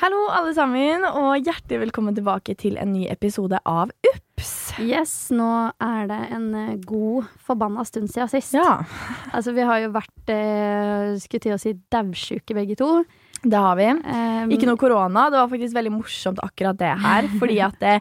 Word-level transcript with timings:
Hallo, 0.00 0.30
alle 0.32 0.54
sammen, 0.56 1.02
og 1.04 1.44
hjertelig 1.44 1.82
velkommen 1.82 2.14
tilbake 2.16 2.54
til 2.56 2.78
en 2.80 2.88
ny 2.94 3.02
episode 3.12 3.58
av 3.68 3.90
UPS. 4.08 4.52
Yes, 4.80 5.12
nå 5.36 5.48
er 5.76 6.06
det 6.08 6.20
en 6.32 6.46
eh, 6.56 6.78
god 6.88 7.26
forbanna 7.44 7.84
stund 7.84 8.08
siden 8.08 8.30
sist. 8.32 8.56
Ja, 8.56 8.78
Altså, 9.36 9.52
vi 9.52 9.66
har 9.68 9.82
jo 9.82 9.90
vært 9.92 10.32
eh, 10.32 11.18
skulle 11.20 11.44
til 11.44 11.52
å 11.52 11.60
si 11.60 11.74
daudsjuke 11.92 12.56
begge 12.56 12.78
to. 12.80 12.88
Det 13.42 13.56
har 13.56 13.76
vi. 13.76 13.86
Um, 13.88 14.50
Ikke 14.52 14.68
noe 14.68 14.78
korona. 14.80 15.28
Det 15.32 15.38
var 15.40 15.48
faktisk 15.48 15.76
veldig 15.76 15.92
morsomt 15.94 16.40
akkurat 16.44 16.78
det 16.80 16.92
her. 17.00 17.28
Fordi 17.40 17.56
at 17.64 17.78
det, 17.80 17.94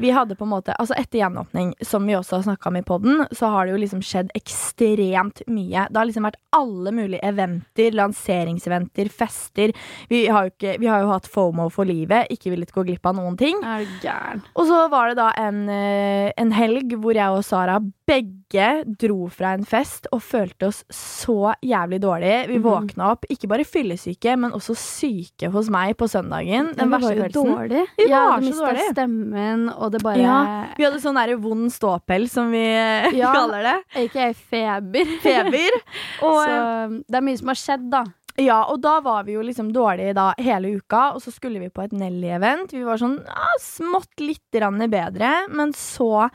vi 0.00 0.12
hadde 0.14 0.36
på 0.38 0.46
en 0.46 0.52
måte 0.52 0.74
Altså 0.78 0.94
etter 0.98 1.20
gjenåpning, 1.20 1.72
som 1.84 2.06
vi 2.06 2.14
også 2.16 2.38
har 2.38 2.44
snakka 2.46 2.70
om 2.70 2.78
i 2.78 2.84
poden, 2.86 3.24
så 3.34 3.50
har 3.50 3.66
det 3.66 3.74
jo 3.74 3.80
liksom 3.82 4.02
skjedd 4.04 4.30
ekstremt 4.38 5.42
mye. 5.50 5.86
Det 5.90 5.98
har 5.98 6.08
liksom 6.08 6.28
vært 6.28 6.38
alle 6.54 6.92
mulige 6.94 7.22
eventer, 7.26 7.94
lanseringseventer, 7.98 9.10
fester. 9.10 9.74
Vi 10.10 10.24
har 10.28 10.48
jo, 10.48 10.54
ikke, 10.54 10.76
vi 10.82 10.90
har 10.90 11.02
jo 11.02 11.10
hatt 11.10 11.28
FOMO 11.30 11.68
for 11.74 11.88
livet, 11.88 12.30
ikke 12.34 12.54
villet 12.54 12.74
gå 12.74 12.86
glipp 12.86 13.10
av 13.10 13.18
noen 13.18 13.38
ting. 13.40 13.58
Er 13.64 13.82
det 13.82 13.98
gæren? 14.04 14.44
Og 14.54 14.68
så 14.70 14.84
var 14.92 15.10
det 15.10 15.18
da 15.18 15.30
en, 15.40 15.64
eh, 15.72 16.30
en 16.38 16.54
helg 16.54 16.94
hvor 17.00 17.18
jeg 17.18 17.34
og 17.34 17.44
Sara 17.46 17.80
begge 18.06 18.66
dro 19.00 19.28
fra 19.32 19.54
en 19.56 19.64
fest 19.64 20.06
og 20.12 20.20
følte 20.22 20.68
oss 20.68 20.82
så 20.92 21.54
jævlig 21.64 22.00
dårlig. 22.02 22.32
Vi 22.50 22.58
Mhm. 22.58 22.64
våkna 22.66 23.10
opp, 23.12 23.24
ikke 23.30 23.48
bare 23.48 23.64
fyllesyke, 23.64 24.36
men 24.38 24.52
også 24.52 24.76
syke 24.76 25.50
hos 25.50 25.70
meg 25.70 25.96
på 25.96 26.04
søndagen. 26.08 26.74
Den 26.76 26.90
verste 26.90 27.14
følelsen. 27.14 27.32
dårlige. 27.54 27.86
Vi 27.96 28.08
ja, 28.08 28.28
var 28.28 28.40
du 28.40 28.46
så 28.52 28.72
mista 28.72 28.92
stemmen, 28.92 29.68
og 29.78 29.92
det 29.92 30.02
bare 30.02 30.18
Ja, 30.18 30.66
Vi 30.76 30.84
hadde 30.84 31.00
sånn 31.00 31.14
der 31.14 31.36
vond 31.36 31.70
ståpels, 31.72 32.30
som 32.30 32.50
vi 32.50 32.58
eh, 32.64 33.10
Ja. 33.16 33.32
kaller 33.38 33.62
det. 33.62 34.10
Ikke 34.10 34.34
feber. 34.34 35.04
Feber. 35.22 35.80
Og, 36.22 36.44
Så 36.44 37.04
det 37.08 37.16
er 37.16 37.20
mye 37.22 37.38
som 37.38 37.48
har 37.48 37.54
skjedd, 37.54 37.90
da. 37.90 38.04
ja, 38.38 38.64
og 38.68 38.80
da 38.82 39.00
var 39.00 39.24
vi 39.24 39.32
jo 39.32 39.40
liksom 39.42 39.72
dårlige 39.72 40.12
da 40.14 40.34
hele 40.38 40.76
uka, 40.76 41.14
og 41.14 41.22
så 41.22 41.32
skulle 41.32 41.58
vi 41.60 41.68
på 41.70 41.84
et 41.84 41.92
Nelly-event. 41.92 42.70
Vi 42.72 42.82
var 42.84 42.96
sånn 42.98 43.18
ja, 43.24 43.48
smått 43.60 44.18
litt 44.20 44.42
grann 44.52 44.78
bedre, 44.90 45.48
men 45.50 45.72
så 45.72 46.28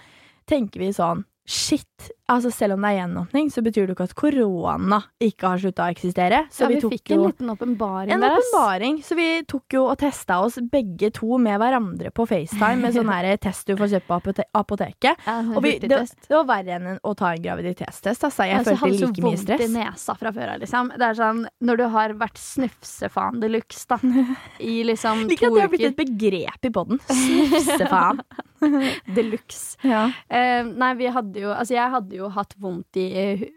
tenker 0.47 0.79
vi 0.79 0.89
sånn 0.91 1.25
Shit, 1.49 2.11
altså 2.29 2.51
selv 2.53 2.75
om 2.75 2.83
det 2.85 2.91
er 2.91 2.97
gjenåpning, 2.99 3.47
så 3.49 3.63
betyr 3.65 3.87
det 3.87 3.89
jo 3.89 3.95
ikke 3.95 4.05
at 4.05 4.11
korona 4.19 4.99
ikke 5.25 5.49
har 5.49 5.61
slutta 5.63 5.87
å 5.87 5.93
eksistere. 5.95 6.43
Så 6.53 6.67
ja, 6.67 6.69
vi, 6.69 6.77
tok 6.83 6.91
fikk 6.93 7.13
en 7.15 7.23
liten 7.23 7.49
åpenbaring 7.49 8.13
en 8.13 8.25
åpenbaring. 8.27 8.99
Så 9.01 9.17
vi 9.17 9.25
tok 9.49 9.73
jo 9.73 9.87
og 9.89 9.95
testa 9.97 10.37
oss 10.45 10.59
begge 10.69 11.09
to 11.15 11.39
med 11.41 11.57
hverandre 11.57 12.11
på 12.13 12.27
FaceTime 12.29 12.83
med 12.83 12.93
sånn 12.93 13.09
her 13.09 13.31
test 13.47 13.65
du 13.65 13.73
får 13.79 13.95
kjøpt 13.95 14.07
på 14.11 14.17
apote 14.19 14.45
apoteket. 14.61 15.25
Ja, 15.25 15.39
Og 15.55 15.65
vi, 15.65 15.71
det, 15.81 15.89
det 15.89 16.35
var 16.35 16.45
verre 16.51 16.77
enn 16.77 17.01
å 17.01 17.15
ta 17.17 17.31
en 17.33 17.41
graviditetstest. 17.47 18.27
Altså. 18.29 18.45
Jeg 18.45 18.59
Altså, 18.59 18.75
følte 18.75 18.83
hadde 18.83 18.99
like 18.99 19.25
mye 19.25 19.39
så 19.41 19.49
vondt 19.49 19.65
i 19.65 19.71
nesa 19.73 20.17
fra 20.21 20.33
før 20.35 20.53
av, 20.53 20.61
liksom. 20.61 20.93
Det 21.01 21.07
er 21.09 21.17
sånn 21.17 21.41
når 21.65 21.81
du 21.81 21.85
har 21.95 22.13
vært 22.21 22.37
snufsefaen 22.43 23.41
de 23.41 23.49
luxe, 23.55 23.87
da. 23.89 23.97
I 24.73 24.83
liksom 24.85 25.25
Liker 25.25 25.49
at 25.49 25.57
det 25.57 25.65
har 25.65 25.73
blitt 25.73 25.89
et 25.89 25.97
begrep 25.97 26.69
i 26.69 26.73
poden. 26.77 27.01
Snufsefaen. 27.09 28.21
De 29.15 29.23
luxe. 29.23 29.77
ja. 29.81 30.07
Uh, 30.31 30.67
nei, 30.69 30.91
vi 30.99 31.09
hadde 31.13 31.45
jo 31.45 31.53
Altså, 31.53 31.75
jeg 31.77 31.93
hadde 31.95 32.19
jo 32.19 32.29
hatt 32.33 32.53
vondt 32.59 32.99
i 32.99 33.07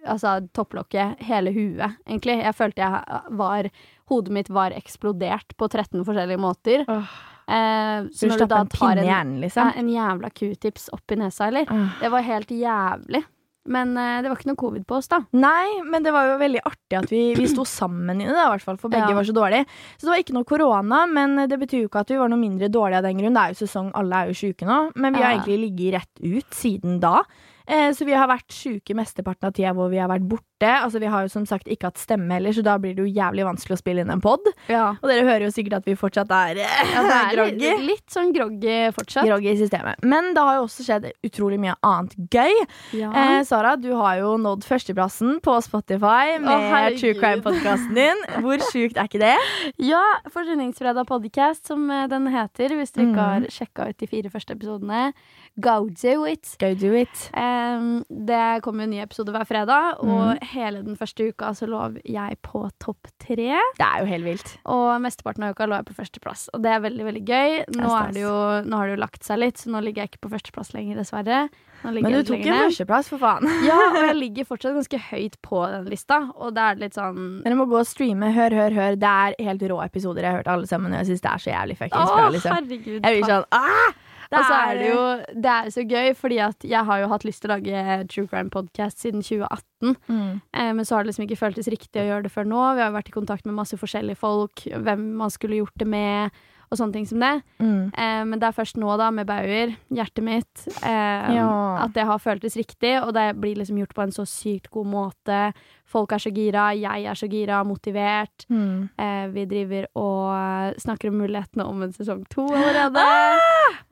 altså, 0.04 0.38
topplokket, 0.54 1.20
hele 1.26 1.52
huet, 1.54 1.98
egentlig. 2.06 2.38
Jeg 2.42 2.56
følte 2.58 2.86
jeg 2.86 3.36
var 3.42 3.68
Hodet 4.12 4.34
mitt 4.34 4.50
var 4.52 4.74
eksplodert 4.76 5.54
på 5.56 5.68
13 5.70 6.02
forskjellige 6.04 6.40
måter. 6.42 6.82
Oh. 6.90 7.12
Eh, 7.46 8.08
så 8.14 8.28
når 8.28 8.42
du 8.42 8.46
da 8.50 8.62
tar 8.70 9.00
en, 9.02 9.36
liksom? 9.42 9.70
ja, 9.70 9.78
en 9.80 9.88
jævla 9.90 10.30
q-tips 10.30 10.90
opp 10.94 11.14
i 11.14 11.18
nesa, 11.18 11.48
eller? 11.48 11.70
Åh. 11.70 11.96
Det 12.00 12.10
var 12.12 12.26
helt 12.26 12.52
jævlig. 12.54 13.22
Men 13.64 13.92
eh, 13.96 14.22
det 14.22 14.30
var 14.30 14.40
ikke 14.40 14.48
noe 14.50 14.58
covid 14.58 14.84
på 14.88 14.96
oss, 14.98 15.06
da. 15.12 15.20
Nei, 15.38 15.82
men 15.86 16.02
det 16.02 16.10
var 16.14 16.26
jo 16.32 16.38
veldig 16.40 16.62
artig 16.66 16.98
at 16.98 17.12
vi, 17.12 17.20
vi 17.38 17.46
sto 17.46 17.62
sammen 17.68 18.18
i 18.20 18.26
det, 18.26 18.34
da, 18.34 18.48
i 18.48 18.52
hvert 18.56 18.64
fall, 18.66 18.78
for 18.80 18.90
begge 18.90 19.06
Ja. 19.12 19.14
var 19.14 19.28
så 19.28 19.36
dårlige. 19.36 19.66
Så 19.96 20.06
det 20.08 20.10
var 20.12 20.22
ikke 20.24 20.34
noe 20.34 20.48
korona, 20.48 21.04
men 21.06 21.36
det 21.48 21.58
betyr 21.60 21.84
jo 21.84 21.88
ikke 21.92 22.02
at 22.02 22.10
vi 22.10 22.18
var 22.18 22.28
noe 22.32 22.40
mindre 22.42 22.68
dårlige 22.72 22.98
av 22.98 23.06
den 23.06 23.18
grunn. 23.22 23.34
Det 23.38 23.44
er 23.44 23.54
jo 23.54 23.60
sesong, 23.62 23.92
alle 23.94 24.18
er 24.24 24.32
jo 24.32 24.38
sjuke 24.40 24.66
nå, 24.66 24.80
men 24.96 25.14
vi 25.14 25.22
har 25.22 25.36
egentlig 25.36 25.60
ligget 25.62 25.94
rett 26.00 26.26
ut 26.26 26.50
siden 26.58 26.98
da. 27.00 27.22
Eh, 27.66 27.90
så 27.94 28.04
vi 28.04 28.12
har 28.16 28.28
vært 28.28 28.48
sjuke 28.52 28.94
mesteparten 28.98 29.46
av 29.48 29.52
tida 29.54 29.72
hvor 29.76 29.90
vi 29.92 29.98
har 30.02 30.08
vært 30.10 30.26
borte. 30.28 30.46
Altså 30.62 31.00
Vi 31.02 31.06
har 31.10 31.22
jo 31.24 31.28
som 31.32 31.44
sagt 31.46 31.66
ikke 31.66 31.88
hatt 31.90 31.98
stemme 31.98 32.30
heller, 32.36 32.52
så 32.54 32.62
da 32.62 32.76
blir 32.78 32.94
det 32.94 33.02
jo 33.02 33.10
jævlig 33.10 33.42
vanskelig 33.48 33.74
å 33.74 33.80
spille 33.80 34.04
inn 34.04 34.10
en 34.14 34.20
pod. 34.22 34.44
Ja, 34.70 34.92
Og 35.02 35.08
dere 35.10 35.24
hører 35.26 35.44
jo 35.48 35.50
sikkert 35.50 35.80
at 35.80 35.84
vi 35.88 35.96
fortsatt 35.98 36.30
er 36.30 36.60
eh, 36.62 36.92
er 36.94 37.34
groggy. 37.34 37.58
litt, 37.58 37.80
litt 37.88 38.06
sånn 38.14 38.30
groggy 38.34 38.76
fortsatt. 38.94 39.26
Groggy 39.26 39.50
i 39.50 39.56
systemet. 39.58 39.98
Men 40.06 40.32
det 40.36 40.42
har 40.46 40.60
jo 40.60 40.66
også 40.68 40.86
skjedd 40.86 41.08
utrolig 41.26 41.58
mye 41.62 41.74
annet 41.82 42.14
gøy. 42.30 42.54
Ja. 42.94 43.10
Eh, 43.10 43.42
Sara, 43.48 43.74
du 43.76 43.90
har 43.98 44.20
jo 44.20 44.36
nådd 44.38 44.62
førsteplassen 44.68 45.40
på 45.42 45.56
Spotify 45.66 46.38
med 46.38 46.68
herregud. 46.70 47.00
True 47.02 47.18
Crime-podkasten 47.18 47.94
din. 47.98 48.22
Hvor 48.44 48.62
sjukt 48.70 48.96
er 49.02 49.10
ikke 49.10 49.22
det? 49.22 49.34
Ja, 49.82 50.02
Forsyningsfredag 50.30 51.06
podcast, 51.10 51.66
som 51.66 51.90
eh, 51.90 52.06
den 52.10 52.26
heter. 52.32 52.74
Hvis 52.78 52.92
dere 52.94 53.08
ikke 53.10 53.10
Mm. 53.12 53.42
har 53.42 53.50
sjekka 53.52 53.88
ut 53.90 53.98
de 53.98 54.06
fire 54.06 54.30
første 54.30 54.54
episodene. 54.54 55.12
Go 55.60 55.88
do 55.90 56.24
it! 56.24 56.54
Go 56.58 56.70
do 56.74 56.94
it. 56.96 57.30
Um, 57.36 58.04
det 58.08 58.62
kommer 58.64 58.86
en 58.86 58.90
ny 58.94 59.02
episode 59.02 59.28
hver 59.34 59.44
fredag, 59.44 59.98
Mm. 60.02 60.10
og 60.14 60.38
hele 60.54 60.80
den 60.82 60.96
første 60.96 61.26
uka 61.28 61.50
så 61.52 61.66
lå 61.68 61.80
jeg 62.08 62.38
på 62.42 62.62
topp 62.80 63.10
tre. 63.20 63.36
Det 63.76 63.84
er 63.84 63.98
jo 64.00 64.06
helt 64.08 64.24
vilt. 64.24 64.52
Og 64.64 65.00
mesteparten 65.04 65.44
av 65.44 65.52
uka 65.52 65.66
lå 65.68 65.76
jeg 65.76 65.84
på 65.90 65.96
førsteplass, 65.98 66.46
og 66.54 66.62
det 66.64 66.72
er 66.72 66.80
veldig 66.80 67.04
veldig 67.04 67.24
gøy. 67.28 67.58
Nå, 67.76 67.90
det 68.14 68.22
jo, 68.24 68.32
nå 68.64 68.76
har 68.80 68.86
det 68.88 68.96
jo 68.96 69.02
lagt 69.04 69.22
seg 69.28 69.38
litt, 69.42 69.60
så 69.60 69.68
nå 69.74 69.82
ligger 69.84 70.02
jeg 70.06 70.12
ikke 70.14 70.22
på 70.24 70.32
førsteplass 70.32 70.72
lenger, 70.72 70.96
dessverre. 71.02 71.42
Men 71.84 72.12
du 72.14 72.22
tok 72.22 72.46
en 72.46 72.60
førsteplass, 72.70 73.08
for 73.12 73.18
faen. 73.18 73.44
Ja, 73.68 73.76
og 73.92 73.98
jeg 74.08 74.16
ligger 74.24 74.48
fortsatt 74.48 74.72
ganske 74.78 75.02
høyt 75.10 75.36
på 75.44 75.60
den 75.68 75.84
lista, 75.92 76.22
og 76.38 76.54
det 76.56 76.62
er 76.64 76.80
litt 76.80 76.96
sånn 76.96 77.42
Dere 77.44 77.58
må 77.58 77.66
gå 77.68 77.76
og 77.82 77.86
streame. 77.90 78.32
Hør, 78.32 78.56
hør, 78.56 78.72
hør. 78.78 78.96
Det 78.96 79.12
er 79.26 79.36
helt 79.50 79.62
rå 79.68 79.82
episoder. 79.84 80.22
Jeg 80.24 80.30
har 80.32 80.40
hørt 80.40 80.48
alle 80.54 80.66
sammen, 80.70 80.94
og 80.96 81.02
jeg 81.02 81.12
syns 81.12 81.20
det 81.28 81.30
er 81.34 81.44
så 81.44 81.52
jævlig 81.52 81.76
fuckings 81.76 82.14
bra. 82.16 82.28
Liksom. 82.32 82.56
herregud. 82.56 82.98
Jeg 83.04 83.20
blir 83.20 83.28
sånn 83.28 83.46
ah! 83.52 83.92
Det 84.32 84.38
Og 84.40 84.46
så 84.48 84.58
er 84.58 84.78
det 84.80 84.86
jo 84.88 85.00
det 85.44 85.50
er 85.52 85.66
så 85.74 85.82
gøy, 85.84 86.14
fordi 86.16 86.38
at 86.40 86.64
jeg 86.64 86.88
har 86.88 87.02
jo 87.02 87.08
hatt 87.10 87.24
lyst 87.28 87.42
til 87.44 87.50
å 87.50 87.56
lage 87.58 87.82
True 88.08 88.30
Crime 88.30 88.52
Podcast 88.52 89.02
siden 89.04 89.20
2018. 89.20 89.96
mm. 90.08 90.40
Eh, 90.56 90.70
men 90.72 90.88
så 90.88 90.96
har 90.96 91.04
det 91.04 91.12
liksom 91.12 91.26
ikke 91.26 91.40
føltes 91.42 91.68
riktig 91.68 92.00
å 92.00 92.06
gjøre 92.06 92.24
det 92.26 92.32
før 92.32 92.48
nå. 92.48 92.62
Vi 92.72 92.80
har 92.80 92.88
jo 92.88 92.96
vært 92.96 93.12
i 93.12 93.16
kontakt 93.18 93.44
med 93.48 93.58
masse 93.58 93.76
forskjellige 93.76 94.20
folk, 94.22 94.64
hvem 94.72 95.04
man 95.20 95.32
skulle 95.32 95.60
gjort 95.60 95.76
det 95.76 95.88
med, 95.92 96.42
og 96.72 96.78
sånne 96.80 96.96
ting 96.96 97.06
som 97.06 97.20
det. 97.20 97.34
Mm. 97.60 97.90
Eh, 97.92 98.22
men 98.30 98.40
det 98.40 98.48
er 98.48 98.56
først 98.56 98.78
nå, 98.80 98.88
da, 98.98 99.10
med 99.12 99.28
Bauer, 99.28 99.74
hjertet 99.92 100.24
mitt, 100.24 100.62
eh, 100.82 101.34
Ja. 101.36 101.48
at 101.84 101.92
det 101.92 102.06
har 102.08 102.18
føltes 102.18 102.56
riktig. 102.56 102.94
Og 103.04 103.12
det 103.14 103.26
blir 103.38 103.56
liksom 103.60 103.76
gjort 103.78 103.94
på 103.94 104.02
en 104.06 104.14
så 104.16 104.24
sykt 104.26 104.70
god 104.72 104.86
måte. 104.88 105.40
Folk 105.86 106.12
er 106.16 106.18
så 106.24 106.32
gira, 106.32 106.70
jeg 106.74 107.04
er 107.04 107.14
så 107.14 107.28
gira, 107.28 107.62
motivert. 107.68 108.46
Mm. 108.48 108.88
Eh, 108.98 109.26
vi 109.34 109.44
driver 109.46 109.86
og 109.94 110.78
snakker 110.80 111.08
om 111.12 111.18
mulighetene 111.20 111.66
om 111.68 111.82
en 111.82 111.92
sesong 111.92 112.24
to 112.32 112.46
allerede. 112.48 113.04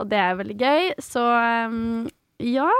Og 0.00 0.08
det 0.08 0.18
er 0.18 0.34
veldig 0.40 0.56
gøy. 0.58 0.90
Så 1.04 1.20
um, 1.68 2.08
ja. 2.40 2.70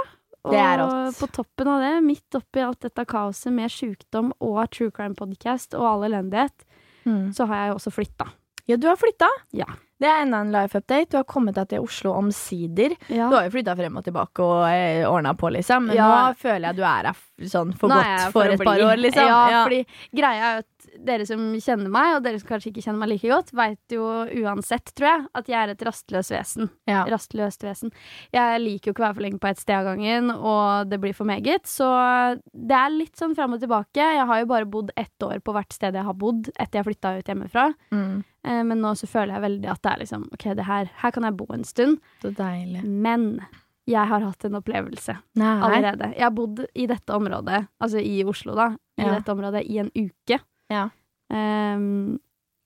Og 0.43 0.55
er 0.57 0.79
på 1.13 1.27
toppen 1.29 1.67
av 1.69 1.83
det, 1.83 1.91
midt 2.03 2.33
oppi 2.33 2.63
alt 2.65 2.79
dette 2.81 3.03
kaoset 3.05 3.53
med 3.53 3.69
sjukdom 3.69 4.31
og 4.41 4.63
True 4.73 4.89
Crime 4.89 5.13
Podcast 5.13 5.75
og 5.77 5.85
all 5.85 6.07
elendighet, 6.09 6.65
Mm. 7.05 7.31
så 7.33 7.47
har 7.49 7.55
jeg 7.65 7.75
også 7.75 7.91
flytta. 7.93 8.27
Ja, 8.69 8.75
du 8.77 8.85
har 8.87 8.95
flytta. 8.95 9.25
Ja. 9.57 9.65
Det 10.01 10.09
er 10.09 10.23
enda 10.23 10.39
en 10.41 10.51
life 10.53 10.79
update. 10.79 11.11
Du 11.13 11.17
har 11.19 11.25
kommet 11.29 11.57
deg 11.59 11.67
til 11.69 11.83
Oslo 11.85 12.15
omsider. 12.17 12.95
Ja. 13.07 13.27
Du 13.29 13.35
har 13.37 13.45
jo 13.45 13.53
flytta 13.53 13.75
frem 13.77 13.99
og 13.99 14.05
tilbake 14.07 14.45
og 14.45 14.63
eh, 14.71 15.03
ordna 15.05 15.35
på, 15.37 15.51
liksom. 15.53 15.91
Men 15.91 15.99
Ja. 15.99 16.07
nå 16.09 16.37
føler 16.41 16.71
jeg 16.71 16.79
du 16.79 16.81
er 16.81 17.11
her 17.11 17.19
sånn 17.51 17.73
for 17.77 17.89
Nå 17.91 17.99
er 17.99 18.09
godt 18.09 18.33
for, 18.33 18.41
for, 18.41 18.55
et 18.55 18.65
par 18.65 18.81
år, 18.87 18.97
liksom. 19.01 19.29
Ja, 19.29 19.63
fordi 19.65 19.85
greia 20.17 20.49
er 20.51 20.63
at 20.63 20.70
dere 20.99 21.25
som 21.25 21.39
kjenner 21.61 21.89
meg, 21.93 22.15
og 22.17 22.23
dere 22.25 22.39
som 22.41 22.49
kanskje 22.49 22.71
ikke 22.71 22.83
kjenner 22.83 22.99
meg 22.99 23.09
like 23.13 23.29
godt, 23.31 23.51
veit 23.55 23.93
jo 23.95 24.03
uansett, 24.43 24.91
tror 24.97 25.07
jeg, 25.07 25.25
at 25.39 25.47
jeg 25.47 25.57
er 25.61 25.71
et 25.73 25.85
rastløst 25.87 26.33
vesen. 26.35 26.69
Ja. 26.89 27.05
Rastløst 27.09 27.63
vesen. 27.63 27.93
Jeg 28.33 28.59
liker 28.61 28.91
jo 28.91 28.93
ikke 28.95 29.03
å 29.03 29.07
være 29.07 29.15
for 29.19 29.25
lenge 29.27 29.39
på 29.39 29.49
et 29.51 29.61
sted 29.61 29.75
av 29.77 29.87
gangen, 29.91 30.31
og 30.35 30.89
det 30.91 30.99
blir 30.99 31.13
for 31.15 31.29
meget. 31.29 31.63
Så 31.69 31.87
det 32.51 32.75
er 32.75 32.89
litt 32.93 33.15
sånn 33.15 33.35
fram 33.37 33.55
og 33.55 33.63
tilbake. 33.63 34.03
Jeg 34.03 34.27
har 34.27 34.43
jo 34.43 34.49
bare 34.51 34.65
bodd 34.69 34.91
ett 34.99 35.23
år 35.23 35.39
på 35.39 35.55
hvert 35.55 35.71
sted 35.73 35.95
jeg 35.95 36.03
har 36.09 36.13
bodd 36.17 36.51
etter 36.57 36.81
jeg 36.81 36.89
flytta 36.91 37.15
ut 37.19 37.31
hjemmefra. 37.33 37.65
Mm. 37.95 38.21
Eh, 38.43 38.61
Men 38.67 38.81
nå 38.81 38.93
så 38.97 39.07
føler 39.07 39.35
jeg 39.37 39.45
veldig 39.47 39.69
at 39.71 39.81
det 39.85 39.91
er 39.95 39.99
liksom 40.03 40.27
OK, 40.33 40.45
det 40.57 40.65
her, 40.67 40.91
her 41.01 41.11
kan 41.15 41.23
jeg 41.23 41.37
bo 41.37 41.47
en 41.53 41.63
stund. 41.67 41.99
Så 42.21 42.31
deilig. 42.35 42.83
Men 42.83 43.39
jeg 43.89 44.07
har 44.07 44.21
hatt 44.21 44.45
en 44.45 44.55
opplevelse 44.59 45.15
Nei. 45.41 45.55
allerede. 45.65 46.11
Jeg 46.15 46.23
har 46.27 46.31
bodd 46.37 46.61
i 46.77 46.85
dette 46.87 47.15
området, 47.15 47.63
altså 47.81 47.99
i 47.99 48.21
Oslo, 48.23 48.53
da, 48.55 48.69
i 48.99 49.01
Ja. 49.07 49.15
dette 49.17 49.33
området 49.33 49.63
i 49.65 49.79
en 49.81 49.89
uke. 49.97 50.37
Ja. 50.71 50.87
Um, 51.31 52.19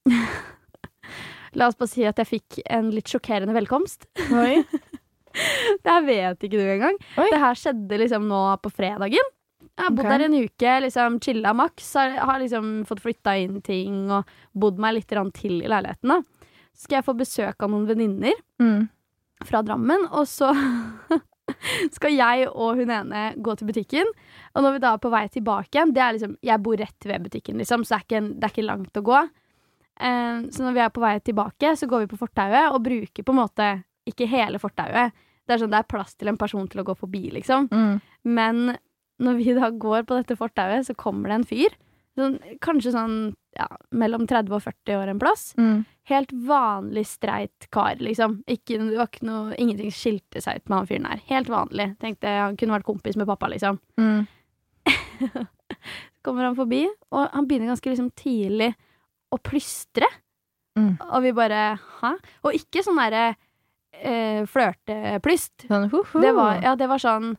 La 1.56 1.70
oss 1.70 1.78
bare 1.80 1.88
si 1.92 2.04
at 2.08 2.20
jeg 2.20 2.28
fikk 2.28 2.60
en 2.68 2.90
litt 2.94 3.10
sjokkerende 3.10 3.56
velkomst. 3.56 4.08
Oi. 4.36 4.60
Det 5.84 5.92
her 5.92 6.04
vet 6.08 6.44
ikke 6.48 6.60
du 6.62 6.64
engang. 6.64 6.98
Oi. 7.20 7.28
Det 7.28 7.40
her 7.42 7.58
skjedde 7.60 7.98
liksom 8.00 8.28
nå 8.30 8.42
på 8.64 8.70
fredagen. 8.72 9.32
Jeg 9.76 9.84
har 9.84 9.92
bodd 9.92 10.06
okay. 10.06 10.14
der 10.22 10.24
en 10.30 10.38
uke, 10.46 10.76
liksom 10.86 11.18
chilla 11.24 11.52
maks. 11.58 11.90
Har, 12.00 12.14
har 12.30 12.40
liksom 12.40 12.70
fått 12.88 13.02
flytta 13.04 13.34
inn 13.44 13.58
ting 13.66 14.06
og 14.16 14.30
bodd 14.56 14.80
meg 14.80 14.96
litt 14.96 15.12
til 15.12 15.58
i 15.60 15.68
leiligheten. 15.68 16.14
da. 16.14 16.22
Så 16.72 16.86
skal 16.88 17.02
jeg 17.02 17.08
få 17.10 17.16
besøk 17.20 17.64
av 17.66 17.72
noen 17.74 17.88
venninner 17.90 18.36
Mm. 18.62 18.88
fra 19.44 19.62
Drammen, 19.68 20.08
og 20.16 20.24
så 20.32 20.54
skal 21.96 22.16
jeg 22.16 22.48
og 22.50 22.80
hun 22.80 22.92
ene 22.94 23.26
gå 23.44 23.56
til 23.58 23.70
butikken. 23.70 24.12
Og 24.54 24.66
når 24.66 24.76
vi 24.76 24.84
da 24.86 24.94
er 24.96 25.02
på 25.04 25.12
vei 25.14 25.26
tilbake 25.34 25.76
igjen, 25.76 25.94
det 25.96 26.04
er 26.04 26.16
liksom 26.16 26.38
Jeg 26.46 26.64
bor 26.66 26.80
rett 26.80 27.10
ved 27.10 27.28
butikken, 27.28 27.60
liksom, 27.62 27.86
så 27.86 27.96
det 27.96 28.00
er 28.00 28.08
ikke, 28.08 28.24
det 28.34 28.48
er 28.48 28.56
ikke 28.56 28.70
langt 28.70 29.02
å 29.02 29.06
gå. 29.06 29.26
Uh, 29.96 30.48
så 30.52 30.66
når 30.66 30.76
vi 30.76 30.84
er 30.84 30.96
på 30.96 31.04
vei 31.04 31.14
tilbake, 31.24 31.76
så 31.80 31.88
går 31.88 32.04
vi 32.04 32.12
på 32.12 32.20
fortauet 32.20 32.74
og 32.74 32.84
bruker 32.84 33.24
på 33.24 33.36
en 33.36 33.40
måte 33.40 33.70
ikke 34.10 34.28
hele 34.30 34.60
fortauet. 34.62 35.16
Det 35.46 35.56
er 35.56 35.62
sånn 35.62 35.72
det 35.72 35.80
er 35.84 35.90
plass 35.90 36.16
til 36.18 36.32
en 36.32 36.40
person 36.42 36.68
til 36.70 36.82
å 36.82 36.88
gå 36.88 36.96
forbi, 36.98 37.28
liksom. 37.38 37.70
Mm. 37.72 38.02
Men 38.36 38.62
når 39.22 39.40
vi 39.40 39.56
da 39.56 39.70
går 39.72 40.08
på 40.08 40.18
dette 40.18 40.38
fortauet, 40.40 40.88
så 40.88 40.96
kommer 40.98 41.32
det 41.32 41.40
en 41.40 41.48
fyr. 41.48 41.76
Sånn, 42.16 42.38
kanskje 42.64 42.94
sånn 42.96 43.18
ja, 43.56 43.68
mellom 43.96 44.26
30 44.28 44.56
og 44.56 44.64
40 44.64 44.98
år 45.00 45.12
en 45.12 45.20
plass. 45.22 45.46
Mm. 45.58 45.84
Helt 46.12 46.34
vanlig 46.48 47.06
streit 47.08 47.68
kar, 47.74 47.96
liksom. 48.04 48.42
Ikke, 48.52 48.78
det 48.82 49.00
var 49.00 49.10
ikke 49.10 49.28
noe, 49.28 49.56
ingenting 49.62 49.94
skilte 49.96 50.44
seg 50.44 50.60
ut 50.60 50.70
med 50.70 50.78
han 50.78 50.90
fyren 50.90 51.08
her. 51.10 51.24
Helt 51.32 51.52
vanlig. 51.52 51.88
Tenkte 52.02 52.34
han 52.36 52.58
kunne 52.60 52.78
vært 52.78 52.88
kompis 52.88 53.18
med 53.20 53.30
pappa, 53.30 53.50
liksom. 53.54 53.80
Mm. 54.02 54.26
Kommer 56.26 56.50
han 56.50 56.58
forbi, 56.58 56.84
og 57.14 57.32
han 57.34 57.48
begynner 57.48 57.74
ganske 57.74 57.92
liksom 57.92 58.12
tidlig 58.18 58.74
å 59.34 59.40
plystre. 59.42 60.10
Mm. 60.76 60.96
Og 61.08 61.24
vi 61.24 61.34
bare 61.38 61.64
hæ? 62.02 62.14
Og 62.44 62.58
ikke 62.58 62.84
sånn 62.84 63.00
derre 63.00 63.26
eh, 63.96 64.44
flørteplyst. 64.52 65.68
Sånn. 65.70 65.88
Det 65.90 66.36
var, 66.36 66.60
ja, 66.64 66.76
det 66.80 66.90
var 66.92 67.02
sånn 67.02 67.34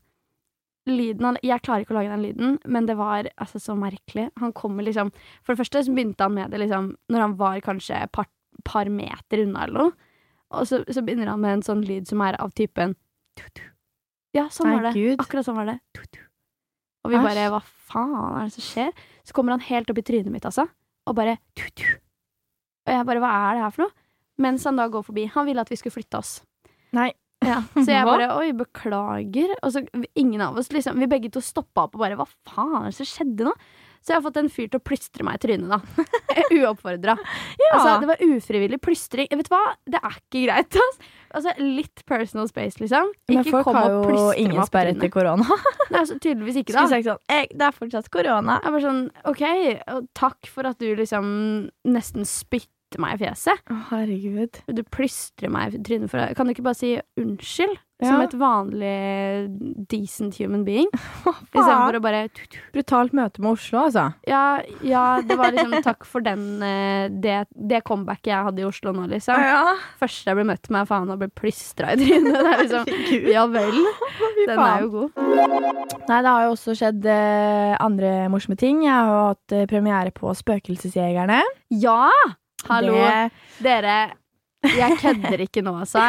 Lyden 0.86 1.24
han, 1.26 1.38
Jeg 1.42 1.62
klarer 1.66 1.82
ikke 1.82 1.94
å 1.94 1.98
lage 1.98 2.12
den 2.12 2.22
lyden, 2.22 2.58
men 2.64 2.86
det 2.86 2.94
var 2.98 3.26
altså 3.34 3.58
så 3.62 3.74
merkelig. 3.78 4.28
Han 4.38 4.52
kommer 4.54 4.86
liksom 4.86 5.10
For 5.42 5.52
det 5.52 5.60
første 5.64 5.82
så 5.86 5.94
begynte 5.94 6.22
han 6.22 6.36
med 6.36 6.52
det 6.54 6.60
liksom 6.62 6.92
når 7.10 7.24
han 7.24 7.34
var 7.40 7.58
kanskje 7.66 7.98
et 8.04 8.12
par, 8.14 8.28
par 8.64 8.90
meter 8.92 9.42
unna 9.42 9.64
eller 9.66 9.86
noe. 9.86 10.12
Og 10.54 10.68
så, 10.70 10.84
så 10.86 11.02
begynner 11.02 11.32
han 11.32 11.42
med 11.42 11.58
en 11.58 11.66
sånn 11.66 11.82
lyd 11.82 12.06
som 12.06 12.22
er 12.22 12.38
av 12.42 12.54
typen. 12.54 12.94
Ja, 14.36 14.46
sånn 14.52 14.70
var 14.76 14.88
det. 14.88 14.94
Gud. 14.94 15.18
Akkurat 15.22 15.46
sånn 15.48 15.58
var 15.58 15.72
det. 15.72 15.78
Og 17.06 17.12
vi 17.12 17.18
bare 17.22 17.48
Hva 17.52 17.60
faen 17.62 18.40
er 18.40 18.48
det 18.48 18.54
som 18.56 18.66
skjer? 18.66 19.04
Så 19.26 19.34
kommer 19.34 19.54
han 19.56 19.64
helt 19.66 19.90
opp 19.90 19.98
i 19.98 20.04
trynet 20.06 20.30
mitt, 20.32 20.46
altså, 20.46 20.66
og 21.06 21.18
bare. 21.18 21.36
Og 22.86 22.92
jeg 22.94 23.06
bare 23.10 23.22
Hva 23.22 23.30
er 23.50 23.58
det 23.58 23.64
her 23.66 23.74
for 23.74 23.86
noe? 23.86 23.96
Mens 24.42 24.66
han 24.68 24.76
da 24.78 24.86
går 24.92 25.06
forbi. 25.06 25.24
Han 25.32 25.46
ville 25.48 25.62
at 25.64 25.70
vi 25.72 25.78
skulle 25.80 25.94
flytte 25.96 26.18
oss. 26.20 26.32
Nei. 26.96 27.10
Ja, 27.46 27.62
så 27.84 27.86
jeg 27.88 28.06
bare 28.08 28.28
Oi, 28.36 28.52
beklager. 28.56 29.56
Og 29.62 29.74
så 29.74 29.84
ingen 30.18 30.44
av 30.44 30.58
oss 30.58 30.70
liksom 30.74 30.98
Vi 31.00 31.10
begge 31.10 31.32
to 31.34 31.42
stoppa 31.44 31.86
opp 31.86 31.96
og 31.98 32.04
bare 32.04 32.18
Hva 32.18 32.28
faen 32.48 32.80
er 32.84 32.90
det 32.90 32.98
som 33.00 33.08
skjedde 33.08 33.48
nå? 33.48 33.56
Så 34.06 34.12
jeg 34.12 34.20
har 34.20 34.22
fått 34.22 34.36
en 34.38 34.48
fyr 34.54 34.68
til 34.70 34.78
å 34.78 34.84
plystre 34.86 35.24
meg 35.26 35.34
i 35.34 35.40
trynet, 35.42 35.66
da. 35.66 36.04
Uoppfordra. 36.54 37.16
Ja. 37.58 37.70
Altså, 37.74 37.94
det 38.04 38.08
var 38.12 38.20
ufrivillig 38.22 38.78
plystring. 38.78 39.26
Vet 39.34 39.48
du 39.48 39.50
hva? 39.50 39.62
Det 39.82 39.98
er 39.98 40.18
ikke 40.20 40.42
greit. 40.46 40.78
Altså, 40.86 41.16
Altså, 41.36 41.52
litt 41.60 42.00
personal 42.08 42.46
space, 42.48 42.78
liksom. 42.80 43.10
Men 43.28 43.42
folk 43.44 43.66
har 43.74 43.90
jo 43.90 44.28
ingen 44.38 44.62
sperre 44.64 44.94
etter 44.94 45.10
korona. 45.12 45.44
Nei, 45.90 45.98
altså, 45.98 46.14
tydeligvis 46.22 46.60
ikke, 46.62 46.72
Skulle 46.72 46.86
da. 46.86 46.92
sagt 46.94 47.08
sånn 47.10 47.34
«Eh, 47.34 47.50
Det 47.50 47.66
er 47.66 47.74
fortsatt 47.76 48.08
korona. 48.14 48.54
Jeg 48.62 48.72
bare 48.76 48.84
sånn, 48.86 49.02
OK, 49.32 49.42
takk 50.16 50.48
for 50.54 50.70
at 50.70 50.78
du 50.80 50.86
liksom 50.96 51.26
nesten 51.90 52.24
spytter 52.96 53.04
meg 53.04 53.16
i 53.16 53.24
fjeset. 53.24 53.66
Å, 53.70 53.80
herregud. 53.90 54.62
Du 54.72 54.82
plystrer 54.84 55.52
meg 55.52 55.74
i 55.74 55.82
trynet 55.82 56.10
for 56.10 56.20
det. 56.20 56.36
Kan 56.36 56.46
du 56.46 56.54
ikke 56.54 56.66
bare 56.66 56.78
si 56.78 56.96
unnskyld? 57.20 57.82
Ja. 57.96 58.10
Som 58.10 58.20
et 58.26 58.34
vanlig 58.36 59.86
decent 59.88 60.36
human 60.36 60.66
being? 60.66 60.90
Istedenfor 61.56 61.96
å 61.96 62.00
bare. 62.04 62.26
Brutalt 62.74 63.14
møte 63.16 63.40
med 63.40 63.54
Oslo, 63.54 63.86
altså. 63.86 64.10
ja, 64.28 64.60
ja, 64.84 65.22
det 65.24 65.38
var 65.40 65.56
liksom 65.56 65.78
takk 65.86 66.04
for 66.04 66.20
den 66.20 66.60
eh, 66.60 67.08
det, 67.08 67.46
det 67.56 67.80
comebacket 67.88 68.34
jeg 68.34 68.48
hadde 68.50 68.60
i 68.60 68.68
Oslo 68.68 68.92
nå, 68.92 69.06
liksom. 69.14 69.40
Ja. 69.40 69.72
Første 69.96 70.28
jeg 70.28 70.36
ble 70.36 70.44
møtt 70.52 70.68
med, 70.68 70.90
faen 70.90 71.08
og 71.14 71.22
ble 71.24 71.30
plystra 71.32 71.94
i 71.96 72.00
trynet. 72.04 72.36
Det 72.36 72.52
er 72.52 72.62
liksom 72.66 73.32
Ja 73.32 73.46
vel. 73.48 73.80
Den 74.44 74.60
er 74.60 74.84
jo 74.84 74.92
god. 74.92 75.22
Nei, 76.06 76.20
det 76.20 76.28
har 76.28 76.44
jo 76.44 76.52
også 76.52 76.76
skjedd 76.76 77.08
eh, 77.08 77.72
andre 77.80 78.16
morsomme 78.32 78.60
ting. 78.60 78.84
Jeg 78.84 78.92
har 78.92 79.08
jo 79.08 79.28
hatt 79.32 79.56
eh, 79.56 79.68
premiere 79.70 80.12
på 80.12 80.36
Spøkelsesjegerne. 80.36 81.40
Ja! 81.80 82.02
Hallo. 82.70 82.96
Det, 82.98 83.30
Dere, 83.64 83.96
jeg 84.66 84.98
kødder 85.02 85.42
ikke 85.46 85.62
nå, 85.64 85.76
altså. 85.84 86.02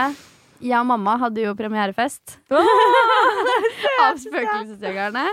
Jeg 0.57 0.80
og 0.80 0.88
mamma 0.89 1.13
hadde 1.21 1.44
jo 1.44 1.51
premierefest 1.57 2.39
av 2.50 4.18
Spøkelsesjegerne. 4.18 5.27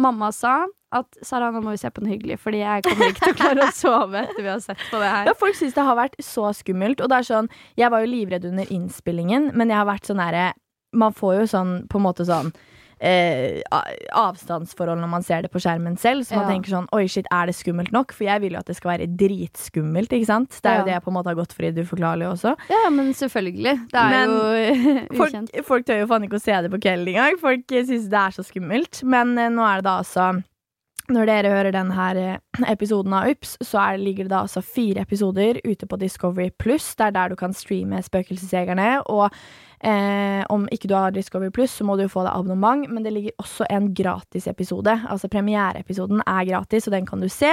Mamma 0.00 0.30
sa 0.32 0.62
at 0.92 1.18
Sara, 1.24 1.50
nå 1.52 1.60
må 1.64 1.74
vi 1.74 1.80
se 1.80 1.90
på 1.92 2.00
noe 2.04 2.12
hyggelig, 2.14 2.38
fordi 2.40 2.62
jeg 2.62 2.84
kommer 2.86 3.12
ikke 3.12 3.26
til 3.26 3.34
å 3.34 3.38
klare 3.38 3.66
å 3.66 3.74
sove 3.76 4.22
etter 4.24 4.40
vi 4.44 4.48
har 4.48 4.60
sett 4.64 4.80
på 4.88 5.00
det 5.00 5.10
her. 5.12 5.28
ja, 5.28 5.34
folk 5.36 5.56
syns 5.58 5.76
det 5.76 5.84
har 5.84 5.96
vært 5.98 6.16
så 6.24 6.48
skummelt. 6.56 7.00
Og 7.04 7.12
det 7.12 7.20
er 7.20 7.28
sånn, 7.28 7.48
jeg 7.80 7.92
var 7.92 8.04
jo 8.04 8.12
livredd 8.12 8.48
under 8.48 8.72
innspillingen, 8.72 9.50
men 9.56 9.72
jeg 9.72 9.80
har 9.80 9.88
vært 9.88 10.08
sånn 10.08 10.22
herre 10.22 10.52
Man 10.92 11.14
får 11.16 11.38
jo 11.38 11.44
sånn 11.48 11.70
på 11.88 11.96
en 11.96 12.04
måte 12.04 12.24
sånn 12.28 12.50
eh, 13.02 13.60
avstandsforhold 14.14 15.00
når 15.02 15.10
man 15.10 15.24
ser 15.26 15.42
det 15.42 15.50
på 15.52 15.60
skjermen 15.62 15.96
selv. 15.98 16.22
Så 16.24 16.36
man 16.36 16.46
Ja. 16.46 16.52
tenker 16.54 16.70
sånn 16.70 16.86
Oi, 16.92 17.06
shit, 17.10 17.26
er 17.32 17.46
det 17.46 17.54
skummelt 17.58 17.90
nok? 17.92 18.12
For 18.12 18.24
jeg 18.24 18.40
vil 18.40 18.52
jo 18.52 18.58
at 18.58 18.66
det 18.66 18.76
skal 18.76 18.92
være 18.98 19.08
dritskummelt, 19.16 20.12
ikke 20.12 20.26
sant? 20.26 20.50
Det 20.62 20.70
er 20.70 20.74
Ja. 20.74 20.78
jo 20.80 20.84
det 20.86 20.92
jeg 20.94 21.02
på 21.04 21.08
en 21.10 21.14
måte 21.18 21.26
har 21.26 21.34
gått 21.34 21.52
for 21.52 21.64
i 21.64 21.70
Du 21.72 21.82
forklarlig 21.84 22.26
også. 22.30 22.56
Ja, 22.70 22.88
men 22.90 23.12
selvfølgelig. 23.12 23.88
Det 23.90 23.98
er 23.98 24.10
Men 24.10 24.28
jo 24.30 25.16
Folk, 25.18 25.32
ukjent. 25.32 25.64
folk 25.64 25.86
tør 25.86 26.00
jo 26.00 26.06
faen 26.06 26.24
ikke 26.28 26.38
å 26.38 26.42
se 26.42 26.52
det 26.62 26.70
på 26.70 26.80
kvelden 26.80 27.08
engang. 27.14 27.38
Folk 27.40 27.72
eh, 27.72 27.84
syns 27.84 28.08
det 28.08 28.18
er 28.18 28.30
så 28.30 28.44
skummelt. 28.44 29.02
Men 29.04 29.36
eh, 29.38 29.48
nå 29.50 29.62
er 29.66 29.76
det 29.82 29.84
da 29.84 29.98
altså 29.98 30.42
Når 31.10 31.26
dere 31.26 31.50
hører 31.50 31.72
denne 31.72 32.38
episoden 32.70 33.12
av 33.12 33.26
Ups, 33.28 33.56
så 33.60 33.80
er, 33.92 33.98
ligger 33.98 34.24
det 34.24 34.30
da 34.30 34.42
altså 34.44 34.62
fire 34.62 35.02
episoder 35.02 35.58
ute 35.66 35.84
på 35.86 35.98
Discovery 35.98 36.50
Pluss. 36.56 36.94
Det 36.94 37.06
er 37.08 37.10
der 37.10 37.28
du 37.30 37.36
kan 37.36 37.52
streame 37.52 37.98
Spøkelsesjegerne. 38.00 39.02
Og 39.10 39.28
eh, 39.84 40.42
om 40.52 40.68
ikke 40.72 40.88
du 40.90 40.94
har 40.96 41.14
Discovery 41.14 41.50
Pluss, 41.54 41.74
så 41.78 41.86
må 41.86 41.96
du 41.96 42.04
jo 42.06 42.12
få 42.12 42.24
deg 42.26 42.34
abonnement. 42.34 42.86
Men 42.90 43.04
det 43.04 43.12
ligger 43.14 43.42
også 43.42 43.66
en 43.70 43.90
gratisepisode. 43.94 44.94
Altså 45.10 45.30
premiereepisoden 45.32 46.22
er 46.26 46.46
gratis, 46.48 46.88
og 46.88 46.96
den 46.96 47.08
kan 47.08 47.22
du 47.22 47.28
se. 47.32 47.50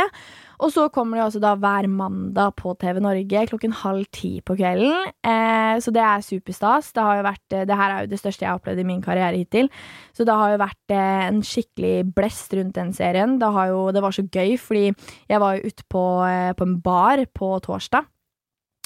Og 0.59 0.73
så 0.75 0.89
kommer 0.91 1.17
det 1.17 1.23
også 1.23 1.39
da 1.39 1.53
hver 1.55 1.87
mandag 1.87 2.51
på 2.59 2.73
TV 2.81 2.99
Norge 2.99 3.45
klokken 3.47 3.71
halv 3.79 4.09
ti 4.11 4.41
på 4.43 4.57
kvelden. 4.59 5.07
Eh, 5.23 5.79
så 5.79 5.93
det 5.95 6.03
er 6.03 6.25
superstas. 6.25 6.91
Det, 6.91 7.03
har 7.05 7.19
jo 7.19 7.27
vært, 7.29 7.45
eh, 7.55 7.65
det 7.69 7.79
her 7.79 7.95
er 7.95 8.03
jo 8.03 8.11
det 8.11 8.19
største 8.19 8.43
jeg 8.43 8.51
har 8.51 8.59
opplevd 8.59 8.83
i 8.83 8.87
min 8.89 9.01
karriere 9.01 9.39
hittil. 9.39 9.71
Så 10.11 10.27
det 10.27 10.35
har 10.35 10.51
jo 10.51 10.61
vært 10.61 10.95
eh, 10.95 11.25
en 11.29 11.41
skikkelig 11.45 12.11
blest 12.15 12.53
rundt 12.59 12.75
den 12.75 12.91
serien. 12.93 13.37
Det, 13.39 13.51
jo, 13.71 13.85
det 13.95 14.03
var 14.03 14.15
så 14.15 14.27
gøy, 14.27 14.57
fordi 14.59 14.89
jeg 15.31 15.43
var 15.45 15.55
jo 15.55 15.71
ute 15.71 15.87
på, 15.87 16.05
eh, 16.27 16.51
på 16.59 16.67
en 16.67 16.79
bar 16.83 17.23
på 17.31 17.53
torsdag. 17.63 18.09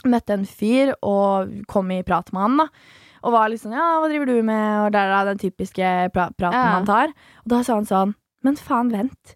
Møtte 0.05 0.35
en 0.35 0.45
fyr 0.45 0.93
og 1.01 1.63
kom 1.71 1.89
i 1.95 2.03
prat 2.05 2.29
med 2.35 2.45
han, 2.45 2.61
da. 2.61 3.01
Og 3.23 3.31
var 3.31 3.47
litt 3.49 3.61
sånn 3.61 3.71
'ja, 3.73 3.99
hva 4.01 4.09
driver 4.11 4.25
du 4.27 4.41
med?' 4.43 4.85
og 4.85 4.91
der 4.91 5.07
er 5.15 5.25
den 5.31 5.37
typiske 5.39 6.11
pra 6.13 6.29
praten 6.35 6.53
Ja. 6.59 6.73
man 6.79 6.85
tar. 6.85 7.07
Og 7.45 7.47
da 7.47 7.61
sa 7.63 7.75
han 7.75 7.85
sånn 7.85 8.15
'men 8.43 8.55
faen, 8.57 8.91
vent'. 8.91 9.35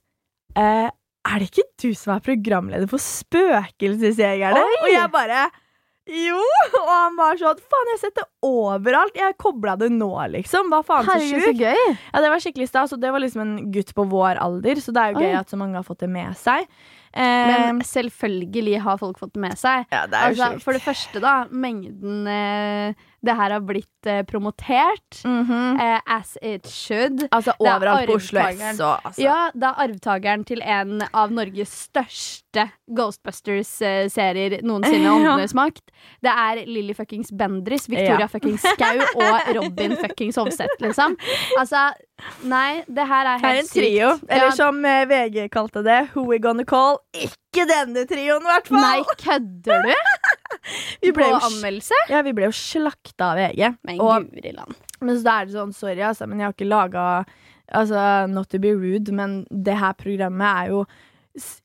Eh, 0.55 0.89
er 1.27 1.39
det 1.39 1.51
ikke 1.51 1.63
du 1.79 1.93
som 1.93 2.15
er 2.15 2.19
programleder 2.19 2.87
for 2.89 2.97
Spøkelsesjegerne? 2.99 4.63
Og 4.83 4.89
jeg 4.91 5.11
bare 5.11 5.49
jo! 6.07 6.37
Og 6.79 6.87
han 6.87 7.17
var 7.17 7.35
sånn 7.35 7.59
Faen, 7.59 7.89
jeg 7.91 7.97
har 7.97 7.99
sett 7.99 8.15
det 8.15 8.23
overalt. 8.47 9.13
Jeg 9.19 9.35
kobla 9.37 9.73
det 9.77 9.89
nå, 9.91 10.07
liksom. 10.31 10.69
Hva 10.71 10.79
faen, 10.87 11.03
så 11.03 11.19
sjukt. 11.19 11.59
Ja, 11.59 12.21
det 12.23 12.29
var 12.31 12.39
skikkelig 12.39 12.69
stas, 12.69 12.93
og 12.95 13.01
det 13.01 13.11
var 13.11 13.19
liksom 13.19 13.41
en 13.43 13.71
gutt 13.73 13.91
på 13.93 14.05
vår 14.07 14.39
alder, 14.39 14.79
så 14.79 14.93
det 14.95 15.03
er 15.03 15.11
jo 15.13 15.19
gøy 15.19 15.33
Oi. 15.33 15.39
at 15.41 15.49
så 15.51 15.57
mange 15.59 15.75
har 15.75 15.83
fått 15.83 15.99
det 16.05 16.09
med 16.09 16.31
seg. 16.39 16.63
Eh, 17.13 17.47
Men 17.73 17.81
selvfølgelig 17.81 18.79
har 18.81 18.97
folk 18.97 19.17
fått 19.19 19.33
det 19.33 19.41
med 19.41 19.57
seg. 19.59 19.85
ja, 19.91 20.05
det 20.07 20.13
er 20.15 20.31
Altså, 20.31 20.61
for 20.63 20.71
det 20.73 20.81
første, 20.81 21.19
da, 21.19 21.45
mengden 21.51 22.27
eh, 22.27 22.93
det 23.25 23.33
her 23.35 23.51
har 23.55 23.63
blitt 23.65 24.05
eh, 24.07 24.21
promotert. 24.23 25.21
Mhm. 25.25 25.79
eh, 25.81 25.99
as 26.05 26.37
it 26.41 26.67
should. 26.69 27.27
Altså 27.31 27.51
er 27.57 27.63
overalt 27.65 28.07
på 28.07 28.15
Oslo. 28.19 28.39
S 28.39 28.79
og 28.79 28.99
altså. 29.05 29.21
Ja, 29.23 29.49
det 29.53 29.63
er 29.71 29.81
arvtakeren 29.87 30.45
til 30.45 30.61
en 30.61 31.01
av 31.13 31.31
Norges 31.33 31.73
største 31.89 32.67
Ghostbusters-serier 32.93 34.61
noensinne. 34.63 35.07
Ja. 35.07 35.13
Åndenes 35.17 35.53
makt. 35.57 35.81
Det 36.23 36.29
er 36.31 36.61
Lilly 36.67 36.93
fuckings 36.97 37.31
Bendris, 37.31 37.87
Victoria 37.89 38.25
Ja. 38.25 38.27
fuckings 38.31 38.61
Skau 38.61 38.99
og 39.23 39.49
Robin 39.55 39.95
fuckings 39.97 40.35
Hovseth, 40.37 40.77
liksom. 40.83 41.15
Altså, 41.57 41.87
nei, 42.43 42.83
det 42.87 43.05
her 43.07 43.25
er 43.33 43.41
Det 43.41 43.49
er 43.51 43.59
en 43.61 43.67
trio. 43.71 44.11
sykt. 44.17 44.29
Eller 44.29 44.45
Ja, 44.49 44.55
som 44.55 44.85
eh, 44.85 45.05
VG 45.09 45.49
kalte 45.53 45.83
det, 45.85 45.99
Who 46.15 46.27
We 46.29 46.39
Gonna 46.39 46.63
Call. 46.67 46.99
Ikke 47.13 47.65
denne 47.69 48.05
trioen, 48.09 48.41
i 48.45 48.51
hvert 48.51 48.67
fall! 48.67 48.81
Nei, 48.81 49.01
kødder 49.17 49.87
du? 49.87 49.93
vi 51.03 51.11
ble 51.15 51.27
På 51.33 51.41
anmeldelse? 51.49 51.97
ja, 52.11 52.21
vi 52.25 52.33
ble 52.37 52.47
jo 52.49 52.55
slakta 52.55 53.33
av 53.33 53.41
VG. 53.41 53.75
Men 53.87 54.01
Og, 54.03 54.29
guri 54.31 54.53
land. 54.55 54.75
men 55.01 55.19
så 55.19 55.35
er 55.39 55.45
det 55.49 55.57
sånn, 55.57 55.75
sorry, 55.75 56.01
altså, 56.01 56.27
men 56.29 56.39
jeg 56.41 56.49
har 56.51 56.57
ikke 56.57 56.71
laga 56.71 57.03
Altså, 57.67 57.99
not 58.31 58.47
to 58.47 58.61
be 58.63 58.69
rude, 58.71 59.11
men 59.11 59.41
det 59.51 59.73
her 59.75 59.91
programmet 59.99 60.47
er 60.47 60.69
jo 60.71 60.85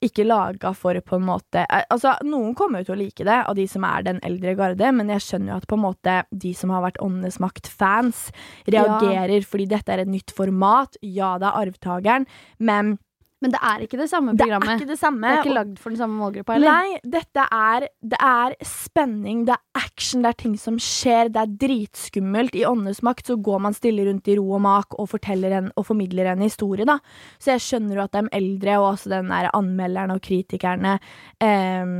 ikke 0.02 0.24
laga 0.26 0.72
for 0.74 0.98
på 1.00 1.14
en 1.16 1.24
måte 1.28 1.62
eh, 1.62 1.84
Altså, 1.94 2.16
Noen 2.26 2.56
kommer 2.58 2.82
jo 2.82 2.88
til 2.90 2.96
å 2.96 2.98
like 3.04 3.24
det, 3.28 3.36
av 3.48 3.54
de 3.56 3.68
som 3.70 3.86
er 3.86 4.02
den 4.08 4.18
eldre 4.26 4.56
garde, 4.58 4.90
men 4.98 5.12
jeg 5.14 5.22
skjønner 5.22 5.54
jo 5.54 5.60
at 5.62 5.68
på 5.70 5.78
en 5.78 5.84
måte 5.84 6.16
de 6.44 6.50
som 6.58 6.74
har 6.74 6.82
vært 6.84 6.98
Åndenes 7.06 7.38
makt-fans, 7.42 8.26
reagerer 8.66 9.46
fordi 9.46 9.68
dette 9.70 9.94
er 9.94 10.02
et 10.02 10.10
nytt 10.10 10.34
format. 10.34 10.98
Ja, 11.06 11.36
det 11.38 11.48
er 11.48 11.62
arvtakeren, 11.62 12.26
men 12.58 12.96
Men 13.42 13.52
det 13.54 13.61
er 13.66 13.82
ikke 13.84 13.99
det 13.99 14.06
samme 14.11 14.37
programmet. 14.38 14.68
Det 14.68 14.72
er 14.72 14.80
ikke 14.80 14.92
det 14.92 15.00
samme. 15.00 15.26
Det 15.26 15.34
er 15.34 15.42
ikke 15.42 15.56
lagd 15.56 15.80
for 15.82 15.90
den 15.90 15.99
samme 15.99 16.18
målgruppa, 16.20 16.54
eller? 16.56 16.76
Nei, 16.76 17.00
dette 17.14 17.46
er, 17.56 17.87
det 18.12 18.20
er 18.22 18.54
spenning, 18.66 19.42
det 19.49 19.56
er 19.56 19.82
action, 19.82 20.22
det 20.22 20.30
er 20.30 20.38
ting 20.44 20.54
som 20.61 20.78
skjer, 20.82 21.32
det 21.34 21.42
er 21.42 21.56
dritskummelt. 21.64 22.54
I 22.58 22.64
Åndenes 22.70 23.02
makt 23.02 23.32
så 23.32 23.37
går 23.42 23.64
man 23.66 23.76
stille 23.76 24.06
rundt 24.06 24.30
i 24.30 24.38
ro 24.38 24.46
og 24.58 24.62
mak 24.62 24.94
og 24.94 25.18
en, 25.18 25.72
og 25.75 25.88
formidler 25.88 26.30
en 26.30 26.46
historie, 26.46 26.87
da. 26.87 27.00
Så 27.42 27.56
jeg 27.56 27.66
skjønner 27.66 27.99
jo 27.99 28.06
at 28.06 28.14
de 28.14 28.25
eldre, 28.38 28.78
og 28.78 28.92
også 28.92 29.11
den 29.16 29.34
der 29.34 29.50
anmelderne 29.58 30.14
og 30.14 30.22
kritikerne, 30.22 30.99
eh, 31.42 31.92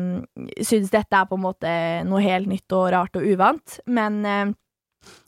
syns 0.63 0.95
dette 0.95 1.19
er 1.19 1.27
på 1.27 1.41
en 1.41 1.47
måte 1.49 1.77
noe 2.07 2.23
helt 2.23 2.51
nytt 2.51 2.79
og 2.79 2.91
rart 2.95 3.19
og 3.19 3.27
uvant. 3.27 3.81
Men 3.91 4.23
eh, 4.25 4.53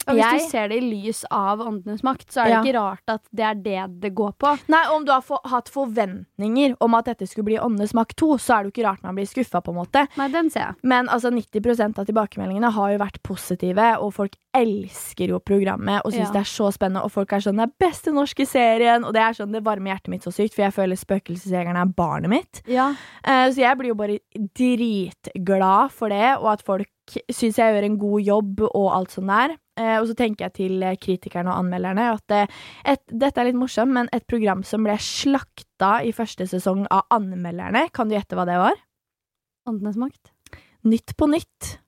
Og 0.07 0.15
hvis 0.15 0.23
jeg- 0.23 0.41
du 0.41 0.49
ser 0.51 0.69
det 0.69 0.83
i 0.83 0.87
lys 0.91 1.25
av 1.31 1.61
Åndenes 1.61 2.03
makt, 2.03 2.29
så 2.31 2.43
er 2.43 2.45
det 2.45 2.53
Ja. 2.53 2.63
ikke 2.63 2.75
rart 2.81 3.03
at 3.09 3.23
det 3.33 3.45
er 3.45 3.55
det 3.55 4.01
det 4.01 4.15
går 4.15 4.33
på. 4.39 4.59
Nei, 4.69 4.85
om 4.95 5.05
du 5.05 5.13
har 5.13 5.23
for, 5.23 5.41
hatt 5.47 5.69
forventninger 5.69 6.77
om 6.81 6.95
at 6.95 7.07
dette 7.07 7.27
skulle 7.27 7.47
bli 7.47 7.59
Åndenes 7.59 7.95
makt 7.95 8.17
2, 8.17 8.37
så 8.39 8.59
er 8.59 8.63
det 8.65 8.75
jo 8.75 8.83
ikke 8.83 8.89
rart 8.91 9.03
man 9.03 9.15
blir 9.15 9.27
skuffa. 9.27 9.63
Nei, 10.19 10.29
den 10.29 10.51
ser 10.51 10.61
jeg. 10.61 10.75
Men 10.83 11.09
altså 11.09 11.31
90% 11.33 11.99
av 11.99 12.07
tilbakemeldingene 12.07 12.71
har 12.71 12.91
jo 12.93 12.99
vært 12.99 13.23
positive, 13.23 13.99
og 14.01 14.13
folk 14.13 14.37
elsker 14.55 15.29
jo 15.29 15.41
programmet 15.41 16.03
og 16.05 16.13
syns 16.13 16.27
Ja. 16.27 16.33
det 16.33 16.41
er 16.41 16.53
så 16.53 16.73
spennende. 16.73 17.03
Og 17.05 17.11
folk 17.11 17.33
er 17.33 17.39
sånn 17.39 17.57
'Det 17.57 17.71
er 17.71 17.89
beste 17.89 18.13
norske 18.13 18.45
serien', 18.47 19.05
og 19.05 19.13
det 19.15 19.23
er 19.23 19.33
sånn, 19.33 19.53
det 19.53 19.65
varmer 19.65 19.93
hjertet 19.95 20.09
mitt 20.09 20.23
så 20.23 20.33
sykt, 20.33 20.55
for 20.55 20.63
jeg 20.63 20.73
føler 20.73 20.97
Spøkelsesjegerne 20.97 21.81
er 21.81 21.87
barnet 21.87 22.29
mitt. 22.29 22.63
Ja. 22.67 22.91
Uh, 23.27 23.49
så 23.51 23.57
jeg 23.57 23.79
blir 23.79 23.89
jo 23.89 23.95
bare 23.95 24.19
dritglad 24.57 25.91
for 25.91 26.09
det, 26.09 26.37
og 26.39 26.47
at 26.53 26.63
folk 26.63 26.89
syns 27.31 27.57
jeg 27.57 27.75
gjør 27.75 27.85
en 27.85 27.99
god 27.99 28.25
jobb 28.25 28.61
og 28.75 28.93
alt 28.93 29.11
sånt 29.11 29.27
der. 29.27 29.57
Eh, 29.77 29.97
og 29.99 30.07
så 30.07 30.15
tenker 30.15 30.47
jeg 30.47 30.55
til 30.55 30.83
eh, 30.87 30.95
kritikerne 31.03 31.51
og 31.51 31.65
anmelderne 31.65 32.05
at 32.15 32.31
eh, 32.37 32.59
et, 32.95 33.03
dette 33.11 33.41
er 33.43 33.49
litt 33.49 33.59
morsomt, 33.59 33.91
men 33.97 34.09
et 34.15 34.27
program 34.31 34.63
som 34.63 34.85
ble 34.87 34.95
slakta 35.03 35.97
i 36.07 36.13
første 36.15 36.47
sesong 36.47 36.85
av 36.95 37.09
anmelderne, 37.15 37.89
kan 37.95 38.07
du 38.09 38.15
gjette 38.15 38.39
hva 38.39 38.47
det 38.47 38.61
var? 38.61 38.79
Åndenes 39.67 39.99
makt. 39.99 40.31
Nytt 40.87 41.17
på 41.19 41.27
nytt. 41.33 41.79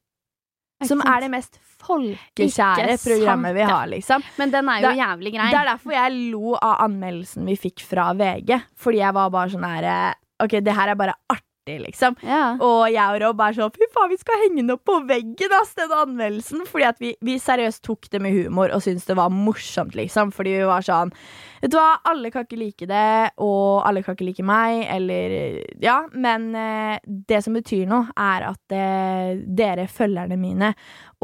Som 0.85 1.01
er 1.09 1.23
det 1.25 1.31
mest 1.33 1.55
folkekjære 1.87 2.99
programmet 3.01 3.55
vi 3.57 3.63
har, 3.65 3.87
liksom. 3.89 4.25
Men 4.37 4.51
den 4.53 4.69
er 4.69 4.83
jo 4.83 4.89
Det- 4.91 4.99
jævlig 4.99 5.33
grei. 5.33 5.51
Det 5.51 5.61
er 5.61 5.71
derfor 5.71 5.93
jeg 5.95 6.13
lo 6.33 6.55
av 6.55 6.81
anmeldelsen 6.85 7.47
vi 7.47 7.57
fikk 7.57 7.81
fra 7.81 8.13
VG. 8.13 8.63
Fordi 8.77 8.99
jeg 8.99 9.15
var 9.15 9.31
bare 9.31 9.49
sånn 9.55 9.65
her 9.65 9.85
eh, 9.85 10.15
OK, 10.45 10.59
det 10.61 10.75
her 10.77 10.89
er 10.93 10.95
bare 10.99 11.15
artig, 11.33 11.46
liksom. 11.67 12.17
ja. 12.23 12.57
Og 12.63 12.87
jeg 12.93 13.03
og 13.03 13.21
Rob 13.23 13.43
er 13.43 13.57
sånn 13.57 13.75
Fy 13.75 13.89
faen, 13.93 14.13
vi 14.13 14.21
skal 14.21 14.43
henge 14.45 14.63
den 14.63 14.75
opp 14.77 14.85
på 14.87 15.01
veggen, 15.09 15.57
ass, 15.61 15.75
den 15.79 15.93
anmeldelsen. 15.95 16.65
Fordi 16.71 16.89
at 16.89 17.03
vi, 17.03 17.13
vi 17.27 17.39
seriøst 17.43 17.83
tok 17.87 18.11
det 18.13 18.23
med 18.23 18.37
humor 18.37 18.73
og 18.75 18.85
syntes 18.85 19.09
det 19.09 19.19
var 19.19 19.35
morsomt, 19.35 19.97
liksom. 19.99 20.33
Fordi 20.37 20.57
vi 20.61 20.71
var 20.71 20.87
sånn 20.87 21.15
Vet 21.63 21.73
du 21.73 21.79
hva, 21.79 21.97
alle 22.05 22.29
kan 22.31 22.45
ikke 22.45 22.59
like 22.61 22.87
det, 22.87 23.31
og 23.43 23.81
alle 23.89 24.03
kan 24.05 24.15
ikke 24.15 24.27
like 24.29 24.45
meg, 24.47 24.85
eller 24.93 25.37
Ja, 25.83 26.03
men 26.13 26.51
eh, 26.55 26.99
det 27.05 27.41
som 27.43 27.57
betyr 27.57 27.89
noe, 27.91 28.13
er 28.13 28.45
at 28.51 28.75
eh, 28.77 29.41
dere, 29.57 29.87
følgerne 29.91 30.37
mine, 30.39 30.75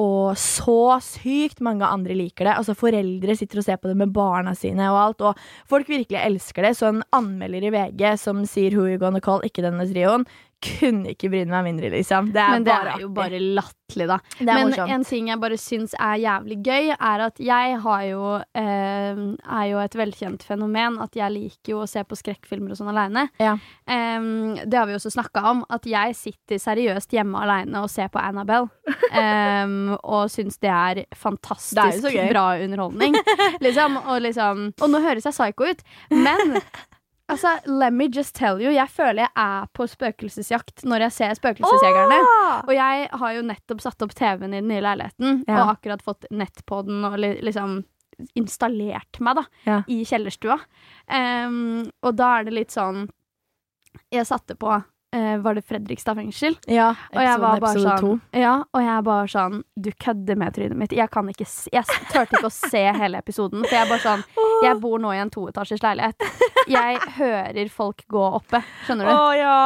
og 0.00 0.38
så 0.40 0.96
sykt 1.04 1.60
mange 1.64 1.84
andre 1.84 2.16
liker 2.16 2.48
det. 2.48 2.54
Altså 2.56 2.76
Foreldre 2.78 3.36
sitter 3.36 3.60
og 3.60 3.66
ser 3.66 3.80
på 3.80 3.90
det 3.90 3.98
med 4.00 4.14
barna 4.14 4.54
sine 4.56 4.88
og 4.88 5.00
alt, 5.02 5.24
og 5.28 5.42
folk 5.68 5.90
virkelig 5.90 6.20
elsker 6.22 6.64
det. 6.64 6.72
Så 6.78 6.88
en 6.88 7.02
anmelder 7.12 7.68
i 7.68 7.74
VG 7.74 8.06
som 8.18 8.40
sier 8.48 8.72
'Who 8.72 8.88
you 8.88 8.98
gonna 8.98 9.20
call?' 9.20 9.44
ikke 9.44 9.62
denne 9.62 9.84
trioen, 9.84 10.24
kunne 10.62 11.12
ikke 11.14 11.30
bryne 11.32 11.50
meg 11.52 11.64
mindre, 11.66 11.90
liksom. 11.92 12.30
Det 12.34 12.40
er 12.42 12.50
Men 12.56 12.64
det 12.66 12.72
bare 12.74 12.92
er 12.96 13.02
jo 13.04 13.08
bare 13.16 13.40
latterlig, 13.42 14.06
da. 14.08 14.18
Det 14.38 14.46
er 14.46 14.54
Men 14.54 14.70
morsomt. 14.70 14.92
en 14.94 15.04
ting 15.08 15.28
jeg 15.28 15.40
bare 15.42 15.58
syns 15.60 15.94
er 15.98 16.20
jævlig 16.22 16.58
gøy, 16.64 16.90
er 16.96 17.24
at 17.26 17.42
jeg 17.42 17.78
har 17.84 18.02
jo 18.08 18.22
eh, 18.58 19.22
er 19.58 19.66
jo 19.72 19.82
et 19.82 19.96
velkjent 19.98 20.46
fenomen 20.46 21.00
at 21.02 21.18
jeg 21.18 21.34
liker 21.34 21.74
jo 21.74 21.82
å 21.82 21.88
se 21.90 22.02
på 22.04 22.18
skrekkfilmer 22.18 22.72
og 22.74 22.80
sånn 22.80 22.92
aleine. 22.94 23.26
Ja. 23.42 23.56
det 23.86 24.78
har 24.78 24.86
vi 24.88 24.94
også 24.96 25.12
snakka 25.12 25.42
om, 25.50 25.64
at 25.70 25.86
jeg 25.88 26.14
sitter 26.16 26.58
seriøst 26.62 27.12
hjemme 27.12 27.42
aleine 27.42 27.82
og 27.82 27.90
ser 27.90 28.08
på 28.12 28.22
Annabelle. 28.22 28.70
eh, 29.12 29.66
og 30.02 30.30
syns 30.32 30.58
det 30.62 30.70
er 30.70 30.94
Det 31.02 31.06
er 31.10 31.16
fantastisk 31.18 32.02
så 32.04 32.12
gøy. 32.12 32.28
bra 32.30 32.46
underholdning. 32.62 33.14
liksom, 33.64 33.96
og 34.06 34.22
liksom 34.22 34.72
Og 34.80 34.90
nå 34.90 35.00
høres 35.04 35.24
jeg 35.28 35.32
psycho 35.36 35.68
ut, 35.72 35.82
men 36.10 36.58
Altså, 37.32 37.52
let 37.66 37.94
me 37.96 38.06
just 38.12 38.34
tell 38.36 38.60
you, 38.60 38.70
jeg 38.74 38.88
føler 38.92 39.24
jeg 39.24 39.32
er 39.40 39.66
på 39.74 39.86
spøkelsesjakt 39.88 40.84
når 40.88 41.06
jeg 41.06 41.12
ser 41.16 41.34
Spøkelsesjegerne. 41.38 42.18
Oh! 42.20 42.60
Og 42.68 42.74
jeg 42.76 43.08
har 43.22 43.32
jo 43.38 43.42
nettopp 43.48 43.80
satt 43.84 44.04
opp 44.04 44.12
TV-en 44.18 44.52
i 44.52 44.60
den 44.60 44.68
nye 44.70 44.84
leiligheten, 44.84 45.42
Ja. 45.48 45.62
og 45.64 45.74
akkurat 45.78 46.04
fått 46.04 46.28
nett 46.30 46.60
på 46.68 46.82
den 46.86 47.04
og 47.08 47.16
li 47.18 47.32
liksom 47.42 47.80
installert 48.38 49.18
meg 49.24 49.36
da, 49.40 49.44
Ja. 49.66 49.82
i 49.88 50.02
kjellerstua. 50.04 50.58
Um, 51.10 51.90
og 52.04 52.16
da 52.16 52.38
er 52.38 52.44
det 52.44 52.52
litt 52.54 52.70
sånn 52.74 53.08
Jeg 54.12 54.24
satte 54.28 54.54
på 54.56 54.68
uh, 54.72 55.36
Var 55.42 55.54
det 55.58 55.64
Fredrikstad 55.66 56.14
fengsel? 56.16 56.54
Ja, 56.70 56.90
Og 57.12 57.20
jeg 57.20 57.40
var 57.40 57.58
bare 57.60 57.72
episode 57.74 57.96
sånn 57.98 58.20
2. 58.32 58.40
Ja, 58.40 58.52
og 58.72 58.80
jeg 58.86 59.04
bare 59.08 59.26
sånn 59.28 59.58
Du 59.76 59.90
kødder 60.00 60.38
med 60.40 60.54
trynet 60.56 60.78
mitt. 60.78 60.92
Jeg 60.96 61.10
kan 61.12 61.28
ikke 61.28 61.44
se 61.48 61.68
Jeg 61.74 61.84
turte 62.12 62.38
ikke 62.38 62.48
å 62.48 62.54
se 62.54 62.84
hele 62.96 63.18
episoden, 63.20 63.64
for 63.66 63.74
jeg 63.76 63.90
bare 63.90 64.04
sånn 64.06 64.24
Jeg 64.62 64.80
bor 64.80 64.98
nå 65.02 65.12
i 65.14 65.18
en 65.22 65.30
toetasjers 65.30 65.82
leilighet. 65.82 66.22
Jeg 66.70 66.98
hører 67.18 67.68
folk 67.72 68.04
gå 68.10 68.22
oppe. 68.38 68.62
Skjønner 68.86 69.08
du? 69.08 69.12
Å 69.12 69.18
oh, 69.18 69.32
ja! 69.36 69.56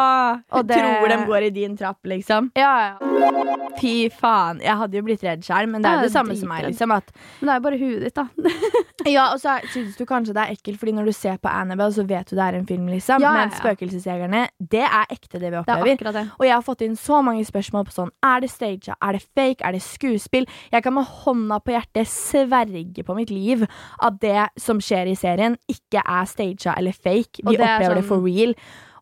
Og 0.56 0.66
det- 0.66 0.78
Tror 0.80 1.08
de 1.12 1.18
går 1.28 1.46
i 1.48 1.50
din 1.50 1.76
trapp, 1.76 1.98
liksom. 2.08 2.50
Ja, 2.56 2.72
ja. 3.00 3.36
Fy 3.80 4.08
faen. 4.10 4.60
Jeg 4.64 4.76
hadde 4.80 4.96
jo 4.96 5.02
blitt 5.04 5.22
redd 5.26 5.44
sjøl, 5.44 5.68
men 5.68 5.82
det 5.84 5.90
er 5.90 5.98
jo 6.00 6.06
det 6.08 6.12
samme 6.14 6.36
som 6.38 6.48
meg. 6.48 6.64
liksom 6.70 6.92
at 6.96 7.10
Men 7.40 7.48
det 7.48 7.52
er 7.52 7.58
jo 7.60 7.64
bare 7.68 7.80
huet 7.82 8.04
ditt, 8.06 8.14
da. 8.14 8.28
Ja, 9.06 9.28
og 9.30 9.38
så 9.38 9.52
syns 9.70 9.94
du 9.94 10.02
kanskje 10.08 10.32
det 10.34 10.42
er 10.42 10.54
ekkelt, 10.56 10.80
Fordi 10.80 10.92
når 10.96 11.04
du 11.06 11.12
ser 11.14 11.36
på 11.38 11.46
Annabelle, 11.52 11.92
så 11.94 12.02
vet 12.08 12.26
du 12.26 12.34
det 12.34 12.42
er 12.42 12.56
en 12.58 12.66
film, 12.66 12.88
liksom. 12.90 13.20
Ja, 13.22 13.34
Men. 13.36 13.52
Spøkelsesjegerne, 13.54 14.48
det 14.58 14.82
er 14.82 15.04
ekte, 15.12 15.38
det 15.38 15.52
vi 15.52 15.60
Det 15.60 15.68
er 15.68 15.84
opplever. 15.84 16.12
det. 16.16 16.24
Og 16.40 16.46
jeg 16.48 16.54
har 16.56 16.64
fått 16.66 16.82
inn 16.82 16.96
så 16.98 17.20
mange 17.22 17.44
spørsmål 17.46 17.84
på 17.86 17.94
sånn 17.94 18.10
Er 18.24 18.40
det 18.42 18.50
staged? 18.50 18.94
Er 19.00 19.12
det 19.12 19.22
fake? 19.36 19.62
Er 19.62 19.72
det 19.76 19.82
skuespill? 19.84 20.46
Jeg 20.72 20.82
kan 20.82 20.94
med 20.96 21.06
hånda 21.06 21.60
på 21.62 21.76
hjertet 21.76 22.08
sverge 22.10 23.04
på 23.06 23.14
mitt 23.14 23.30
liv 23.30 23.62
at 24.02 24.18
det 24.20 24.48
som 24.58 24.80
skjer 24.86 25.10
i 25.10 25.16
serien, 25.18 25.58
ikke 25.70 26.02
er 26.02 26.30
staged 26.30 26.70
eller 26.76 26.94
fake. 26.94 27.42
Vi 27.42 27.56
det 27.56 27.58
opplever 27.58 27.74
opplever 27.74 27.98
det 28.00 28.04
sånn- 28.04 28.08
for 28.08 28.24
real. 28.26 28.54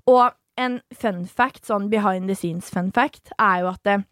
Og 0.06 0.32
en 0.56 0.80
fun 0.94 1.24
fact, 1.26 1.64
sånn 1.66 1.90
behind 1.90 2.28
the 2.30 2.34
scenes 2.38 2.70
fun 2.70 2.90
fact, 2.94 3.32
er 3.38 3.64
jo 3.64 3.72
at 3.74 3.82
det, 3.84 4.04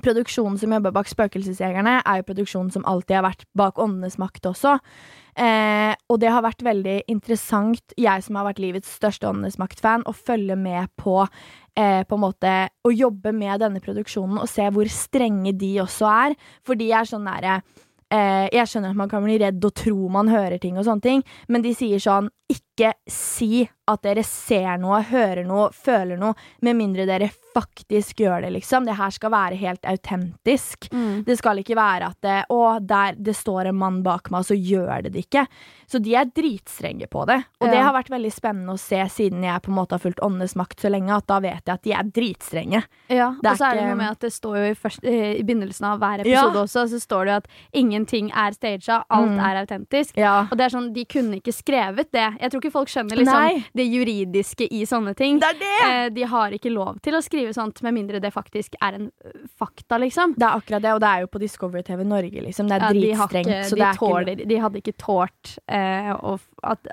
Produksjonen 0.00 0.56
som 0.56 0.72
jobber 0.72 0.94
bak 0.94 1.08
Spøkelsesjegerne, 1.10 1.98
er 2.06 2.20
jo 2.20 2.26
produksjonen 2.30 2.70
som 2.72 2.84
alltid 2.88 3.18
har 3.18 3.24
vært 3.26 3.42
bak 3.58 3.76
Åndenes 3.82 4.16
makt 4.22 4.46
også. 4.48 4.78
Eh, 5.36 5.92
og 6.08 6.20
det 6.22 6.30
har 6.32 6.44
vært 6.44 6.64
veldig 6.64 6.96
interessant, 7.10 7.94
jeg 7.98 8.24
som 8.24 8.38
har 8.38 8.48
vært 8.48 8.62
livets 8.62 8.88
største 8.96 9.28
Åndenes 9.28 9.58
makt-fan, 9.60 10.06
å 10.08 10.14
følge 10.16 10.56
med 10.56 10.88
på 11.00 11.18
eh, 11.76 12.02
på 12.04 12.16
en 12.16 12.24
måte 12.24 12.54
å 12.86 12.94
jobbe 12.94 13.34
med 13.36 13.60
denne 13.60 13.82
produksjonen 13.82 14.40
og 14.40 14.48
se 14.50 14.66
hvor 14.72 14.88
strenge 14.90 15.52
de 15.58 15.74
også 15.84 16.08
er. 16.10 16.38
For 16.66 16.80
de 16.80 16.90
er 16.96 17.08
sånn 17.08 17.28
nære 17.28 17.60
eh, 17.60 17.80
Jeg 18.10 18.66
skjønner 18.66 18.90
at 18.90 18.98
man 18.98 19.10
kan 19.10 19.22
bli 19.22 19.36
redd 19.38 19.62
og 19.62 19.74
tro 19.78 20.08
man 20.10 20.30
hører 20.32 20.58
ting 20.58 20.78
og 20.78 20.86
sånne 20.86 21.04
ting, 21.04 21.20
men 21.46 21.62
de 21.62 21.70
sier 21.78 22.02
sånn 22.02 22.26
Ikke 22.50 22.69
si 23.10 23.68
at 23.90 24.02
dere 24.06 24.22
ser 24.22 24.78
noe, 24.78 25.00
hører 25.02 25.42
noe, 25.44 25.70
føler 25.74 26.16
noe, 26.20 26.36
med 26.62 26.76
mindre 26.78 27.06
dere 27.08 27.26
faktisk 27.50 28.20
gjør 28.22 28.44
det, 28.44 28.52
liksom. 28.54 28.84
Det 28.86 28.94
her 28.94 29.10
skal 29.10 29.32
være 29.34 29.56
helt 29.58 29.82
autentisk. 29.90 30.86
Mm. 30.94 31.24
Det 31.26 31.34
skal 31.40 31.58
ikke 31.58 31.74
være 31.74 32.06
at 32.12 32.18
det, 32.22 32.36
å, 32.54 32.78
der 32.78 33.16
det 33.18 33.34
står 33.34 33.66
en 33.72 33.78
mann 33.80 33.96
bak 34.06 34.30
meg, 34.30 34.44
og 34.44 34.46
så 34.46 34.54
gjør 34.54 35.02
det 35.08 35.10
det 35.16 35.24
ikke. 35.26 35.42
Så 35.90 35.98
de 35.98 36.14
er 36.14 36.28
dritstrenge 36.30 37.08
på 37.10 37.24
det. 37.26 37.40
Og 37.58 37.66
det 37.72 37.80
har 37.82 37.90
vært 37.96 38.12
veldig 38.14 38.30
spennende 38.30 38.76
å 38.76 38.78
se, 38.78 39.00
siden 39.10 39.42
jeg 39.42 39.64
på 39.64 39.72
en 39.72 39.78
måte 39.80 39.96
har 39.98 40.04
fulgt 40.04 40.22
Åndenes 40.22 40.54
makt 40.60 40.84
så 40.84 40.92
lenge, 40.94 41.10
at 41.16 41.26
da 41.26 41.40
vet 41.42 41.58
jeg 41.66 41.74
at 41.74 41.82
de 41.88 41.96
er 41.98 42.12
dritstrenge. 42.20 42.84
Ja, 43.10 43.32
og 43.34 43.50
så 43.58 43.72
er 43.72 43.80
det 43.80 43.88
noe 43.88 43.98
med 43.98 44.12
at 44.14 44.22
det 44.22 44.30
står 44.36 44.60
jo 44.60 44.68
i, 44.70 44.78
først, 44.78 45.02
eh, 45.02 45.32
i 45.40 45.42
begynnelsen 45.42 45.88
av 45.90 45.98
hver 45.98 46.22
Ja. 46.22 46.44
episode 46.46 46.62
også, 46.62 46.86
så 46.94 47.02
står 47.02 47.24
det 47.26 47.34
jo 47.34 47.40
at 47.42 47.50
ingenting 47.82 48.30
er 48.30 48.54
staged, 48.54 48.88
alt 49.10 49.30
Mm. 49.34 49.40
er 49.50 49.60
autentisk. 49.64 50.16
Ja. 50.16 50.46
Og 50.46 50.54
det 50.56 50.68
er 50.70 50.76
sånn, 50.78 50.92
De 50.94 51.04
kunne 51.04 51.40
ikke 51.42 51.52
skrevet 51.52 52.12
det. 52.12 52.38
Jeg 52.40 52.50
tror 52.52 52.60
ikke 52.62 52.69
folk 52.74 52.88
skjønner 52.92 53.16
liksom, 53.20 53.62
det 53.76 53.86
juridiske 53.86 54.68
i 54.72 54.82
sånne 54.86 55.14
ting. 55.18 55.38
Det 55.42 55.52
det! 55.60 55.70
Eh, 55.86 56.08
de 56.14 56.22
har 56.30 56.50
ikke 56.56 56.72
lov 56.72 57.00
til 57.04 57.14
å 57.18 57.22
skrive 57.22 57.52
sånt 57.56 57.82
med 57.82 57.94
mindre 57.94 58.20
det 58.20 58.32
faktisk 58.34 58.74
er 58.80 58.98
en 59.00 59.10
fakta, 59.58 59.98
liksom. 59.98 60.34
Det 60.38 60.46
er 60.46 60.56
akkurat 60.60 60.82
det, 60.82 60.92
og 60.94 61.00
det 61.00 61.08
er 61.14 61.20
jo 61.26 61.32
på 61.34 61.42
Discovery 61.42 61.82
TV 61.86 62.04
Norge, 62.04 62.40
liksom. 62.46 62.68
Det 62.70 62.78
er 62.78 62.86
Ja, 62.86 62.92
de, 62.92 63.00
dritstrengt. 63.00 63.46
de, 63.46 63.76
det 63.76 63.82
ikke 63.86 63.98
tåler, 63.98 64.46
de 64.46 64.56
hadde 64.66 64.82
ikke 64.82 64.96
tålt 64.98 65.58
eh, 65.68 66.14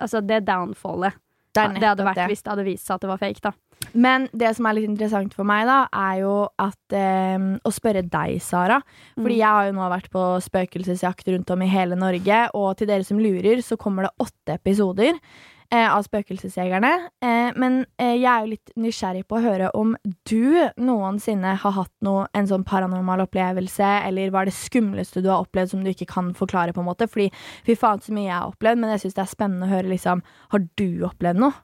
Altså, 0.02 0.22
det 0.26 0.46
downfallet. 0.48 1.14
det, 1.58 1.80
det 1.82 1.88
hadde 1.88 2.06
vært 2.06 2.16
det. 2.20 2.28
hvis 2.30 2.44
det 2.46 2.52
hadde 2.54 2.64
vist 2.68 2.86
seg 2.86 2.96
at 3.00 3.02
det 3.02 3.10
var 3.10 3.18
fake, 3.18 3.42
da. 3.42 3.52
Men 3.94 4.28
det 4.34 4.56
som 4.58 4.66
er 4.66 4.74
litt 4.74 4.88
interessant 4.90 5.34
for 5.38 5.46
meg, 5.46 5.66
da, 5.70 5.88
er 5.94 6.20
jo 6.24 6.32
at 6.60 6.94
eh, 6.98 7.38
Å 7.66 7.72
spørre 7.74 8.02
deg, 8.10 8.40
Sara. 8.42 8.80
Fordi 9.16 9.36
Mm. 9.38 9.42
jeg 9.42 9.48
har 9.48 9.66
jo 9.68 9.76
nå 9.78 9.90
vært 9.90 10.10
på 10.14 10.24
spøkelsesjakt 10.42 11.28
rundt 11.34 11.50
om 11.54 11.62
i 11.62 11.68
hele 11.70 11.96
Norge, 11.96 12.40
og 12.58 12.78
til 12.78 12.88
dere 12.90 13.04
som 13.06 13.20
lurer, 13.22 13.62
så 13.62 13.78
kommer 13.78 14.04
det 14.08 14.12
åtte 14.26 14.56
episoder. 14.58 15.18
Eh, 15.70 15.84
av 15.92 16.00
Spøkelsesjegerne. 16.06 16.90
Eh, 17.20 17.50
men 17.60 17.82
eh, 18.00 18.14
jeg 18.16 18.28
er 18.32 18.46
jo 18.46 18.52
litt 18.54 18.70
nysgjerrig 18.80 19.26
på 19.28 19.36
å 19.36 19.42
høre 19.44 19.68
om 19.76 19.98
du 20.30 20.56
noensinne 20.80 21.58
har 21.60 21.74
hatt 21.76 21.92
noe, 22.08 22.30
en 22.32 22.48
sånn 22.48 22.64
paranormal 22.64 23.26
opplevelse, 23.26 23.90
eller 24.08 24.32
hva 24.32 24.46
er 24.46 24.48
det 24.48 24.56
skumleste 24.56 25.20
du 25.26 25.28
har 25.28 25.44
opplevd 25.44 25.74
som 25.74 25.84
du 25.84 25.90
ikke 25.92 26.08
kan 26.08 26.30
forklare, 26.38 26.72
på 26.72 26.80
en 26.80 26.88
måte? 26.88 27.10
Fordi 27.12 27.28
fy 27.68 27.76
faen 27.76 28.00
så 28.00 28.16
mye 28.16 28.30
jeg 28.30 28.38
har 28.38 28.48
opplevd, 28.54 28.80
men 28.80 28.94
jeg 28.96 29.04
syns 29.04 29.20
det 29.20 29.26
er 29.26 29.34
spennende 29.34 29.68
å 29.68 29.74
høre, 29.76 29.92
liksom, 29.92 30.24
har 30.56 30.66
du 30.80 30.88
opplevd 31.10 31.44
noe? 31.44 31.60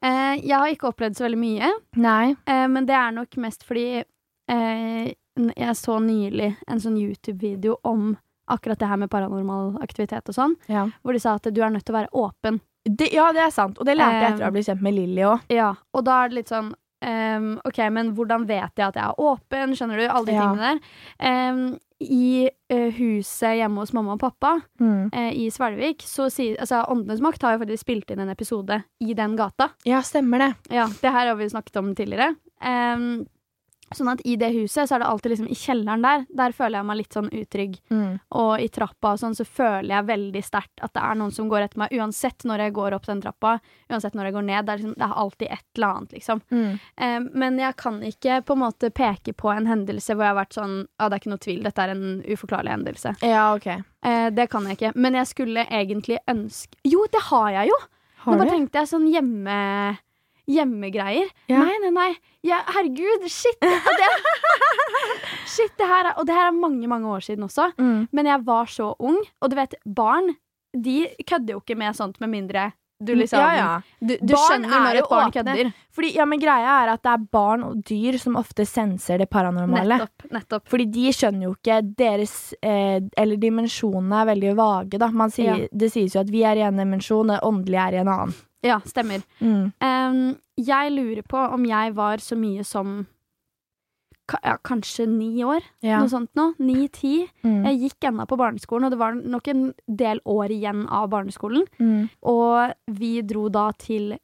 Eh, 0.00 0.32
jeg 0.40 0.56
har 0.56 0.72
ikke 0.72 0.88
opplevd 0.94 1.20
så 1.20 1.28
veldig 1.28 1.42
mye, 1.44 1.72
Nei. 2.00 2.32
eh, 2.48 2.64
men 2.72 2.88
det 2.88 2.96
er 2.98 3.12
nok 3.20 3.36
mest 3.44 3.68
fordi 3.68 3.86
eh, 4.00 5.12
jeg 5.12 5.76
så 5.78 6.00
nylig 6.00 6.54
en 6.72 6.80
sånn 6.80 6.96
YouTube-video 6.96 7.76
om 7.84 8.14
akkurat 8.50 8.80
det 8.80 8.88
her 8.90 8.98
med 9.04 9.12
paranormal 9.12 9.76
aktivitet 9.84 10.32
og 10.32 10.40
sånn, 10.40 10.56
Ja. 10.72 10.88
hvor 11.04 11.12
de 11.12 11.20
sa 11.20 11.36
at 11.36 11.52
du 11.52 11.60
er 11.62 11.70
nødt 11.70 11.84
til 11.84 11.94
å 11.94 12.00
være 12.00 12.16
åpen. 12.16 12.62
Det, 12.84 13.12
ja, 13.14 13.28
det 13.32 13.42
er 13.46 13.50
sant. 13.54 13.78
Og 13.78 13.86
det 13.86 13.94
lærte 13.96 14.18
jeg 14.20 14.32
etter 14.32 14.42
å 14.42 14.46
Um, 14.46 14.48
ha 14.48 14.54
blitt 14.56 14.66
kjent 14.66 14.82
med 14.82 14.94
Lilly 14.96 15.22
òg. 15.22 15.40
Ja, 15.54 15.74
og 15.94 16.04
da 16.04 16.24
er 16.24 16.28
det 16.32 16.40
litt 16.40 16.50
sånn 16.50 16.72
um, 17.02 17.46
OK, 17.66 17.78
men 17.94 18.12
hvordan 18.16 18.46
vet 18.48 18.74
jeg 18.78 18.86
at 18.88 18.94
jeg 18.98 19.04
er 19.04 19.22
åpen? 19.22 19.74
Skjønner 19.78 19.98
du? 20.02 20.06
Alle 20.08 20.26
de 20.26 20.32
Ja. 20.32 20.48
tingene 20.48 20.68
der. 20.72 21.50
Um, 21.52 21.78
I 22.02 22.48
uh, 22.72 22.90
huset 22.96 23.58
hjemme 23.60 23.78
hos 23.78 23.92
mamma 23.94 24.16
og 24.16 24.20
pappa 24.20 24.56
Mm. 24.80 25.10
uh, 25.14 25.30
i 25.30 25.48
Svelvik, 25.54 26.02
så 26.02 26.26
sier 26.30 26.56
altså 26.58 26.80
Åndenes 26.90 27.20
makt 27.22 27.42
har 27.46 27.54
jo 27.54 27.62
faktisk 27.62 27.84
spilt 27.86 28.10
inn 28.10 28.18
en 28.24 28.28
episode 28.34 28.80
i 29.00 29.14
den 29.14 29.36
gata. 29.38 29.68
Ja, 29.86 30.00
stemmer 30.02 30.38
det. 30.42 30.50
Ja, 30.74 30.88
det 30.88 31.12
her 31.14 31.26
har 31.30 31.36
vi 31.38 31.46
snakket 31.48 31.76
om 31.78 31.94
tidligere. 31.94 32.34
Ehm, 32.62 33.26
sånn 33.98 34.10
at 34.12 34.22
i 34.28 34.36
det 34.40 34.50
huset 34.54 34.88
så 34.88 34.96
er 34.96 35.02
det 35.02 35.08
alltid 35.08 35.34
liksom 35.34 35.50
i 35.52 35.58
kjelleren 35.58 36.04
der. 36.04 36.24
Der 36.38 36.54
føler 36.56 36.78
jeg 36.80 36.88
meg 36.88 36.98
litt 37.00 37.16
sånn 37.16 37.30
utrygg. 37.32 37.78
Mm. 37.92 38.18
Og 38.40 38.52
i 38.62 38.68
trappa 38.72 39.14
og 39.14 39.22
sånn 39.22 39.36
så 39.38 39.46
føler 39.48 39.94
jeg 39.94 40.08
veldig 40.10 40.42
sterkt 40.46 40.84
at 40.84 40.94
det 40.96 41.04
er 41.04 41.18
noen 41.20 41.34
som 41.34 41.50
går 41.50 41.66
etter 41.66 41.82
meg. 41.82 41.94
Uansett 41.98 42.46
når 42.48 42.66
jeg 42.66 42.76
går 42.78 42.96
opp 42.96 43.08
den 43.08 43.22
trappa, 43.24 43.54
uansett 43.92 44.18
når 44.18 44.30
jeg 44.30 44.36
går 44.38 44.46
ned. 44.48 44.66
Det 44.66 44.74
er, 44.74 44.82
liksom, 44.82 44.96
det 44.98 45.08
er 45.08 45.16
alltid 45.24 45.54
et 45.58 45.66
eller 45.78 45.96
annet, 45.96 46.16
liksom. 46.18 46.44
Mm. 46.52 46.68
Eh, 47.06 47.18
men 47.44 47.58
jeg 47.62 47.78
kan 47.80 48.02
ikke 48.12 48.42
på 48.46 48.56
en 48.56 48.62
måte 48.64 48.92
peke 48.94 49.36
på 49.36 49.52
en 49.52 49.70
hendelse 49.70 50.16
hvor 50.16 50.26
jeg 50.26 50.34
har 50.34 50.40
vært 50.42 50.58
sånn 50.58 50.76
Ja, 50.82 51.08
det 51.08 51.16
er 51.16 51.20
ikke 51.22 51.32
noe 51.32 51.42
tvil, 51.42 51.64
dette 51.66 51.84
er 51.84 51.94
en 51.94 52.06
uforklarlig 52.26 52.76
hendelse. 52.76 53.16
Ja, 53.26 53.48
OK. 53.56 53.68
Eh, 53.72 54.28
det 54.34 54.48
kan 54.52 54.66
jeg 54.68 54.78
ikke. 54.78 54.94
Men 54.98 55.18
jeg 55.18 55.30
skulle 55.30 55.66
egentlig 55.68 56.20
ønske 56.30 56.78
Jo, 56.88 57.04
det 57.12 57.26
har 57.30 57.50
jeg 57.60 57.72
jo! 57.72 57.82
Har 58.22 58.34
Nå 58.34 58.44
bare 58.44 58.54
tenkte 58.54 58.82
jeg 58.82 58.90
sånn 58.92 59.10
hjemme... 59.10 59.58
Hjemmegreier. 60.50 61.28
Ja. 61.50 61.62
Nei, 61.62 61.76
nei, 61.84 61.92
nei. 61.94 62.10
Ja, 62.42 62.62
herregud, 62.74 63.28
shit! 63.30 63.58
Det, 63.62 64.08
shit, 65.54 65.74
det 65.78 65.86
her 65.86 66.10
er, 66.10 66.14
og 66.18 66.26
det 66.26 66.34
her 66.34 66.50
er 66.50 66.56
mange, 66.56 66.88
mange 66.90 67.08
år 67.08 67.22
siden 67.22 67.46
også. 67.46 67.70
Mm. 67.78 68.08
Men 68.10 68.30
jeg 68.32 68.46
var 68.46 68.70
så 68.70 68.92
ung, 68.98 69.20
og 69.40 69.52
du 69.52 69.58
vet, 69.60 69.76
barn 69.86 70.34
de 70.72 71.04
kødder 71.28 71.54
jo 71.56 71.60
ikke 71.60 71.76
med 71.76 71.96
sånt 71.96 72.18
med 72.22 72.32
mindre 72.32 72.70
du 73.04 73.14
liksom 73.18 73.42
ja, 73.42 73.50
ja. 73.56 73.70
Du, 74.00 74.14
du 74.20 74.34
skjønner 74.34 74.72
er 74.72 74.84
når 74.86 74.98
et 75.00 75.08
barn 75.10 75.32
kødder. 75.34 75.72
Fordi, 75.92 76.10
ja, 76.16 76.26
men 76.28 76.40
greia 76.40 76.76
er 76.82 76.92
at 76.94 77.02
det 77.04 77.12
er 77.12 77.24
barn 77.36 77.64
og 77.66 77.82
dyr 77.88 78.16
som 78.20 78.38
ofte 78.40 78.64
senser 78.68 79.20
det 79.20 79.28
paranormale. 79.32 79.98
Nettopp. 80.00 80.28
nettopp. 80.32 80.68
Fordi 80.72 80.86
de 80.94 81.12
skjønner 81.12 81.48
jo 81.48 81.56
ikke 81.56 81.80
deres 81.98 82.36
eh, 82.62 83.00
Eller 83.18 83.40
dimensjonene 83.42 84.22
er 84.22 84.30
veldig 84.32 84.54
vage, 84.58 85.02
da. 85.02 85.10
Man 85.12 85.34
sier, 85.34 85.64
Ja. 85.64 85.68
Det 85.82 85.90
sies 85.92 86.14
jo 86.16 86.22
at 86.22 86.30
vi 86.32 86.44
er 86.48 86.60
i 86.60 86.64
en 86.66 86.80
dimensjon, 86.80 87.28
det 87.28 87.42
åndelig 87.44 87.80
er 87.82 87.98
i 87.98 88.02
en 88.02 88.10
annen. 88.12 88.34
Ja, 88.62 88.78
stemmer. 88.86 89.24
Mm. 89.42 89.72
Um, 89.82 90.36
jeg 90.56 90.92
lurer 90.94 91.22
på 91.26 91.40
om 91.56 91.64
jeg 91.66 91.94
var 91.96 92.22
så 92.22 92.38
mye 92.38 92.64
som 92.64 93.02
ja, 94.42 94.56
kanskje 94.64 95.06
ni 95.10 95.44
år. 95.44 95.62
Ja. 95.84 96.00
Noe 96.00 96.08
sånt 96.12 96.30
nå. 96.38 96.52
Ni-ti. 96.62 97.28
Mm. 97.44 97.62
Jeg 97.68 97.80
gikk 97.86 98.08
ennå 98.10 98.26
på 98.30 98.38
barneskolen, 98.40 98.86
og 98.88 98.94
det 98.94 99.00
var 99.00 99.14
nok 99.14 99.48
en 99.52 99.64
del 99.86 100.20
år 100.24 100.52
igjen 100.54 100.86
av 100.88 101.08
barneskolen. 101.12 101.64
Mm. 101.78 102.08
Og 102.32 102.98
vi 102.98 103.16
dro 103.22 103.48
da 103.52 103.70
til 103.78 104.14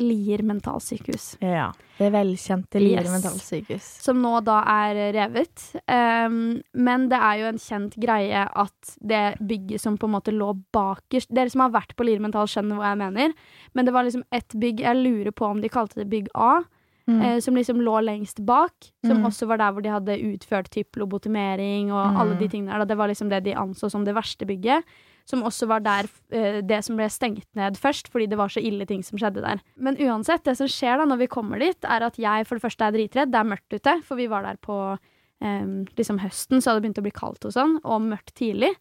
Lier 0.00 0.40
mentalsykehus. 0.48 1.36
Ja. 1.44 1.66
Det 1.98 2.08
velkjente 2.14 2.80
Lier 2.80 3.04
Yes. 3.04 3.10
mentalsykehus. 3.12 3.88
Som 4.02 4.22
nå 4.22 4.40
da 4.42 4.62
er 4.64 5.12
revet. 5.12 5.66
Um, 5.84 6.62
men 6.72 7.08
det 7.10 7.18
er 7.20 7.42
jo 7.42 7.50
en 7.50 7.60
kjent 7.60 7.98
greie 8.00 8.46
at 8.48 8.94
det 9.04 9.36
bygget 9.38 9.80
som 9.84 9.98
på 10.00 10.08
en 10.08 10.14
måte 10.16 10.32
lå 10.32 10.48
bakerst 10.72 11.28
Dere 11.28 11.52
som 11.52 11.60
har 11.66 11.74
vært 11.76 11.92
på 11.94 12.06
Lier 12.08 12.24
mental, 12.24 12.48
skjønner 12.48 12.80
hva 12.80 12.94
jeg 12.94 13.02
mener. 13.04 13.34
Men 13.74 13.84
det 13.84 13.92
var 13.92 14.08
liksom 14.08 14.24
ett 14.32 14.56
bygg 14.56 14.80
Jeg 14.80 14.96
lurer 14.96 15.30
på 15.30 15.44
om 15.46 15.60
de 15.60 15.68
kalte 15.68 16.00
det 16.00 16.08
bygg 16.08 16.32
A. 16.34 16.62
Mm. 17.08 17.20
eh, 17.22 17.38
som 17.40 17.54
liksom 17.54 17.80
lå 17.82 17.96
lengst 18.04 18.44
bak. 18.46 18.72
Som 19.04 19.18
Mm. 19.18 19.26
også 19.26 19.46
var 19.48 19.56
der 19.58 19.72
hvor 19.72 19.82
de 19.82 19.88
hadde 19.90 20.20
utført 20.34 20.70
typ 20.70 20.92
lobotomering 20.96 21.90
og 21.92 22.12
Mm. 22.12 22.16
alle 22.20 22.38
de 22.38 22.48
tingene 22.48 22.78
der. 22.78 22.84
Det 22.84 22.96
var 22.96 23.08
liksom 23.08 23.28
det 23.28 23.42
de 23.44 23.54
anså 23.54 23.90
som 23.90 24.04
det 24.04 24.14
verste 24.14 24.46
bygget. 24.46 24.84
Som 25.24 25.42
også 25.42 25.66
var 25.68 25.80
der 25.80 26.08
eh, 26.32 26.60
det 26.62 26.84
som 26.84 26.96
ble 26.96 27.06
stengt 27.08 27.46
ned 27.54 27.74
først, 27.76 28.08
fordi 28.08 28.26
det 28.28 28.36
var 28.38 28.48
så 28.48 28.60
ille 28.62 28.84
ting 28.86 29.02
som 29.04 29.18
skjedde 29.18 29.40
der. 29.42 29.60
Men 29.76 29.96
uansett, 29.96 30.42
det 30.44 30.56
som 30.56 30.66
skjer 30.66 30.98
da 30.98 31.04
når 31.04 31.18
vi 31.18 31.26
kommer 31.28 31.58
dit, 31.58 31.78
er 31.84 32.02
at 32.02 32.16
jeg 32.16 32.46
for 32.46 32.56
det 32.56 32.62
første 32.62 32.84
er 32.84 32.92
dritredd. 32.92 33.30
Det 33.30 33.38
er 33.38 33.50
mørkt 33.56 33.72
ute, 33.72 34.02
for 34.02 34.16
vi 34.16 34.26
var 34.26 34.42
der 34.42 34.56
på 34.56 34.98
eh, 35.40 35.64
liksom 35.98 36.18
høsten, 36.20 36.58
så 36.62 36.70
hadde 36.70 36.82
det 36.82 36.94
begynt 36.94 36.98
å 36.98 37.02
bli 37.02 37.10
kaldt 37.10 37.44
og 37.44 37.52
sånn, 37.52 37.78
og 37.84 38.00
mørkt 38.02 38.34
tidlig. 38.34 38.76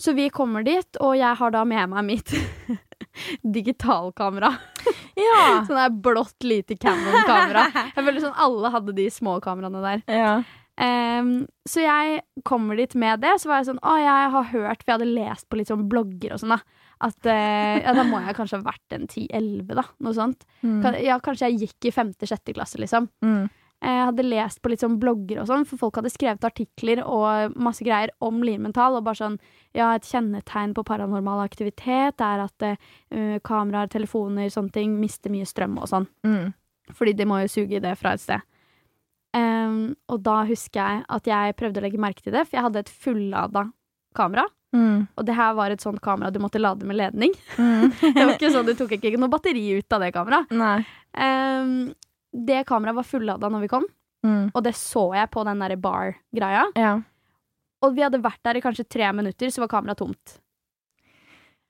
Så 0.00 0.12
vi 0.16 0.28
kommer 0.34 0.64
dit, 0.66 0.98
og 1.00 1.14
jeg 1.16 1.38
har 1.38 1.52
da 1.54 1.62
med 1.68 1.92
meg 1.92 2.04
mitt 2.08 2.32
digitalkamera. 3.54 4.50
Ja. 5.14 5.38
Sånn 5.68 5.78
der 5.78 5.94
blått, 6.02 6.36
lite 6.44 6.76
Canon-kamera. 6.80 7.68
Jeg 7.94 8.02
føler 8.02 8.20
sånn 8.24 8.36
alle 8.46 8.72
hadde 8.74 8.94
de 8.96 9.08
små 9.12 9.38
kameraene 9.44 9.84
der. 9.84 10.04
ja. 10.10 10.34
Um, 10.74 11.44
så 11.70 11.84
jeg 11.84 12.16
kommer 12.42 12.74
dit 12.74 12.96
med 12.98 13.20
det. 13.22 13.36
Så 13.38 13.46
var 13.46 13.60
jeg 13.60 13.68
sånn 13.68 13.78
Å, 13.78 13.92
jeg 14.02 14.30
har 14.32 14.48
hørt 14.50 14.80
For 14.82 14.88
jeg 14.90 14.96
hadde 14.96 15.06
lest 15.14 15.46
på 15.46 15.60
litt 15.60 15.68
sånn 15.70 15.84
blogger 15.86 16.32
og 16.34 16.40
sånn, 16.42 16.50
da. 16.56 16.80
At 17.06 17.28
uh, 17.30 17.76
Ja, 17.78 17.92
da 17.94 18.02
må 18.08 18.18
jeg 18.24 18.34
kanskje 18.34 18.58
ha 18.58 18.66
vært 18.66 18.96
en 18.96 19.04
10-11, 19.06 19.70
da. 19.70 19.84
Noe 20.02 20.16
sånt. 20.18 20.42
Mm. 20.66 20.80
Ja, 21.04 21.20
kanskje 21.22 21.52
jeg 21.52 21.68
gikk 21.68 21.86
i 21.86 21.94
femte-sjette 21.94 22.56
klasse, 22.58 22.80
liksom. 22.82 23.06
Mm. 23.22 23.44
Jeg 23.84 24.02
hadde 24.08 24.26
lest 24.26 24.58
på 24.64 24.72
litt 24.72 24.82
sånn 24.82 24.98
blogger 24.98 25.44
og 25.44 25.46
sånn, 25.52 25.62
for 25.68 25.78
folk 25.78 25.98
hadde 26.00 26.10
skrevet 26.10 26.46
artikler 26.50 27.04
og 27.04 27.54
masse 27.54 27.84
greier 27.86 28.10
om 28.24 28.42
Lirmental, 28.42 28.98
og 28.98 29.06
bare 29.06 29.20
sånn 29.20 29.38
Ja, 29.74 29.88
et 29.96 30.06
kjennetegn 30.06 30.72
på 30.76 30.84
paranormal 30.86 31.40
aktivitet 31.44 32.20
er 32.22 32.44
at 32.44 32.66
uh, 32.68 33.38
kameraer, 33.42 33.88
telefoner, 33.90 34.46
sånne 34.54 34.70
ting 34.72 34.96
mister 35.00 35.32
mye 35.34 35.46
strøm 35.48 35.78
og 35.82 35.88
sånn. 35.90 36.06
Mm. 36.26 36.52
Fordi 36.94 37.14
de 37.18 37.26
må 37.26 37.40
jo 37.42 37.48
suge 37.50 37.80
det 37.82 37.94
fra 37.98 38.12
et 38.14 38.22
sted. 38.22 38.40
Um, 39.34 39.96
og 40.12 40.20
da 40.22 40.44
husker 40.46 40.78
jeg 40.78 41.04
at 41.16 41.26
jeg 41.26 41.56
prøvde 41.58 41.80
å 41.80 41.82
legge 41.82 41.98
merke 41.98 42.22
til 42.22 42.34
det, 42.36 42.44
for 42.46 42.54
jeg 42.58 42.66
hadde 42.68 42.84
et 42.84 42.92
fullada 43.02 43.64
kamera. 44.14 44.44
Mm. 44.74 45.06
Og 45.18 45.26
det 45.26 45.34
her 45.38 45.54
var 45.58 45.70
et 45.74 45.82
sånt 45.82 46.00
kamera 46.02 46.30
du 46.34 46.38
måtte 46.42 46.62
lade 46.62 46.86
med 46.86 46.98
ledning. 47.00 47.34
Mm. 47.58 47.90
Det 48.00 48.14
var 48.18 48.32
ikke 48.34 48.50
sånn, 48.50 48.66
Du 48.66 48.74
tok 48.78 48.94
ikke 48.96 49.18
noe 49.18 49.30
batteri 49.30 49.62
ut 49.78 49.92
av 49.94 50.02
det 50.02 50.12
kameraet. 50.14 50.50
Ehm, 51.18 51.92
det 52.34 52.64
kameraet 52.66 52.96
var 52.98 53.06
fullada 53.06 53.50
når 53.50 53.66
vi 53.66 53.68
kom, 53.74 53.84
Mm. 54.24 54.50
og 54.54 54.62
det 54.64 54.72
så 54.74 55.02
jeg 55.14 55.28
på 55.30 55.42
den 55.44 55.58
derre 55.60 55.76
bar-greia. 55.76 56.62
Ja. 56.80 56.94
Og 57.84 57.94
vi 57.96 58.04
hadde 58.06 58.22
vært 58.24 58.40
der 58.46 58.56
i 58.58 58.64
kanskje 58.64 58.86
tre 58.88 59.10
minutter, 59.12 59.52
så 59.52 59.60
var 59.64 59.68
kameraet 59.74 60.00
tomt. 60.00 60.38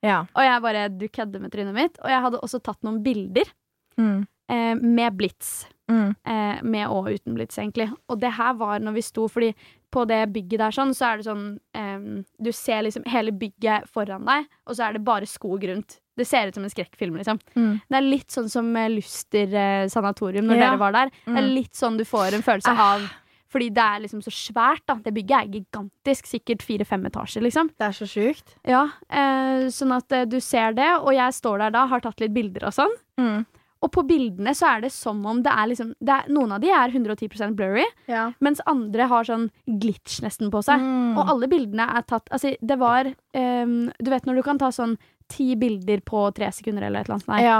Ja. 0.05 0.23
Og 0.37 0.45
jeg 0.45 0.63
bare 0.65 0.89
Du 0.93 1.07
kødder 1.09 1.41
med 1.43 1.53
trynet 1.55 1.75
mitt. 1.77 1.99
Og 2.05 2.11
jeg 2.13 2.21
hadde 2.27 2.41
også 2.45 2.63
tatt 2.63 2.83
noen 2.87 3.03
bilder 3.05 3.51
Mm. 3.97 4.27
eh, 4.51 4.75
med 4.75 5.15
blits. 5.17 5.67
Mm. 5.89 6.17
Eh, 6.27 6.63
med 6.65 6.89
og 6.89 7.07
uten 7.13 7.35
blits, 7.37 7.57
egentlig. 7.59 7.87
Og 8.09 8.19
det 8.21 8.33
her 8.33 8.55
var 8.55 8.81
når 8.81 8.95
vi 8.97 9.03
sto, 9.03 9.29
fordi 9.29 9.55
på 9.93 10.03
det 10.09 10.33
bygget 10.33 10.59
der 10.59 10.71
sånn, 10.75 10.91
så 10.97 11.13
er 11.13 11.17
det 11.19 11.27
sånn 11.27 11.59
eh, 11.75 12.25
Du 12.43 12.51
ser 12.53 12.83
liksom 12.83 13.05
hele 13.07 13.31
bygget 13.31 13.87
foran 13.89 14.25
deg, 14.27 14.47
og 14.67 14.75
så 14.75 14.89
er 14.89 14.93
det 14.95 15.05
bare 15.05 15.27
skog 15.27 15.63
rundt. 15.63 16.01
Det 16.17 16.27
ser 16.27 16.49
ut 16.49 16.55
som 16.55 16.65
en 16.65 16.71
skrekkfilm, 16.71 17.17
liksom. 17.17 17.39
Mm. 17.57 17.81
Det 17.89 17.97
er 17.97 18.01
litt 18.11 18.29
sånn 18.29 18.51
som 18.51 18.77
eh, 18.77 18.89
Luster 18.89 19.55
eh, 19.55 19.87
sanatorium 19.89 20.47
når 20.47 20.57
Ja. 20.59 20.71
dere 20.71 20.79
var 20.79 20.93
der. 20.93 21.11
Det 21.25 21.37
er 21.39 21.43
Mm. 21.49 21.55
litt 21.55 21.73
sånn 21.75 21.97
du 21.97 22.05
får 22.05 22.35
en 22.35 22.43
følelse 22.43 22.69
Ah. 22.77 22.95
av 22.97 23.11
Fordi 23.55 23.69
det 23.71 23.83
er 23.87 24.01
liksom 24.03 24.23
så 24.25 24.33
svært, 24.35 24.83
da. 24.91 24.97
Det 25.05 25.13
bygget 25.15 25.37
er 25.39 25.51
gigantisk. 25.61 26.27
Sikkert 26.27 26.65
fire-fem 26.67 27.05
etasjer, 27.07 27.45
liksom. 27.47 27.69
Det 27.79 27.87
er 27.87 27.95
så 27.95 28.09
sjukt. 28.11 28.57
Ja, 28.67 28.89
eh, 29.09 29.69
Sånn 29.71 29.95
at 29.95 30.11
eh, 30.13 30.25
du 30.27 30.41
ser 30.43 30.75
det, 30.75 30.89
og 30.99 31.13
jeg 31.15 31.37
står 31.37 31.63
der 31.63 31.77
da, 31.77 31.85
har 31.87 32.03
tatt 32.03 32.19
litt 32.25 32.35
bilder 32.35 32.67
og 32.67 32.75
sånn. 32.75 32.97
Mm. 33.21 33.45
Og 33.85 33.91
på 33.93 34.03
bildene 34.09 34.55
så 34.57 34.71
er 34.73 34.85
det 34.87 34.91
som 34.95 35.19
om 35.29 35.43
det 35.45 35.53
er 35.53 35.69
liksom 35.69 35.91
det 36.01 36.15
er, 36.15 36.29
Noen 36.33 36.55
av 36.57 36.63
de 36.63 36.71
er 36.73 36.89
110% 36.95 37.55
blurry, 37.59 37.85
Ja. 38.09 38.31
mens 38.41 38.63
andre 38.67 39.07
har 39.11 39.27
sånn 39.29 39.51
glitch 39.69 40.23
nesten 40.25 40.51
på 40.51 40.63
seg. 40.65 40.81
Mm. 40.81 41.19
Og 41.21 41.29
alle 41.35 41.49
bildene 41.53 41.85
er 41.95 42.03
tatt 42.09 42.31
Altså, 42.33 42.55
det 42.61 42.79
var 42.81 43.05
um, 43.13 43.93
Du 44.01 44.11
vet 44.11 44.25
når 44.25 44.41
du 44.41 44.43
kan 44.47 44.59
ta 44.59 44.71
sånn 44.73 44.97
ti 45.29 45.55
bilder 45.57 46.01
på 46.05 46.25
tre 46.37 46.49
sekunder 46.53 46.87
eller 46.89 47.01
et 47.05 47.09
eller 47.11 47.21
annet. 47.21 47.29
Nei. 47.29 47.43
Ja. 47.45 47.59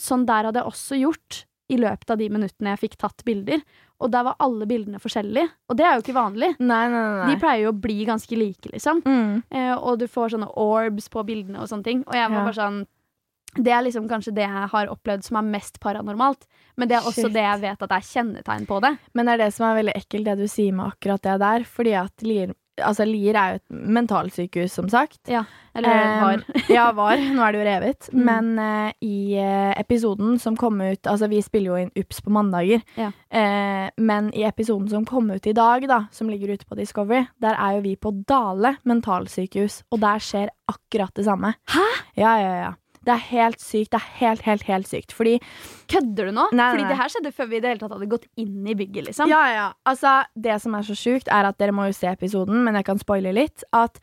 Sånn 0.00 0.26
der 0.28 0.48
hadde 0.48 0.60
jeg 0.62 0.72
også 0.72 0.98
gjort 1.00 1.44
i 1.68 1.76
løpet 1.80 2.10
av 2.10 2.18
de 2.18 2.28
minuttene 2.30 2.72
jeg 2.74 2.82
fikk 2.84 2.96
tatt 3.00 3.24
bilder. 3.26 3.62
Og 4.00 4.10
der 4.12 4.26
var 4.28 4.36
alle 4.44 4.66
bildene 4.68 5.00
forskjellige. 5.00 5.48
Og 5.70 5.76
det 5.78 5.86
er 5.88 5.94
jo 5.96 6.02
ikke 6.04 6.14
vanlig. 6.18 6.50
Nei, 6.60 6.82
nei, 6.92 7.04
nei. 7.16 7.30
De 7.32 7.38
pleier 7.40 7.62
jo 7.64 7.72
å 7.72 7.80
bli 7.80 8.04
ganske 8.04 8.36
like, 8.36 8.68
liksom. 8.74 9.00
mm. 9.06 9.42
Eh, 9.50 9.72
og 9.76 9.98
du 9.98 10.06
får 10.06 10.34
sånne 10.36 10.50
orbs 10.60 11.08
på 11.08 11.24
bildene 11.26 11.62
og 11.62 11.70
sånne 11.70 11.84
ting. 11.88 12.04
Og 12.06 12.14
jeg 12.14 12.28
var 12.30 12.38
Ja. 12.38 12.44
bare 12.44 12.60
sånn 12.60 12.86
Det 13.56 13.72
er 13.72 13.80
liksom 13.86 14.06
kanskje 14.06 14.34
det 14.34 14.42
jeg 14.44 14.68
har 14.68 14.86
opplevd 14.92 15.24
som 15.24 15.38
er 15.38 15.42
mest 15.48 15.80
paranormalt. 15.80 16.44
Men 16.76 16.88
det 16.88 16.98
er 16.98 17.06
også 17.08 17.24
Shit. 17.24 17.32
det 17.32 17.40
jeg 17.40 17.60
vet 17.62 17.82
at 17.82 17.90
er 17.90 18.04
kjennetegn 18.04 18.66
på 18.68 18.80
det. 18.82 18.98
Men 19.14 19.24
det 19.24 19.32
er 19.32 19.38
det 19.46 19.54
som 19.54 19.64
er 19.70 19.82
veldig 19.82 19.94
ekkelt, 19.96 20.24
det 20.26 20.36
du 20.36 20.46
sier 20.46 20.74
med 20.76 20.92
akkurat 20.92 21.22
det 21.22 21.38
der. 21.40 21.64
Fordi 21.64 21.94
at 21.96 22.16
Altså, 22.82 23.06
Lier 23.08 23.36
er 23.38 23.54
jo 23.54 23.60
et 23.60 23.76
mentalsykehus, 23.96 24.74
som 24.76 24.88
sagt. 24.92 25.20
Ja, 25.30 25.44
Eller 25.76 26.20
var. 26.20 26.44
ja, 26.76 26.86
var. 26.96 27.20
Nå 27.20 27.44
er 27.44 27.54
det 27.54 27.60
jo 27.60 27.66
revet. 27.68 28.08
Mm. 28.12 28.22
Men 28.28 28.50
eh, 28.62 28.92
i 29.06 29.18
eh, 29.40 29.72
episoden 29.80 30.38
som 30.42 30.56
kom 30.56 30.80
ut 30.80 31.06
Altså, 31.06 31.28
vi 31.32 31.42
spiller 31.44 31.72
jo 31.72 31.80
inn 31.80 31.92
UPS 31.96 32.22
på 32.24 32.32
mandager. 32.36 32.84
Ja. 32.98 33.10
Eh, 33.30 33.88
men 33.96 34.30
i 34.36 34.46
episoden 34.48 34.88
som 34.92 35.06
kom 35.08 35.30
ut 35.30 35.46
i 35.46 35.54
dag, 35.56 35.88
da, 35.88 36.04
som 36.12 36.30
ligger 36.32 36.54
ute 36.56 36.68
på 36.68 36.78
Discovery, 36.78 37.26
der 37.42 37.56
er 37.56 37.78
jo 37.78 37.84
vi 37.86 37.96
på 38.00 38.12
Dale 38.28 38.76
mentalsykehus, 38.88 39.82
og 39.92 40.02
der 40.04 40.22
skjer 40.22 40.52
akkurat 40.70 41.14
det 41.16 41.26
samme. 41.28 41.54
Hæ? 41.72 41.86
Ja, 42.16 42.36
ja, 42.40 42.56
ja. 42.64 42.74
Det 43.06 43.14
er 43.14 43.22
helt 43.30 43.62
sykt. 43.62 43.92
Det 43.94 44.00
er 44.00 44.06
helt, 44.20 44.44
helt, 44.46 44.66
helt 44.66 44.90
sykt. 44.90 45.14
Fordi 45.14 45.36
Kødder 45.92 46.30
du 46.30 46.34
nå? 46.34 46.48
Nei, 46.58 46.70
Fordi 46.74 46.82
nei. 46.82 46.90
det 46.90 46.98
her 46.98 47.12
skjedde 47.14 47.32
før 47.36 47.50
vi 47.50 47.58
i 47.58 47.62
det 47.62 47.70
hele 47.70 47.82
tatt 47.82 47.94
hadde 47.94 48.08
gått 48.10 48.26
inn 48.42 48.66
i 48.66 48.74
bygget, 48.78 49.06
liksom. 49.10 49.30
Ja, 49.30 49.42
ja, 49.46 49.58
ja. 49.60 49.66
Altså, 49.86 50.16
det 50.34 50.56
som 50.64 50.74
er 50.74 50.86
så 50.88 50.96
sjukt, 50.98 51.30
er 51.30 51.46
at 51.46 51.58
dere 51.62 51.74
må 51.76 51.86
jo 51.86 51.94
se 51.94 52.10
episoden, 52.10 52.64
men 52.66 52.74
jeg 52.80 52.88
kan 52.88 52.98
spoile 52.98 53.34
litt. 53.36 53.62
At 53.76 54.00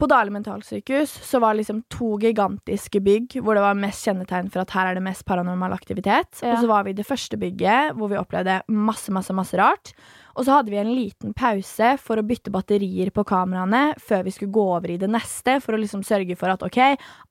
på 0.00 0.08
Dale 0.10 0.32
mentalsykehus 0.34 1.12
så 1.24 1.38
var 1.42 1.54
liksom 1.54 1.84
to 1.92 2.16
gigantiske 2.22 3.00
bygg 3.04 3.36
hvor 3.44 3.56
det 3.56 3.62
var 3.64 3.78
mest 3.78 4.06
kjennetegn 4.06 4.50
for 4.52 4.64
at 4.64 4.74
her 4.74 4.90
er 4.90 4.98
det 4.98 5.04
mest 5.06 5.24
paranormal 5.28 5.74
aktivitet. 5.76 6.40
Ja. 6.42 6.54
Og 6.54 6.64
så 6.64 6.70
var 6.70 6.84
vi 6.84 6.94
i 6.94 6.98
det 6.98 7.06
første 7.06 7.38
bygget 7.40 7.94
hvor 7.98 8.10
vi 8.10 8.18
opplevde 8.18 8.60
masse, 8.74 9.14
masse, 9.14 9.34
masse 9.36 9.58
rart. 9.60 9.92
Og 10.34 10.46
så 10.46 10.56
hadde 10.56 10.72
vi 10.74 10.80
en 10.80 10.90
liten 10.90 11.34
pause 11.36 11.92
for 12.02 12.18
å 12.18 12.26
bytte 12.26 12.52
batterier 12.54 13.12
på 13.14 13.26
kameraene 13.28 13.94
før 14.02 14.24
vi 14.26 14.34
skulle 14.34 14.54
gå 14.54 14.64
over 14.76 14.90
i 14.90 14.98
det 14.98 15.10
neste, 15.14 15.60
for 15.62 15.76
å 15.76 15.80
liksom 15.80 16.02
sørge 16.06 16.34
for 16.38 16.50
at 16.50 16.64
ok, 16.66 16.80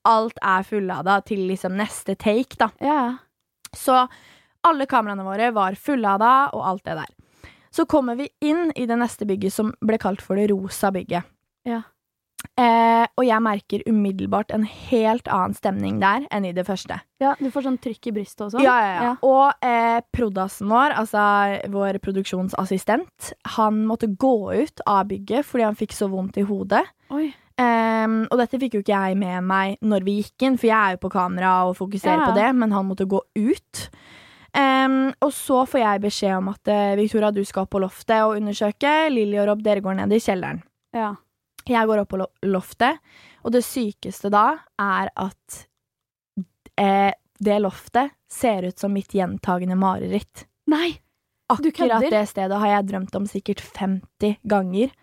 alt 0.08 0.40
er 0.40 0.64
fullada 0.68 1.18
til 1.28 1.44
liksom 1.50 1.76
neste 1.76 2.16
take, 2.16 2.56
da. 2.60 2.70
Ja. 2.80 3.02
Så 3.76 4.06
alle 4.64 4.88
kameraene 4.88 5.26
våre 5.26 5.50
var 5.52 5.76
fullada 5.76 6.32
og 6.56 6.64
alt 6.64 6.88
det 6.88 6.96
der. 7.02 7.12
Så 7.74 7.84
kommer 7.90 8.16
vi 8.16 8.30
inn 8.46 8.70
i 8.78 8.86
det 8.86 8.96
neste 8.96 9.26
bygget 9.28 9.52
som 9.52 9.74
ble 9.84 9.98
kalt 10.00 10.22
for 10.24 10.38
det 10.38 10.48
rosa 10.52 10.92
bygget. 10.94 11.26
Ja. 11.68 11.82
Eh, 12.56 13.06
og 13.18 13.24
jeg 13.26 13.42
merker 13.42 13.82
umiddelbart 13.90 14.52
en 14.54 14.62
helt 14.64 15.26
annen 15.26 15.54
stemning 15.58 15.96
der 16.02 16.26
enn 16.30 16.44
i 16.46 16.52
det 16.54 16.66
første. 16.68 17.00
ja. 17.20 17.34
Du 17.40 17.48
får 17.50 17.64
sånn 17.66 17.78
trykk 17.82 18.06
i 18.10 18.12
brystet 18.20 18.44
også? 18.46 18.60
Ja, 18.62 18.74
Ja, 18.78 18.86
ja, 18.86 19.02
ja. 19.08 19.14
Og 19.26 19.64
eh, 19.66 20.00
prodassen 20.14 20.68
vår, 20.70 20.94
altså 21.00 21.24
vår 21.72 21.98
produksjonsassistent, 22.04 23.32
han 23.56 23.84
måtte 23.88 24.06
gå 24.16 24.52
ut 24.54 24.80
av 24.86 25.08
bygget 25.10 25.44
fordi 25.48 25.64
han 25.64 25.74
fikk 25.78 25.92
så 25.96 26.08
vondt 26.12 26.36
i 26.38 26.46
hodet. 26.46 26.84
Oi. 27.10 27.32
Um, 27.54 28.24
og 28.34 28.38
dette 28.40 28.58
fikk 28.58 28.74
jo 28.74 28.80
ikke 28.82 28.96
jeg 28.96 29.16
med 29.20 29.44
meg 29.46 29.76
når 29.86 30.02
vi 30.06 30.16
gikk 30.22 30.42
inn, 30.42 30.56
for 30.58 30.66
jeg 30.66 30.74
er 30.74 30.96
jo 30.96 31.02
på 31.04 31.10
kamera 31.14 31.52
og 31.68 31.76
fokuserer 31.78 32.18
Ja. 32.24 32.26
på 32.30 32.34
det, 32.34 32.48
men 32.58 32.72
han 32.74 32.86
måtte 32.88 33.06
gå 33.06 33.20
ut. 33.38 33.82
Um, 34.54 35.12
og 35.22 35.30
så 35.34 35.64
får 35.66 35.80
jeg 35.80 36.02
beskjed 36.02 36.36
om 36.36 36.48
at 36.52 36.68
eh, 36.70 36.94
Victoria, 36.98 37.30
du 37.34 37.44
skal 37.44 37.64
opp 37.64 37.70
på 37.74 37.80
loftet 37.82 38.22
og 38.22 38.36
undersøke. 38.38 39.08
Lilly 39.10 39.38
og 39.42 39.48
Rob, 39.48 39.62
dere 39.66 39.80
går 39.82 39.96
ned 39.98 40.12
i 40.14 40.20
kjelleren. 40.22 40.62
Ja. 40.94 41.14
Jeg 41.68 41.88
går 41.88 42.02
opp 42.02 42.10
på 42.12 42.20
loftet, 42.48 43.00
og 43.44 43.54
det 43.54 43.62
sykeste 43.64 44.30
da 44.32 44.46
er 44.80 45.10
at 45.16 45.60
eh, 46.80 47.12
det 47.44 47.60
loftet 47.62 48.12
ser 48.30 48.68
ut 48.68 48.78
som 48.78 48.92
mitt 48.92 49.14
gjentagende 49.14 49.76
mareritt. 49.78 50.46
Nei! 50.70 50.98
Du 51.44 51.68
Akkurat 51.68 52.00
kødder? 52.00 52.10
det 52.10 52.22
stedet 52.30 52.58
har 52.58 52.70
jeg 52.70 52.86
drømt 52.88 53.16
om 53.18 53.26
sikkert 53.28 53.60
50 53.76 54.38
ganger 54.48 54.94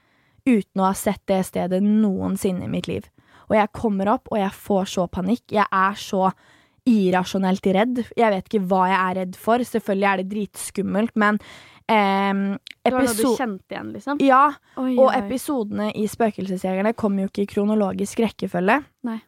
uten 0.46 0.82
å 0.82 0.88
ha 0.88 0.96
sett 0.98 1.22
det 1.30 1.44
stedet 1.46 1.84
noensinne 1.86 2.66
i 2.66 2.72
mitt 2.72 2.90
liv. 2.90 3.06
Og 3.52 3.58
jeg 3.60 3.70
kommer 3.78 4.10
opp, 4.16 4.32
og 4.32 4.40
jeg 4.40 4.54
får 4.56 4.90
så 4.90 5.06
panikk. 5.12 5.44
Jeg 5.54 5.68
er 5.68 6.00
så 6.02 6.32
irrasjonelt 6.90 7.68
redd. 7.76 8.02
Jeg 8.18 8.34
vet 8.34 8.48
ikke 8.50 8.64
hva 8.72 8.86
jeg 8.90 9.00
er 9.00 9.18
redd 9.20 9.38
for. 9.38 9.64
Selvfølgelig 9.68 10.10
er 10.10 10.22
det 10.22 10.30
dritskummelt, 10.32 11.14
men 11.20 11.38
ehm, 11.92 12.46
Det 12.84 12.94
var 12.94 13.06
noe 13.06 13.18
du 13.18 13.36
kjente 13.38 13.76
igjen, 13.76 13.92
liksom? 13.96 14.22
Ja, 14.24 14.46
Oi, 14.78 14.96
og 14.96 15.08
oi. 15.10 15.18
episodene 15.20 15.92
i 15.98 16.08
Spøkelsesjegerne 16.10 16.96
kom 16.98 17.20
jo 17.22 17.28
ikke 17.30 17.46
i 17.46 17.52
kronologisk 17.52 18.24
rekkefølge. 18.24 18.80
Nei. 19.08 19.20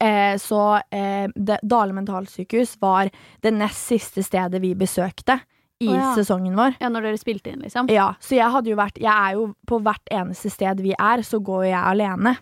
Eh, 0.00 0.36
så 0.40 0.60
eh, 0.88 1.26
Dale 1.36 1.92
mentalsykehus 1.92 2.78
var 2.80 3.10
det 3.44 3.52
nest 3.52 3.90
siste 3.90 4.22
stedet 4.24 4.62
vi 4.62 4.72
besøkte 4.78 5.40
i 5.84 5.90
oh, 5.90 5.96
ja. 5.98 6.12
sesongen 6.16 6.56
vår. 6.56 6.78
Ja, 6.80 6.88
når 6.88 7.10
dere 7.10 7.20
spilte 7.20 7.52
inn, 7.52 7.60
liksom? 7.66 7.90
Ja, 7.92 8.14
så 8.20 8.38
jeg 8.38 8.48
hadde 8.48 8.70
jo 8.72 8.78
vært 8.78 8.96
Jeg 8.96 9.12
er 9.12 9.34
jo 9.36 9.50
på 9.68 9.80
hvert 9.84 10.14
eneste 10.14 10.48
sted 10.52 10.80
vi 10.80 10.94
er, 10.96 11.24
så 11.26 11.42
går 11.44 11.66
jo 11.66 11.72
jeg 11.74 11.82
alene. 11.92 12.36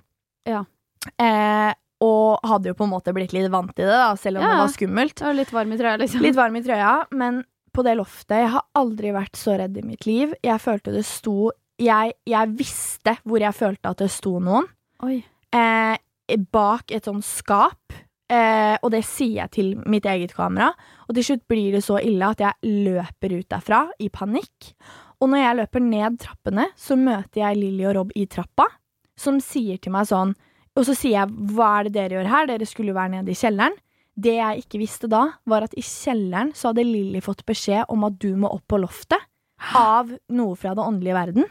Ja. 0.47 0.63
Eh, 1.19 1.73
og 2.05 2.45
hadde 2.47 2.71
jo 2.71 2.77
på 2.79 2.87
en 2.87 2.93
måte 2.93 3.15
blitt 3.17 3.35
litt 3.35 3.51
vant 3.53 3.73
til 3.75 3.89
det, 3.89 3.97
da, 3.97 4.13
selv 4.21 4.39
om 4.39 4.45
Ja. 4.45 4.53
det 4.53 4.61
var 4.63 4.73
skummelt. 4.77 5.23
Og 5.25 5.35
litt 5.35 5.53
varm 5.55 5.73
i 5.73 5.79
trøya, 5.81 5.97
liksom? 5.99 6.23
Litt 6.23 6.39
varm 6.39 6.57
i 6.57 6.63
trøya, 6.63 6.95
men 7.11 7.43
på 7.75 7.85
det 7.87 7.97
loftet 7.99 8.39
Jeg 8.45 8.55
har 8.55 8.65
aldri 8.79 9.13
vært 9.15 9.37
så 9.39 9.59
redd 9.59 9.77
i 9.81 9.85
mitt 9.87 10.07
liv. 10.09 10.35
Jeg 10.45 10.63
følte 10.63 10.95
det 10.95 11.05
sto 11.09 11.51
Jeg, 11.83 12.15
jeg 12.29 12.57
visste 12.59 13.17
hvor 13.27 13.43
jeg 13.43 13.57
følte 13.57 13.91
at 13.91 14.03
det 14.05 14.11
sto 14.15 14.39
noen. 14.39 14.69
Eh, 15.55 15.97
bak 16.55 16.95
et 16.95 17.07
sånt 17.07 17.27
skap. 17.27 17.95
Eh, 18.31 18.77
og 18.81 18.89
det 18.95 19.03
sier 19.05 19.43
jeg 19.43 19.53
til 19.53 19.73
mitt 19.91 20.07
eget 20.09 20.35
kamera. 20.37 20.71
Og 21.09 21.17
til 21.17 21.27
slutt 21.29 21.45
blir 21.51 21.75
det 21.75 21.83
så 21.85 21.99
ille 22.01 22.31
at 22.31 22.41
jeg 22.41 22.77
løper 22.87 23.37
ut 23.37 23.51
derfra 23.53 23.83
i 24.01 24.09
panikk. 24.13 24.73
Og 25.21 25.31
når 25.31 25.43
jeg 25.43 25.59
løper 25.61 25.85
ned 25.85 26.19
trappene, 26.23 26.69
så 26.77 26.97
møter 26.99 27.43
jeg 27.43 27.61
Lilly 27.61 27.87
og 27.91 27.97
Rob 27.99 28.15
i 28.19 28.27
trappa, 28.31 28.67
som 29.17 29.39
sier 29.43 29.79
til 29.79 29.95
meg 29.95 30.11
sånn 30.11 30.35
Og 30.75 30.83
så 30.89 30.95
sier 30.99 31.23
jeg 31.23 31.31
'hva 31.31 31.69
er 31.79 31.83
det 31.85 31.93
dere 31.95 32.15
gjør 32.17 32.29
her', 32.33 32.47
dere 32.49 32.67
skulle 32.67 32.91
jo 32.91 32.99
være 32.99 33.11
nede 33.11 33.31
i 33.31 33.39
kjelleren. 33.39 33.77
Det 34.15 34.37
jeg 34.37 34.65
ikke 34.65 34.81
visste 34.83 35.11
da, 35.11 35.25
var 35.51 35.67
at 35.67 35.75
i 35.79 35.83
kjelleren 35.83 36.53
så 36.55 36.71
hadde 36.71 36.87
Lilly 36.87 37.23
fått 37.25 37.43
beskjed 37.49 37.91
om 37.93 38.07
at 38.07 38.19
du 38.23 38.35
må 38.39 38.51
opp 38.55 38.67
på 38.71 38.79
loftet. 38.83 39.19
Av 39.79 40.11
noe 40.35 40.57
fra 40.59 40.75
det 40.77 40.85
åndelige 40.85 41.17
verden. 41.17 41.47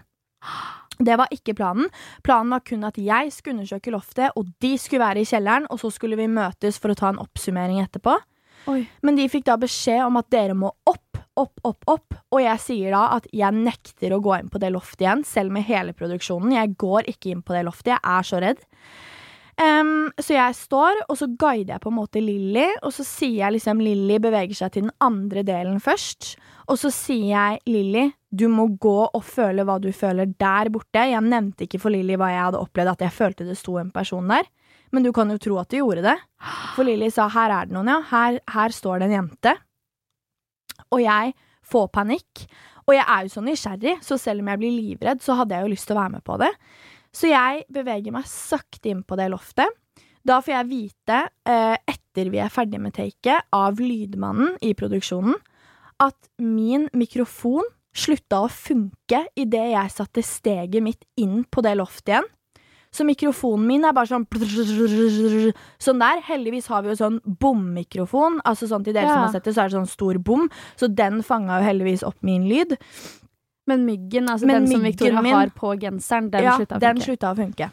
Det 0.99 1.15
var 1.17 1.31
ikke 1.33 1.55
planen. 1.57 1.89
Planen 2.23 2.53
var 2.53 2.61
kun 2.67 2.85
at 2.87 2.99
jeg 3.01 3.31
skulle 3.33 3.57
undersøke 3.57 3.91
loftet, 3.93 4.35
og 4.37 4.51
de 4.61 4.75
skulle 4.77 5.03
være 5.03 5.23
i 5.23 5.27
kjelleren, 5.27 5.65
og 5.73 5.81
så 5.81 5.89
skulle 5.91 6.19
vi 6.19 6.29
møtes 6.29 6.77
for 6.79 6.93
å 6.93 6.97
ta 6.99 7.09
en 7.11 7.21
oppsummering 7.23 7.81
etterpå. 7.83 8.15
Oi. 8.71 8.83
Men 9.03 9.17
de 9.17 9.25
fikk 9.31 9.47
da 9.49 9.57
beskjed 9.59 10.05
om 10.05 10.19
at 10.21 10.29
dere 10.31 10.55
må 10.55 10.69
opp, 10.87 11.17
opp, 11.39 11.57
opp, 11.65 11.89
opp. 11.89 12.19
Og 12.31 12.43
jeg 12.43 12.61
sier 12.63 12.93
da 12.95 13.07
at 13.17 13.27
jeg 13.35 13.57
nekter 13.57 14.15
å 14.15 14.21
gå 14.23 14.37
inn 14.37 14.51
på 14.53 14.61
det 14.61 14.71
loftet 14.75 15.03
igjen, 15.03 15.25
selv 15.27 15.55
med 15.55 15.67
hele 15.67 15.95
produksjonen. 15.97 16.55
Jeg 16.55 16.77
går 16.79 17.09
ikke 17.11 17.33
inn 17.33 17.43
på 17.43 17.57
det 17.57 17.65
loftet, 17.67 17.97
jeg 17.97 18.03
er 18.13 18.29
så 18.29 18.39
redd. 18.43 18.63
Em, 19.61 20.09
så 20.17 20.33
jeg 20.33 20.55
står, 20.57 21.03
og 21.05 21.17
så 21.19 21.27
guider 21.29 21.75
jeg 21.75 21.83
på 21.83 21.91
en 21.91 21.97
måte 21.99 22.21
Lilly, 22.23 22.65
og 22.81 22.93
så 22.95 23.05
sier 23.05 23.43
jeg 23.43 23.57
liksom 23.57 23.83
Lilly 23.85 24.17
beveger 24.23 24.57
seg 24.57 24.73
til 24.73 24.87
den 24.87 24.95
andre 25.03 25.43
delen 25.45 25.77
først. 25.83 26.33
Og 26.71 26.79
så 26.79 26.89
sier 26.93 27.27
jeg 27.29 27.61
Lilly, 27.69 28.07
du 28.33 28.47
må 28.49 28.65
gå 28.81 28.97
og 29.05 29.21
føle 29.27 29.65
hva 29.67 29.77
du 29.83 29.91
føler 29.93 30.31
der 30.41 30.71
borte. 30.73 31.05
Jeg 31.11 31.21
nevnte 31.27 31.67
ikke 31.67 31.81
for 31.83 31.93
Lilly 31.93 32.17
hva 32.17 32.31
jeg 32.33 32.45
hadde 32.47 32.63
opplevd, 32.63 32.95
at 32.95 33.05
jeg 33.05 33.17
følte 33.19 33.47
det 33.47 33.59
sto 33.59 33.77
en 33.81 33.93
person 33.93 34.31
der. 34.31 34.49
Men 34.93 35.05
du 35.05 35.11
kan 35.13 35.29
jo 35.29 35.39
tro 35.41 35.59
at 35.61 35.69
du 35.69 35.79
gjorde 35.79 36.05
det. 36.05 36.17
For 36.73 36.85
Lilly 36.87 37.09
sa 37.13 37.27
her 37.33 37.53
er 37.53 37.69
det 37.69 37.75
noen, 37.77 37.91
ja. 37.93 37.99
Her, 38.09 38.39
her 38.55 38.73
står 38.73 39.01
det 39.01 39.09
en 39.09 39.17
jente. 39.19 39.55
Og 40.93 41.01
jeg 41.03 41.33
får 41.69 41.89
panikk. 41.93 42.45
Og 42.83 42.95
jeg 42.97 43.05
er 43.07 43.25
jo 43.25 43.31
så 43.31 43.43
nysgjerrig, 43.43 43.95
så 44.03 44.17
selv 44.19 44.43
om 44.43 44.49
jeg 44.51 44.59
blir 44.59 44.73
livredd, 44.75 45.21
så 45.23 45.37
hadde 45.39 45.55
jeg 45.55 45.65
jo 45.65 45.71
lyst 45.71 45.87
til 45.87 45.95
å 45.95 46.01
være 46.01 46.15
med 46.17 46.25
på 46.27 46.35
det. 46.41 46.51
Så 47.13 47.29
jeg 47.29 47.63
beveger 47.73 48.13
meg 48.15 48.27
sakte 48.29 48.89
inn 48.91 49.03
på 49.05 49.17
det 49.19 49.29
loftet. 49.33 49.69
Da 50.23 50.39
får 50.41 50.55
jeg 50.55 50.69
vite, 50.69 51.19
eh, 51.45 51.75
etter 51.87 52.29
vi 52.31 52.39
er 52.39 52.51
ferdig 52.53 52.79
med 52.79 52.95
taket, 52.95 53.43
av 53.51 53.75
lydmannen 53.81 54.55
i 54.63 54.73
produksjonen, 54.73 55.35
at 55.99 56.15
min 56.39 56.87
mikrofon 56.95 57.67
slutta 57.93 58.43
å 58.43 58.49
funke 58.49 59.25
idet 59.37 59.67
jeg 59.75 59.93
satte 59.93 60.23
steget 60.25 60.81
mitt 60.81 61.03
inn 61.19 61.43
på 61.43 61.61
det 61.61 61.75
loftet 61.77 62.15
igjen. 62.15 62.31
Så 62.93 63.05
mikrofonen 63.07 63.65
min 63.65 63.85
er 63.87 63.93
bare 63.97 64.05
sånn 64.05 64.27
Sånn 65.81 66.01
der. 66.01 66.21
Heldigvis 66.27 66.67
har 66.69 66.83
vi 66.83 66.91
jo 66.91 66.99
sånn 66.99 67.19
bommikrofon. 67.25 68.37
Altså 68.45 68.69
sånn 68.69 68.85
til 68.85 68.93
dere 68.93 69.09
som 69.09 69.23
har 69.25 69.33
sett 69.33 69.47
det, 69.47 69.55
så 69.55 69.63
er 69.63 69.71
det 69.71 69.79
sånn 69.79 69.89
stor 69.89 70.19
bom. 70.21 70.45
Så 70.77 70.91
den 70.93 71.23
fanga 71.25 71.57
jo 71.57 71.69
heldigvis 71.71 72.05
opp 72.05 72.19
min 72.21 72.45
lyd. 72.45 72.77
Men 73.67 73.85
myggen, 73.87 74.27
altså 74.27 74.45
Men 74.45 74.63
den 74.65 74.71
som 74.73 74.81
Victoria 74.83 75.21
min- 75.21 75.33
har 75.33 75.47
på 75.55 75.73
genseren, 75.79 76.29
den 76.31 76.43
ja, 76.43 76.57
slutta 76.57 76.75
å 76.75 76.79
den 76.83 76.97
funke. 76.97 77.05
slutta 77.07 77.31
å 77.31 77.37
funke. 77.37 77.71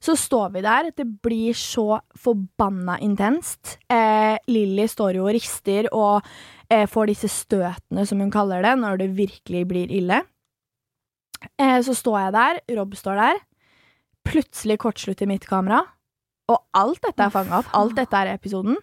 Så 0.00 0.14
står 0.16 0.52
vi 0.52 0.60
der. 0.64 0.90
Det 0.96 1.04
blir 1.22 1.52
så 1.56 2.00
forbanna 2.16 2.98
intenst. 3.00 3.78
Eh, 3.88 4.36
Lilly 4.48 4.86
står 4.88 5.14
jo 5.16 5.26
og 5.28 5.34
rister 5.36 5.88
og 5.92 6.22
eh, 6.70 6.86
får 6.86 7.06
disse 7.12 7.28
støtene, 7.28 8.06
som 8.06 8.20
hun 8.20 8.30
kaller 8.30 8.62
det, 8.62 8.74
når 8.80 8.98
det 8.98 9.08
virkelig 9.16 9.66
blir 9.68 9.90
ille. 9.92 10.22
Eh, 11.58 11.80
så 11.84 11.94
står 11.96 12.18
jeg 12.24 12.32
der, 12.36 12.60
Rob 12.76 12.94
står 12.96 13.16
der. 13.20 13.40
Plutselig 14.28 14.78
kortslutter 14.78 15.26
mitt 15.28 15.46
kamera. 15.48 15.82
Og 16.48 16.58
alt 16.74 17.00
dette 17.02 17.24
er 17.24 17.30
fanga 17.32 17.60
opp. 17.60 17.68
Alt 17.76 17.94
dette 17.96 18.12
er 18.16 18.34
episoden. 18.34 18.76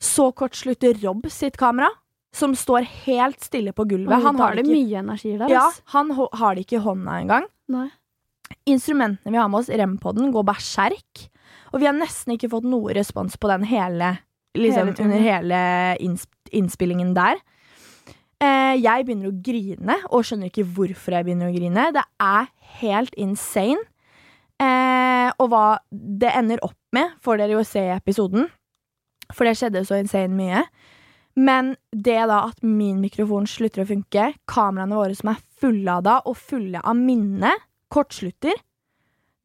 Så 0.00 0.30
kortslutter 0.32 0.94
Rob 1.02 1.26
sitt 1.32 1.56
kamera, 1.58 1.88
som 2.34 2.54
står 2.56 2.86
helt 3.06 3.40
stille 3.42 3.72
på 3.76 3.86
gulvet. 3.88 4.12
Oi, 4.12 4.22
han 4.24 4.38
har 4.40 4.56
det 4.56 4.66
ikke 4.66 4.76
mye 4.76 5.00
energi 5.00 5.34
der, 5.40 5.52
ja, 5.52 5.64
han 5.94 6.12
har 6.12 6.54
det 6.54 6.66
ikke 6.66 6.78
i 6.78 6.84
hånda 6.84 7.18
engang. 7.22 7.48
Nei. 7.72 7.88
Instrumentene 8.68 9.32
vi 9.32 9.40
har 9.40 9.48
med 9.50 9.62
oss, 9.62 9.68
Rem-podden, 9.72 10.32
går 10.32 10.46
berserk. 10.48 11.28
Og 11.72 11.82
vi 11.82 11.88
har 11.88 11.96
nesten 11.96 12.34
ikke 12.34 12.50
fått 12.52 12.66
noe 12.68 12.94
respons 12.96 13.36
på 13.40 13.50
den 13.50 13.66
hele, 13.68 14.14
liksom, 14.56 14.92
Hele 14.92 15.04
under 15.04 15.24
hele 15.24 15.60
innsp 16.04 16.32
innspillingen 16.48 17.10
der. 17.12 17.36
Eh, 18.40 18.78
jeg 18.78 19.04
begynner 19.04 19.28
å 19.28 19.38
grine, 19.44 19.96
og 20.08 20.24
skjønner 20.24 20.48
ikke 20.48 20.64
hvorfor 20.64 21.16
jeg 21.16 21.26
begynner 21.26 21.50
å 21.50 21.54
grine. 21.54 21.88
Det 21.92 22.04
er 22.24 22.46
helt 22.80 23.16
insane. 23.20 23.82
Eh, 24.58 25.28
og 25.36 25.50
hva 25.52 25.64
det 25.90 26.30
ender 26.38 26.62
opp 26.64 26.78
med, 26.96 27.18
får 27.20 27.42
dere 27.42 27.58
jo 27.58 27.64
se 27.66 27.82
i 27.84 27.96
episoden. 27.96 28.48
For 29.34 29.44
det 29.44 29.58
skjedde 29.58 29.84
så 29.84 29.98
insane 30.00 30.32
mye. 30.32 30.64
Men 31.38 31.74
det 31.94 32.18
da 32.30 32.42
at 32.48 32.62
min 32.66 32.98
mikrofon 33.02 33.46
slutter 33.46 33.84
å 33.84 33.88
funke, 33.88 34.32
kameraene 34.50 34.98
våre 34.98 35.16
som 35.16 35.32
er 35.32 35.42
fulle 35.60 35.98
av 36.00 36.04
da, 36.06 36.18
og 36.26 36.38
fulle 36.38 36.82
av 36.82 36.98
minne, 36.98 37.52
kortslutter 37.88 38.58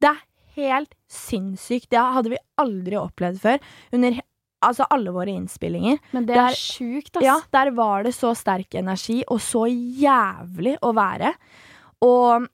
Det 0.02 0.10
er 0.10 0.22
helt 0.58 0.94
sinnssykt. 1.10 1.88
Det 1.94 1.98
hadde 1.98 2.34
vi 2.34 2.40
aldri 2.60 2.98
opplevd 3.00 3.40
før. 3.40 3.62
Under 3.94 4.18
altså 4.64 4.86
alle 4.92 5.12
våre 5.14 5.32
innspillinger. 5.32 6.00
Men 6.16 6.26
det 6.28 6.36
er 6.36 6.50
der, 6.50 6.58
sjukt, 6.58 7.14
ass. 7.18 7.24
Ja, 7.24 7.38
der 7.54 7.70
var 7.76 8.04
det 8.06 8.14
så 8.16 8.32
sterk 8.36 8.74
energi, 8.80 9.22
og 9.28 9.40
så 9.44 9.66
jævlig 9.68 10.76
å 10.84 10.92
være. 10.96 11.34
Og 12.04 12.48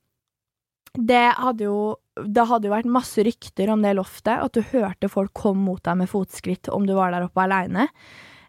det 0.99 1.27
hadde 1.39 1.69
jo 1.69 1.81
det 2.21 2.43
hadde 2.51 2.69
jo 2.69 2.75
vært 2.75 2.91
masse 2.91 3.23
rykter 3.25 3.71
om 3.73 3.81
det 3.81 3.95
loftet, 3.97 4.35
at 4.43 4.53
du 4.53 4.61
hørte 4.75 5.09
folk 5.09 5.33
komme 5.33 5.63
mot 5.71 5.81
deg 5.87 6.03
med 6.03 6.11
fotskritt 6.11 6.69
om 6.69 6.85
du 6.85 6.93
var 6.99 7.15
der 7.15 7.25
oppe 7.25 7.47
aleine. 7.47 7.87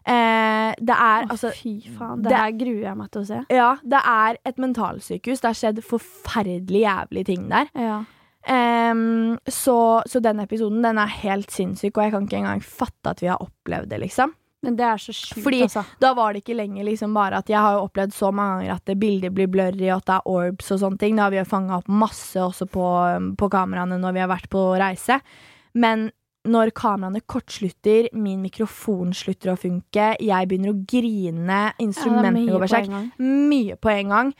Eh, 0.06 0.74
det 0.82 0.96
er 0.96 1.26
Å, 1.26 1.30
altså 1.30 1.52
fy 1.54 1.76
faen. 1.96 2.22
Det, 2.22 2.30
det- 2.32 2.38
her 2.40 2.52
gruer 2.58 2.82
jeg 2.88 2.96
meg 2.96 3.10
til 3.14 3.22
å 3.22 3.26
se. 3.26 3.40
Ja, 3.54 3.76
det 3.84 4.00
er 4.04 4.38
et 4.44 4.56
mentalsykehus. 4.58 5.40
Det 5.40 5.50
har 5.52 5.58
skjedd 5.60 5.82
forferdelig 5.86 6.82
jævlige 6.86 7.24
ting 7.26 7.48
der. 7.48 7.68
Ja. 7.78 8.00
Ehm, 8.50 9.38
så, 9.46 10.02
så 10.06 10.20
den 10.22 10.40
episoden 10.42 10.82
den 10.82 10.98
er 10.98 11.06
helt 11.22 11.50
sinnssyk, 11.54 11.96
og 11.96 12.02
jeg 12.08 12.12
kan 12.16 12.24
ikke 12.26 12.40
engang 12.42 12.62
fatte 12.66 13.12
at 13.14 13.20
vi 13.22 13.28
har 13.30 13.38
opplevd 13.44 13.88
det, 13.92 14.00
liksom. 14.02 14.32
Men 14.62 14.76
det 14.78 14.84
er 14.86 14.98
så 15.02 15.10
sjukt, 15.14 15.42
Fordi- 15.42 15.62
altså. 15.66 15.84
Da 16.00 16.12
var 16.14 16.32
det 16.32 16.42
ikke 16.44 16.54
lenger 16.56 16.84
liksom 16.86 17.14
bare 17.14 17.38
at 17.38 17.48
jeg 17.50 17.58
har 17.58 17.74
jo 17.78 17.86
opplevd 17.88 18.12
så 18.14 18.32
mange 18.34 18.60
ganger 18.62 18.74
at 18.76 18.84
det 18.86 18.98
bilder 18.98 19.30
blir 19.30 19.48
blurry, 19.50 19.88
og 19.90 19.96
at 20.02 20.06
det 20.06 20.14
er 20.14 20.26
orbs 20.30 20.70
og 20.70 20.78
sånne 20.82 20.98
ting. 20.98 21.16
Da 21.16 21.22
har 21.22 21.30
vi 21.34 21.38
jo 21.40 21.44
fanga 21.44 21.78
opp 21.78 21.88
masse 21.88 22.38
også 22.38 22.68
på, 22.70 22.86
på 23.38 23.50
kameraene 23.50 23.98
når 23.98 24.12
vi 24.14 24.20
har 24.20 24.28
vært 24.30 24.48
på 24.50 24.62
reise. 24.78 25.20
Men 25.74 26.10
når 26.48 26.72
kameraene 26.74 27.22
kortslutter, 27.30 28.08
min 28.18 28.40
mikrofon 28.42 29.12
slutter 29.14 29.52
å 29.52 29.58
funke, 29.60 30.12
jeg 30.18 30.48
begynner 30.50 30.72
å 30.72 30.80
grine, 30.88 31.60
instrumentene 31.82 32.42
går 32.48 32.64
berserk. 32.64 32.90
Mye 33.22 33.76
på 33.78 33.92
en 33.92 34.16
gang. 34.16 34.32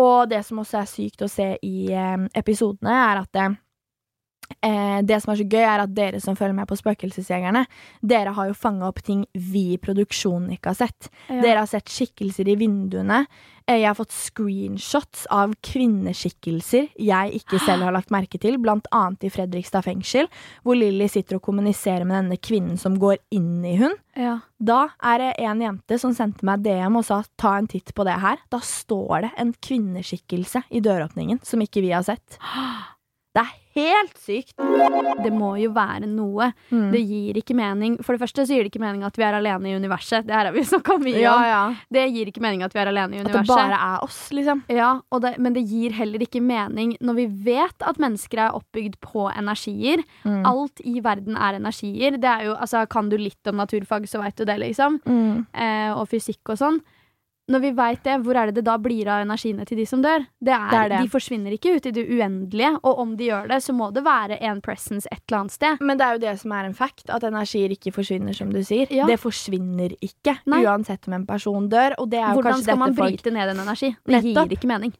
Og 0.00 0.30
det 0.30 0.40
som 0.46 0.62
også 0.62 0.78
er 0.80 0.88
sykt 0.88 1.24
å 1.24 1.28
se 1.28 1.50
i 1.68 1.90
eh, 1.92 2.24
episodene, 2.40 2.94
er 3.10 3.20
at 3.20 3.32
det, 3.36 3.50
eh, 4.60 5.00
det 5.06 5.20
som 5.22 5.32
er 5.32 5.40
så 5.40 5.46
gøy, 5.48 5.62
er 5.62 5.84
at 5.86 5.94
dere 5.94 6.20
som 6.20 6.36
følger 6.36 6.54
med 6.58 6.68
på 6.68 6.76
Spøkelsesjegerne, 6.80 7.64
dere 8.02 8.34
har 8.36 8.50
jo 8.50 8.54
fanga 8.58 8.88
opp 8.90 9.02
ting 9.02 9.24
vi 9.34 9.72
i 9.74 9.80
produksjonen 9.82 10.52
ikke 10.56 10.72
har 10.74 10.80
sett. 10.86 11.08
Ja. 11.28 11.40
Dere 11.42 11.58
har 11.64 11.70
sett 11.70 11.88
skikkelser 11.92 12.48
i 12.52 12.56
vinduene. 12.60 13.26
Eh, 13.66 13.78
Jeg 13.78 13.86
har 13.86 13.94
fått 13.94 14.12
screenshots 14.12 15.26
av 15.30 15.54
kvinneskikkelser 15.62 16.88
jeg 16.98 17.36
ikke 17.42 17.60
selv 17.66 17.86
har 17.86 17.94
lagt 17.94 18.10
merke 18.14 18.38
til, 18.42 18.58
blant 18.62 18.86
annet 18.92 19.24
i 19.24 19.30
Fredrikstad 19.32 19.84
fengsel, 19.86 20.28
hvor 20.64 20.74
Lilly 20.78 21.06
sitter 21.08 21.38
og 21.38 21.44
kommuniserer 21.46 22.04
med 22.04 22.18
denne 22.24 22.38
kvinnen 22.42 22.78
som 22.80 22.98
går 22.98 23.18
inn 23.34 23.62
i 23.64 23.76
hun. 23.80 23.94
Ja. 24.18 24.40
Da 24.60 24.88
er 25.02 25.18
det 25.22 25.30
en 25.46 25.62
jente 25.64 25.98
som 25.98 26.12
sendte 26.14 26.44
meg 26.44 26.62
DM 26.66 26.98
og 27.00 27.06
sa 27.08 27.22
ta 27.40 27.54
en 27.58 27.70
titt 27.70 27.94
på 27.96 28.04
det 28.04 28.18
her. 28.20 28.42
Da 28.52 28.58
står 28.60 29.24
det 29.28 29.30
en 29.40 29.54
kvinneskikkelse 29.54 30.66
i 30.70 30.82
døråpningen 30.84 31.40
som 31.46 31.62
ikke 31.64 31.80
vi 31.84 31.94
har 31.96 32.04
sett. 32.06 32.38
Det 33.32 33.40
er 33.40 33.52
helt 33.72 34.18
sykt. 34.20 34.52
Det 35.24 35.30
må 35.32 35.54
jo 35.56 35.70
være 35.72 36.04
noe. 36.04 36.50
Mm. 36.68 36.90
Det 36.92 37.00
gir 37.00 37.38
ikke 37.40 37.54
mening. 37.56 37.94
For 38.04 38.12
det 38.12 38.20
første 38.20 38.44
så 38.44 38.58
gir 38.58 38.66
det 38.66 38.72
ikke 38.74 38.82
mening 38.82 39.06
at 39.08 39.16
vi 39.16 39.24
er 39.24 39.38
alene 39.38 39.70
i 39.70 39.76
universet. 39.80 40.26
Det 40.28 40.34
her 40.36 40.50
har 40.50 40.52
vi 40.52 40.64
snakka 40.68 40.98
mye 41.00 41.22
om. 41.30 41.46
ja. 41.48 41.62
Det 41.96 42.04
gir 42.12 42.28
ikke 42.28 42.44
mening 42.44 42.64
at 42.66 42.76
vi 42.76 42.82
er 42.82 42.90
alene 42.92 43.16
i 43.16 43.22
universet. 43.22 43.40
At 43.40 43.48
det 43.48 43.56
bare 43.56 43.80
er 43.88 44.04
oss, 44.04 44.20
liksom. 44.36 44.62
Ja, 44.68 44.90
og 45.08 45.24
det, 45.24 45.34
Men 45.40 45.56
det 45.56 45.64
gir 45.70 45.96
heller 45.96 46.26
ikke 46.26 46.44
mening 46.44 46.96
når 47.00 47.20
vi 47.22 47.26
vet 47.48 47.88
at 47.88 48.00
mennesker 48.02 48.44
er 48.48 48.58
oppbygd 48.60 49.00
på 49.00 49.30
energier. 49.32 50.04
Mm. 50.28 50.42
Alt 50.52 50.84
i 50.84 50.98
verden 51.00 51.40
er 51.40 51.56
energier. 51.56 52.20
Det 52.20 52.28
er 52.28 52.50
jo, 52.50 52.56
altså, 52.60 52.84
kan 52.92 53.08
du 53.08 53.16
litt 53.16 53.48
om 53.48 53.56
naturfag, 53.56 54.04
så 54.10 54.20
veit 54.20 54.36
du 54.36 54.44
det, 54.44 54.60
liksom. 54.60 55.00
Mm. 55.08 55.46
Eh, 55.56 55.90
og 55.96 56.04
fysikk 56.12 56.52
og 56.52 56.60
sånn. 56.60 56.82
Når 57.52 57.60
vi 57.62 57.70
veit 57.76 58.02
det, 58.06 58.14
hvor 58.24 58.38
er 58.38 58.48
det 58.50 58.60
det 58.60 58.64
da 58.66 58.78
blir 58.80 59.08
av 59.12 59.24
energiene 59.26 59.66
til 59.68 59.78
de 59.80 59.84
som 59.88 60.02
dør? 60.04 60.24
Det 60.40 60.54
er, 60.54 60.68
Det 60.70 60.78
er 60.78 60.88
det. 60.94 61.00
De 61.04 61.12
forsvinner 61.12 61.56
ikke 61.56 61.74
ut 61.76 61.88
i 61.90 61.92
det 61.94 62.06
uendelige, 62.08 62.72
og 62.82 63.02
om 63.04 63.14
de 63.18 63.28
gjør 63.28 63.50
det, 63.52 63.60
så 63.66 63.74
må 63.76 63.90
det 63.92 64.04
være 64.06 64.38
en 64.48 64.62
presence 64.64 65.08
et 65.12 65.20
eller 65.28 65.42
annet 65.42 65.56
sted. 65.58 65.84
Men 65.84 66.00
det 66.00 66.06
er 66.06 66.16
jo 66.16 66.22
det 66.24 66.34
som 66.40 66.56
er 66.56 66.70
en 66.70 66.76
fact, 66.78 67.10
at 67.12 67.28
energier 67.28 67.76
ikke 67.76 67.92
forsvinner, 67.92 68.36
som 68.36 68.52
du 68.52 68.62
sier. 68.64 68.88
Ja. 68.90 69.06
Det 69.10 69.18
forsvinner 69.20 69.92
ikke, 70.00 70.38
Nei. 70.46 70.62
uansett 70.64 71.08
om 71.08 71.18
en 71.20 71.26
person 71.28 71.68
dør. 71.68 71.98
Og 71.98 72.10
det 72.10 72.22
er 72.22 72.30
jo 72.32 72.40
Hvordan 72.40 72.56
kanskje 72.56 72.70
skal 72.70 72.78
man 72.80 72.94
dette 72.94 73.02
folk 73.04 73.22
bryte 73.22 73.34
ned 73.36 73.54
en 73.54 73.64
energi? 73.66 73.94
Det 74.06 74.16
Nettopp. 74.18 74.48
gir 74.48 74.58
ikke 74.58 74.70
mening. 74.72 74.94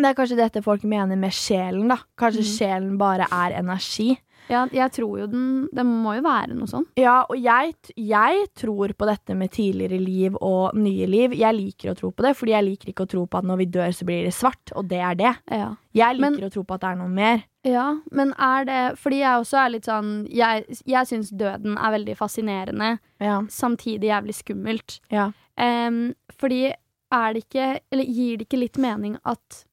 Det 0.00 0.10
er 0.10 0.14
kanskje 0.14 0.36
dette 0.36 0.62
folk 0.64 0.82
mener 0.84 1.16
med 1.16 1.30
sjelen, 1.32 1.88
da. 1.88 1.98
Kanskje 2.18 2.40
Mm. 2.44 2.50
sjelen 2.56 2.98
bare 2.98 3.26
er 3.30 3.58
energi. 3.60 4.18
Ja, 4.50 4.64
jeg 4.72 4.90
tror 4.90 5.18
jo 5.20 5.26
den 5.30 5.68
Det 5.72 5.84
må 5.86 6.16
jo 6.16 6.22
være 6.22 6.54
noe 6.56 6.66
sånn. 6.66 6.84
Ja, 6.98 7.20
og 7.30 7.36
jeg, 7.38 7.74
jeg 7.96 8.46
tror 8.56 8.88
på 8.98 9.06
dette 9.06 9.36
med 9.36 9.52
tidligere 9.52 10.00
liv 10.00 10.34
og 10.40 10.74
nye 10.74 11.06
liv. 11.06 11.30
Jeg 11.38 11.54
liker 11.54 11.92
å 11.92 11.96
tro 11.96 12.10
på 12.10 12.22
det, 12.24 12.34
fordi 12.36 12.50
jeg 12.56 12.64
liker 12.64 12.88
ikke 12.92 13.04
å 13.06 13.08
tro 13.08 13.26
på 13.26 13.38
at 13.38 13.44
når 13.44 13.58
vi 13.58 13.66
dør, 13.66 13.92
så 13.94 14.04
blir 14.04 14.24
det 14.24 14.34
svart, 14.34 14.72
og 14.74 14.88
det 14.88 14.98
er 14.98 15.14
det. 15.14 15.36
Ja. 15.52 15.74
Jeg 15.94 16.16
liker 16.16 16.20
Men- 16.40 16.40
å 16.48 16.52
tro 16.52 16.64
på 16.64 16.74
at 16.74 16.80
det 16.80 16.88
er 16.90 16.96
noe 16.96 17.08
mer. 17.08 17.44
Ja, 17.62 17.98
men 18.10 18.32
er 18.40 18.64
det 18.64 18.98
Fordi 18.98 19.18
jeg 19.20 19.38
også 19.38 19.66
er 19.66 19.68
litt 19.70 19.84
sånn 19.84 20.26
Jeg, 20.32 20.64
jeg 20.86 21.06
syns 21.06 21.30
døden 21.30 21.76
er 21.78 21.92
veldig 21.92 22.16
fascinerende, 22.16 22.98
Ja. 23.20 23.42
samtidig 23.42 24.08
jævlig 24.10 24.34
skummelt. 24.34 25.00
ja. 25.12 25.30
Um, 25.58 26.14
fordi 26.40 26.72
er 27.12 27.32
det 27.34 27.44
ikke 27.44 27.80
Eller 27.92 28.04
gir 28.04 28.36
det 28.38 28.48
ikke 28.48 28.58
litt 28.60 28.78
mening 28.78 29.18
at 29.26 29.64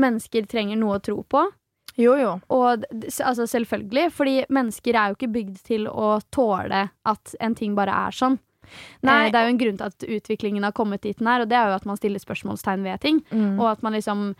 mennesker 0.00 0.46
trenger 0.50 0.78
noe 0.80 0.98
å 0.98 1.04
tro 1.04 1.22
på? 1.22 1.44
Jo, 1.98 2.14
jo. 2.14 2.34
Og 2.54 2.84
altså 2.94 3.46
selvfølgelig, 3.50 4.10
fordi 4.14 4.36
mennesker 4.54 4.94
er 4.94 5.10
jo 5.10 5.18
ikke 5.18 5.32
bygd 5.34 5.62
til 5.66 5.88
å 5.90 6.18
tåle 6.34 6.84
at 6.94 7.34
en 7.42 7.56
ting 7.58 7.74
bare 7.78 7.94
er 8.06 8.14
sånn. 8.14 8.38
Nei, 9.06 9.26
eh, 9.26 9.32
det 9.32 9.40
er 9.40 9.48
jo 9.48 9.54
en 9.54 9.60
grunn 9.62 9.80
til 9.80 9.88
at 9.88 10.06
utviklingen 10.18 10.66
har 10.66 10.76
kommet 10.76 11.02
dit 11.02 11.18
den 11.18 11.30
er, 11.30 11.42
og 11.42 11.50
det 11.50 11.58
er 11.58 11.70
jo 11.70 11.78
at 11.78 11.88
man 11.88 11.98
stiller 11.98 12.22
spørsmålstegn 12.22 12.86
ved 12.86 13.02
ting. 13.02 13.20
Mm. 13.32 13.58
Og 13.58 13.66
at 13.72 13.82
man 13.82 13.96
liksom 13.96 14.30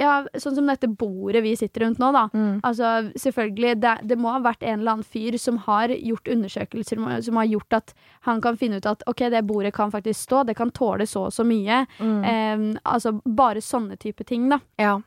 Ja, 0.00 0.24
sånn 0.34 0.54
som 0.56 0.66
dette 0.66 0.88
bordet 0.88 1.42
vi 1.44 1.52
sitter 1.56 1.80
rundt 1.84 1.98
nå, 2.00 2.08
da. 2.12 2.22
Mm. 2.32 2.60
Altså, 2.64 3.12
selvfølgelig, 3.20 3.74
det, 3.80 3.92
det 4.08 4.16
må 4.18 4.30
ha 4.32 4.38
vært 4.40 4.62
en 4.64 4.80
eller 4.80 4.92
annen 4.96 5.04
fyr 5.04 5.36
som 5.38 5.58
har 5.66 5.88
gjort 5.92 6.28
undersøkelser 6.32 7.22
som- 7.24 7.36
har 7.36 7.44
gjort 7.50 7.72
at 7.76 7.94
han 8.28 8.40
kan 8.40 8.56
finne 8.56 8.76
ut 8.80 8.86
at 8.86 9.02
ok, 9.06 9.28
det 9.30 9.42
bordet 9.46 9.74
kan 9.74 9.90
faktisk 9.92 10.20
stå, 10.28 10.46
det 10.46 10.56
kan 10.56 10.70
tåle 10.70 11.06
så 11.06 11.26
og 11.26 11.32
så 11.32 11.44
mye. 11.44 11.86
Mm. 12.00 12.24
Eh, 12.24 12.80
altså 12.84 13.20
bare 13.24 13.60
sånne 13.60 13.98
type 13.98 14.24
ting, 14.24 14.48
da. 14.48 14.58
ja. 14.78 14.98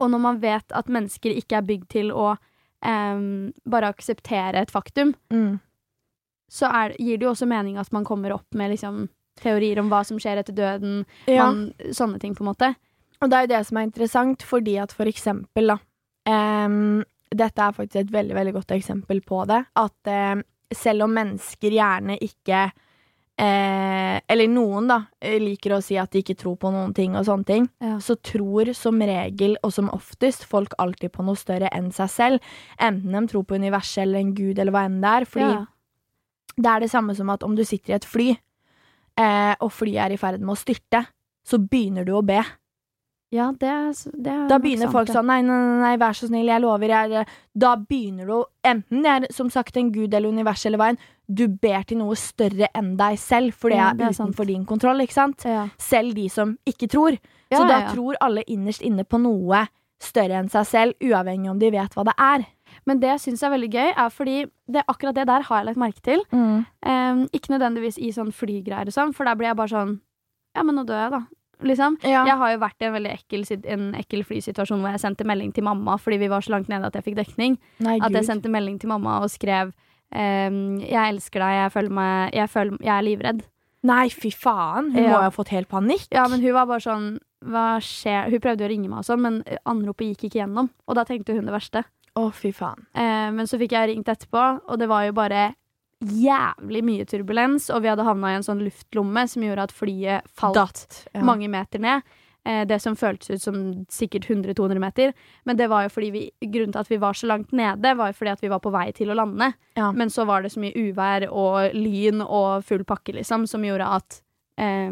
Og 0.00 0.10
når 0.10 0.18
man 0.20 0.40
vet 0.40 0.72
at 0.74 0.86
mennesker 0.90 1.30
ikke 1.36 1.56
er 1.58 1.62
bygd 1.62 1.88
til 1.88 2.08
å 2.10 2.32
eh, 2.82 3.20
bare 3.66 3.88
akseptere 3.92 4.56
et 4.62 4.70
faktum, 4.70 5.14
Mm. 5.30 5.60
så 6.50 6.66
er, 6.72 6.96
gir 6.98 7.18
det 7.18 7.26
jo 7.26 7.30
også 7.34 7.46
mening 7.46 7.76
at 7.78 7.92
man 7.92 8.04
kommer 8.04 8.32
opp 8.32 8.46
med 8.54 8.70
liksom 8.72 9.08
teorier 9.38 9.78
om 9.78 9.88
hva 9.90 10.04
som 10.04 10.18
skjer 10.18 10.38
etter 10.40 10.54
døden, 10.56 11.04
ja. 11.28 11.44
man, 11.46 11.72
sånne 11.92 12.18
ting, 12.18 12.34
på 12.34 12.42
en 12.42 12.48
måte. 12.54 12.74
Og 13.22 13.30
det 13.30 13.36
er 13.36 13.46
jo 13.46 13.52
det 13.56 13.62
som 13.66 13.78
er 13.80 13.86
interessant, 13.88 14.42
fordi 14.46 14.76
at 14.78 14.92
for 14.94 15.10
eksempel, 15.10 15.72
da 15.74 15.78
um, 16.66 17.04
Dette 17.28 17.60
er 17.60 17.74
faktisk 17.76 17.96
et 18.06 18.12
veldig, 18.12 18.34
veldig 18.38 18.52
godt 18.54 18.70
eksempel 18.72 19.18
på 19.26 19.42
det. 19.50 19.58
At 19.76 20.08
em, 20.08 20.40
selv 20.72 21.04
om 21.04 21.12
mennesker 21.12 21.74
gjerne 21.76 22.14
ikke 22.24 22.60
eh, 23.38 24.20
Eller 24.32 24.48
noen, 24.48 24.88
da, 24.88 24.96
liker 25.20 25.74
å 25.76 25.80
si 25.84 25.98
at 26.00 26.10
de 26.14 26.22
ikke 26.22 26.38
tror 26.40 26.56
på 26.60 26.70
noen 26.72 26.94
ting 26.96 27.16
og 27.16 27.26
sånne 27.28 27.44
ting, 27.48 27.68
Ja. 27.84 27.98
så 28.00 28.16
tror 28.16 28.72
som 28.74 28.98
regel, 29.00 29.56
og 29.62 29.72
som 29.72 29.90
oftest, 29.94 30.44
folk 30.48 30.72
alltid 30.78 31.12
på 31.12 31.24
noe 31.26 31.36
større 31.36 31.68
enn 31.72 31.90
seg 31.92 32.08
selv. 32.10 32.40
Enten 32.80 33.12
de 33.12 33.22
tror 33.28 33.44
på 33.44 33.56
universet 33.60 34.02
eller 34.06 34.20
en 34.20 34.34
gud 34.34 34.58
eller 34.58 34.72
hva 34.72 34.86
enn 34.88 35.00
det 35.00 35.12
er. 35.20 35.24
Fordi 35.24 35.52
Ja. 35.52 35.66
det 36.56 36.66
er 36.66 36.80
det 36.80 36.90
samme 36.90 37.14
som 37.14 37.30
at 37.30 37.42
om 37.42 37.54
du 37.54 37.64
sitter 37.64 37.92
i 37.92 37.96
et 37.96 38.04
fly, 38.04 38.30
eh, 39.18 39.54
og 39.60 39.70
flyet 39.70 40.00
er 40.06 40.12
i 40.12 40.16
ferd 40.16 40.40
med 40.40 40.56
å 40.56 40.58
styrte, 40.58 41.06
så 41.44 41.58
begynner 41.58 42.04
du 42.04 42.12
å 42.12 42.24
be. 42.24 42.42
Ja, 43.30 43.50
det, 43.60 43.70
det 44.16 44.34
Da 44.48 44.56
begynner 44.56 44.88
sant, 44.88 44.94
folk 44.94 45.10
sånn 45.12 45.26
nei, 45.28 45.42
nei, 45.44 45.56
nei, 45.82 45.92
vær 46.00 46.16
så 46.16 46.30
snill, 46.30 46.48
jeg 46.48 46.62
lover. 46.64 46.88
Jeg, 46.88 47.26
da 47.52 47.74
begynner 47.76 48.24
du 48.30 48.36
Enten 48.64 49.02
det 49.04 49.10
er 49.12 49.26
som 49.36 49.50
sagt 49.52 49.76
en 49.76 49.90
gud 49.92 50.14
eller 50.16 50.32
univers 50.32 50.64
eller 50.68 50.80
veien, 50.80 50.98
du 51.28 51.44
ber 51.48 51.84
til 51.84 52.00
noe 52.00 52.16
større 52.16 52.70
enn 52.76 52.94
deg 52.96 53.18
selv, 53.20 53.52
for 53.52 53.68
det 53.68 53.76
Ja, 53.82 53.90
er 53.90 53.98
det 53.98 54.06
er 54.06 54.16
sant. 54.16 54.32
utenfor 54.32 54.48
din 54.48 54.64
kontroll, 54.64 55.04
ikke 55.04 55.16
sant? 55.18 55.44
Ja. 55.44 55.66
Selv 55.76 56.16
de 56.16 56.28
som 56.32 56.56
ikke 56.64 56.88
tror. 56.88 57.18
Ja, 57.52 57.58
så 57.58 57.66
da 57.68 57.74
ja, 57.74 57.82
ja. 57.84 57.92
tror 57.92 58.16
alle 58.24 58.44
innerst 58.48 58.80
inne 58.84 59.04
på 59.04 59.20
noe 59.20 59.66
større 60.00 60.38
enn 60.40 60.48
seg 60.48 60.64
selv, 60.68 60.96
uavhengig 61.04 61.50
om 61.50 61.58
de 61.60 61.70
vet 61.74 61.94
hva 61.96 62.04
det 62.08 62.14
er. 62.16 62.46
Men 62.86 63.00
det 63.02 63.08
jeg 63.12 63.20
syns 63.26 63.42
er 63.44 63.52
veldig 63.52 63.70
gøy, 63.72 63.88
er 63.92 64.12
fordi 64.14 64.36
det, 64.72 64.84
akkurat 64.88 65.16
det 65.16 65.26
der 65.28 65.44
har 65.48 65.60
jeg 65.60 65.66
lagt 65.68 65.80
merke 65.84 66.00
til. 66.04 66.22
Em, 66.32 67.24
ikke 67.34 67.52
nødvendigvis 67.52 67.98
i 68.00 68.12
sånn 68.14 68.32
flygreier 68.32 68.88
og 68.88 68.94
sånn, 68.94 69.12
for 69.16 69.28
der 69.28 69.36
blir 69.36 69.50
jeg 69.52 69.58
bare 69.60 69.74
sånn 69.74 69.98
Ja, 70.56 70.62
men 70.64 70.76
nå 70.80 70.84
dør 70.88 71.02
jeg, 71.02 71.10
da. 71.12 71.20
Liksom. 71.62 71.98
Ja. 72.06 72.24
Jeg 72.26 72.36
har 72.38 72.52
jo 72.52 72.58
vært 72.62 72.82
i 72.82 72.86
en 72.88 72.94
veldig 72.94 73.12
ekkel, 73.12 73.44
en 73.66 73.94
ekkel 73.98 74.24
flysituasjon 74.24 74.80
hvor 74.80 74.94
jeg 74.94 75.00
sendte 75.02 75.26
melding 75.26 75.52
til 75.54 75.64
mamma 75.66 75.96
fordi 75.98 76.18
vi 76.22 76.28
var 76.30 76.40
så 76.44 76.54
langt 76.54 76.68
nede 76.70 76.86
at 76.86 76.94
jeg 76.94 77.04
fikk 77.04 77.16
dekning. 77.18 77.58
Nei, 77.80 77.98
At 78.02 78.12
jeg 78.12 78.24
sendte 78.28 78.48
melding 78.52 78.78
til 78.80 78.88
mamma 78.88 79.20
og 79.22 79.30
skrev 79.30 79.72
um, 80.14 80.78
'Jeg 80.80 81.14
elsker 81.14 81.40
deg, 81.40 81.54
jeg 81.62 81.72
føler 81.72 81.90
meg 81.90 82.34
Jeg, 82.34 82.48
føler, 82.48 82.78
jeg 82.80 82.94
er 82.96 83.02
livredd'. 83.02 83.42
Nei, 83.82 84.08
fy 84.08 84.30
faen. 84.30 84.92
Hun 84.92 85.02
Ja. 85.02 85.08
må 85.10 85.16
jo 85.18 85.26
ha 85.28 85.30
fått 85.30 85.48
helt 85.54 85.68
panikk. 85.68 86.08
Ja, 86.10 86.26
men 86.28 86.40
hun 86.42 86.52
var 86.52 86.66
bare 86.66 86.80
sånn 86.80 87.18
Hva 87.44 87.78
skjer? 87.78 88.30
Hun 88.30 88.40
prøvde 88.40 88.66
å 88.66 88.68
ringe 88.68 88.88
meg 88.88 88.98
og 88.98 89.04
sånn, 89.04 89.20
men 89.20 89.44
anropet 89.64 90.10
gikk 90.10 90.24
ikke 90.26 90.40
gjennom. 90.42 90.70
Og 90.88 90.94
da 90.96 91.04
tenkte 91.04 91.34
hun 91.34 91.46
det 91.46 91.52
verste. 91.54 91.84
Å, 92.16 92.32
fy 92.34 92.50
faen. 92.50 92.86
Eh, 92.96 93.30
men 93.30 93.46
så 93.46 93.58
fikk 93.60 93.70
jeg 93.70 93.90
ringt 93.94 94.08
etterpå, 94.10 94.60
og 94.68 94.78
det 94.80 94.88
var 94.88 95.04
jo 95.06 95.12
bare 95.12 95.54
jævlig 96.04 96.82
mye 96.84 97.04
turbulens. 97.10 97.68
Og 97.74 97.82
vi 97.82 97.88
hadde 97.90 98.04
havna 98.06 98.32
i 98.32 98.38
en 98.38 98.46
sånn 98.46 98.62
luftlomme 98.62 99.26
som 99.28 99.42
gjorde 99.42 99.64
at 99.68 99.72
flyet 99.74 100.28
falt 100.38 100.54
Datt. 100.54 101.06
Ja. 101.14 101.22
mange 101.26 101.48
meter 101.50 101.78
ned. 101.82 102.02
eh, 102.46 102.64
det 102.64 102.78
som 102.80 102.94
føltes 102.96 103.28
ut 103.30 103.42
som 103.42 103.56
sikkert 103.92 104.24
100-200 104.30 104.78
meter. 104.80 105.12
Men 105.44 105.56
det 105.58 105.66
var 105.68 105.82
jo 105.84 105.88
fordi 105.92 106.10
vi, 106.14 106.30
grunnen 106.40 106.72
til 106.72 106.80
at 106.80 106.88
vi 106.88 106.96
var 106.96 107.12
så 107.12 107.26
langt 107.28 107.50
nede, 107.52 107.96
var 107.98 108.08
jo 108.08 108.16
fordi 108.16 108.30
at 108.30 108.40
vi 108.40 108.48
var 108.48 108.60
på 108.64 108.70
vei 108.72 108.86
til 108.92 109.10
å 109.10 109.14
lande. 109.18 109.52
Ja. 109.76 109.90
Men 109.92 110.08
så 110.08 110.24
var 110.24 110.42
det 110.42 110.52
så 110.54 110.60
mye 110.62 110.72
uvær 110.72 111.26
og 111.28 111.74
lyn 111.74 112.22
og 112.24 112.64
full 112.64 112.84
pakke, 112.88 113.12
liksom, 113.18 113.44
som 113.46 113.60
gjorde 113.66 113.84
at 113.98 114.22
eh, 114.56 114.90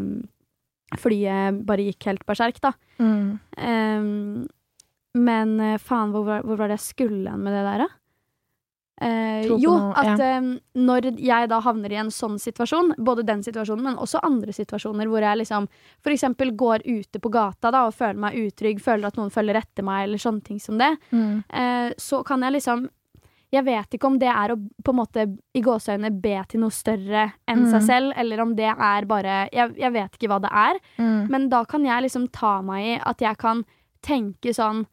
flyet 1.00 1.62
bare 1.66 1.86
gikk 1.88 2.04
helt 2.10 2.26
berserk, 2.28 2.60
da. 2.60 2.72
Mm. 3.00 3.38
Ehm, 3.56 4.46
men 5.16 5.60
eh, 5.60 5.78
faen, 5.80 6.12
hvor, 6.12 6.24
var- 6.28 6.42
hvor 6.44 6.58
var 6.60 6.68
det 6.68 6.76
jeg 6.80 6.88
skulle 6.92 7.30
hen 7.30 7.42
med 7.42 7.54
det 7.56 7.64
der, 7.64 7.86
da? 7.86 7.88
Eh, 8.98 9.44
jo, 9.44 9.58
noe, 9.76 9.92
at 9.92 10.18
ja. 10.18 10.38
ehm, 10.38 10.46
når 10.74 11.10
jeg 11.20 11.48
da 11.52 11.58
havner 11.60 11.92
i 11.92 11.98
en 12.00 12.08
sånn 12.08 12.38
situasjon, 12.40 12.94
både 13.04 13.26
den 13.28 13.42
situasjonen, 13.44 13.82
men 13.84 13.96
også 14.00 14.22
andre 14.24 14.54
situasjoner 14.56 15.06
hvor 15.12 15.20
jeg 15.20 15.36
liksom 15.42 15.66
eksempel 16.08 16.54
går 16.56 16.80
ute 16.86 17.20
på 17.20 17.28
gata 17.30 17.70
da 17.70 17.82
og 17.86 17.92
føler 17.94 18.16
meg 18.16 18.38
utrygg, 18.40 18.80
føler 18.80 19.06
at 19.10 19.16
noen 19.20 19.28
følger 19.34 19.58
etter 19.60 19.84
meg, 19.84 20.06
eller 20.06 20.18
sånne 20.22 20.42
ting 20.44 20.58
som 20.58 20.78
det, 20.80 20.96
Mm. 21.12 21.44
eh, 21.50 21.92
så 21.98 22.24
kan 22.24 22.40
jeg 22.42 22.52
liksom 22.60 22.88
Jeg 23.52 23.62
vet 23.64 23.90
ikke 23.94 24.06
om 24.08 24.18
det 24.18 24.26
er 24.28 24.50
å 24.50 24.56
på 24.82 24.90
en 24.90 24.96
måte 24.96 25.38
i 25.54 25.60
gåseøyne 25.62 26.10
be 26.20 26.42
til 26.48 26.60
noe 26.60 26.70
større 26.70 27.32
enn 27.46 27.62
Mm. 27.64 27.70
seg 27.70 27.82
selv, 27.86 28.12
eller 28.16 28.40
om 28.42 28.56
det 28.56 28.64
er 28.76 29.04
bare 29.06 29.48
jeg, 29.52 29.76
jeg 29.76 29.92
vet 29.92 30.12
ikke 30.18 30.28
hva 30.28 30.40
det 30.42 30.50
er. 30.52 30.80
Mm. 30.98 31.28
Men 31.30 31.48
da 31.48 31.64
kan 31.64 31.84
jeg 31.84 32.02
liksom 32.02 32.26
ta 32.32 32.60
meg 32.60 32.84
i 32.84 33.00
at 33.06 33.18
jeg 33.20 33.36
kan 33.38 33.64
tenke 34.02 34.50
sånn 34.52 34.84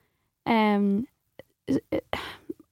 ehm, 0.46 1.04
eh, 1.68 2.00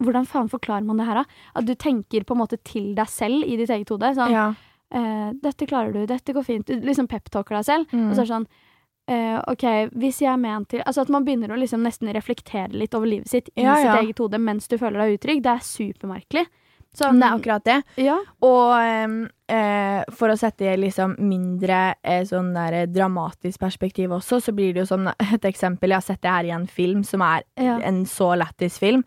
Hvordan 0.01 0.25
faen 0.27 0.49
forklarer 0.49 0.85
man 0.85 0.97
det 0.97 1.05
her, 1.07 1.21
da? 1.21 1.23
At 1.55 1.65
du 1.65 1.75
tenker 1.75 2.23
på 2.25 2.33
en 2.35 2.41
måte 2.41 2.57
til 2.63 2.93
deg 2.95 3.07
selv 3.07 3.43
i 3.45 3.55
ditt 3.57 3.69
eget 3.69 3.89
hode. 3.89 4.13
Sånn 4.15 4.31
Ja. 4.31 4.53
eh, 4.91 5.31
'Dette 5.33 5.67
klarer 5.67 5.93
du. 5.93 6.05
Dette 6.05 6.33
går 6.33 6.43
fint.' 6.43 6.65
Du 6.65 6.79
liksom 6.81 7.07
peptalker 7.07 7.55
deg 7.55 7.65
selv. 7.65 7.85
Mm. 7.93 8.09
Og 8.09 8.15
så 8.15 8.21
er 8.21 8.25
det 8.25 8.33
sånn 8.35 8.47
eh, 9.07 9.41
OK, 9.47 9.63
hvis 9.97 10.19
jeg 10.21 10.31
er 10.33 10.37
ment 10.37 10.69
til 10.69 10.81
Altså 10.85 11.01
at 11.01 11.09
man 11.09 11.25
begynner 11.25 11.49
å 11.49 11.57
liksom 11.59 11.81
nesten 11.83 12.07
reflektere 12.13 12.69
litt 12.71 12.93
over 12.93 13.07
livet 13.07 13.27
sitt 13.27 13.49
i 13.57 13.63
Ja, 13.63 13.75
sitt 13.75 13.85
ja. 13.85 13.97
eget 14.01 14.19
hode 14.19 14.37
mens 14.39 14.67
du 14.67 14.77
føler 14.77 14.99
deg 15.05 15.19
utrygg. 15.19 15.41
Det 15.43 15.51
er 15.51 15.59
supermerkelig. 15.59 16.45
Så 16.93 17.07
det 17.13 17.23
er 17.23 17.37
akkurat 17.39 17.63
det. 17.63 17.83
Ja. 18.03 18.17
Og 18.43 19.25
eh, 19.49 20.03
for 20.11 20.27
å 20.29 20.37
sette 20.37 20.75
liksom 20.77 21.15
mindre 21.19 21.95
eh, 22.03 22.23
sånn 22.27 22.53
der 22.53 22.85
dramatisk 22.91 23.59
perspektiv 23.59 24.11
også, 24.11 24.41
så 24.43 24.51
blir 24.53 24.73
det 24.73 24.83
jo 24.83 24.95
sånn 24.97 25.07
et 25.33 25.41
eksempel 25.47 25.89
Jeg 25.89 25.95
har 26.01 26.01
sett 26.01 26.21
det 26.21 26.31
her 26.31 26.43
i 26.49 26.51
en 26.55 26.67
film 26.67 27.03
som 27.03 27.21
er 27.21 27.43
Ja. 27.57 27.77
en 27.79 28.03
så 28.05 28.35
lættis 28.37 28.77
film. 28.77 29.03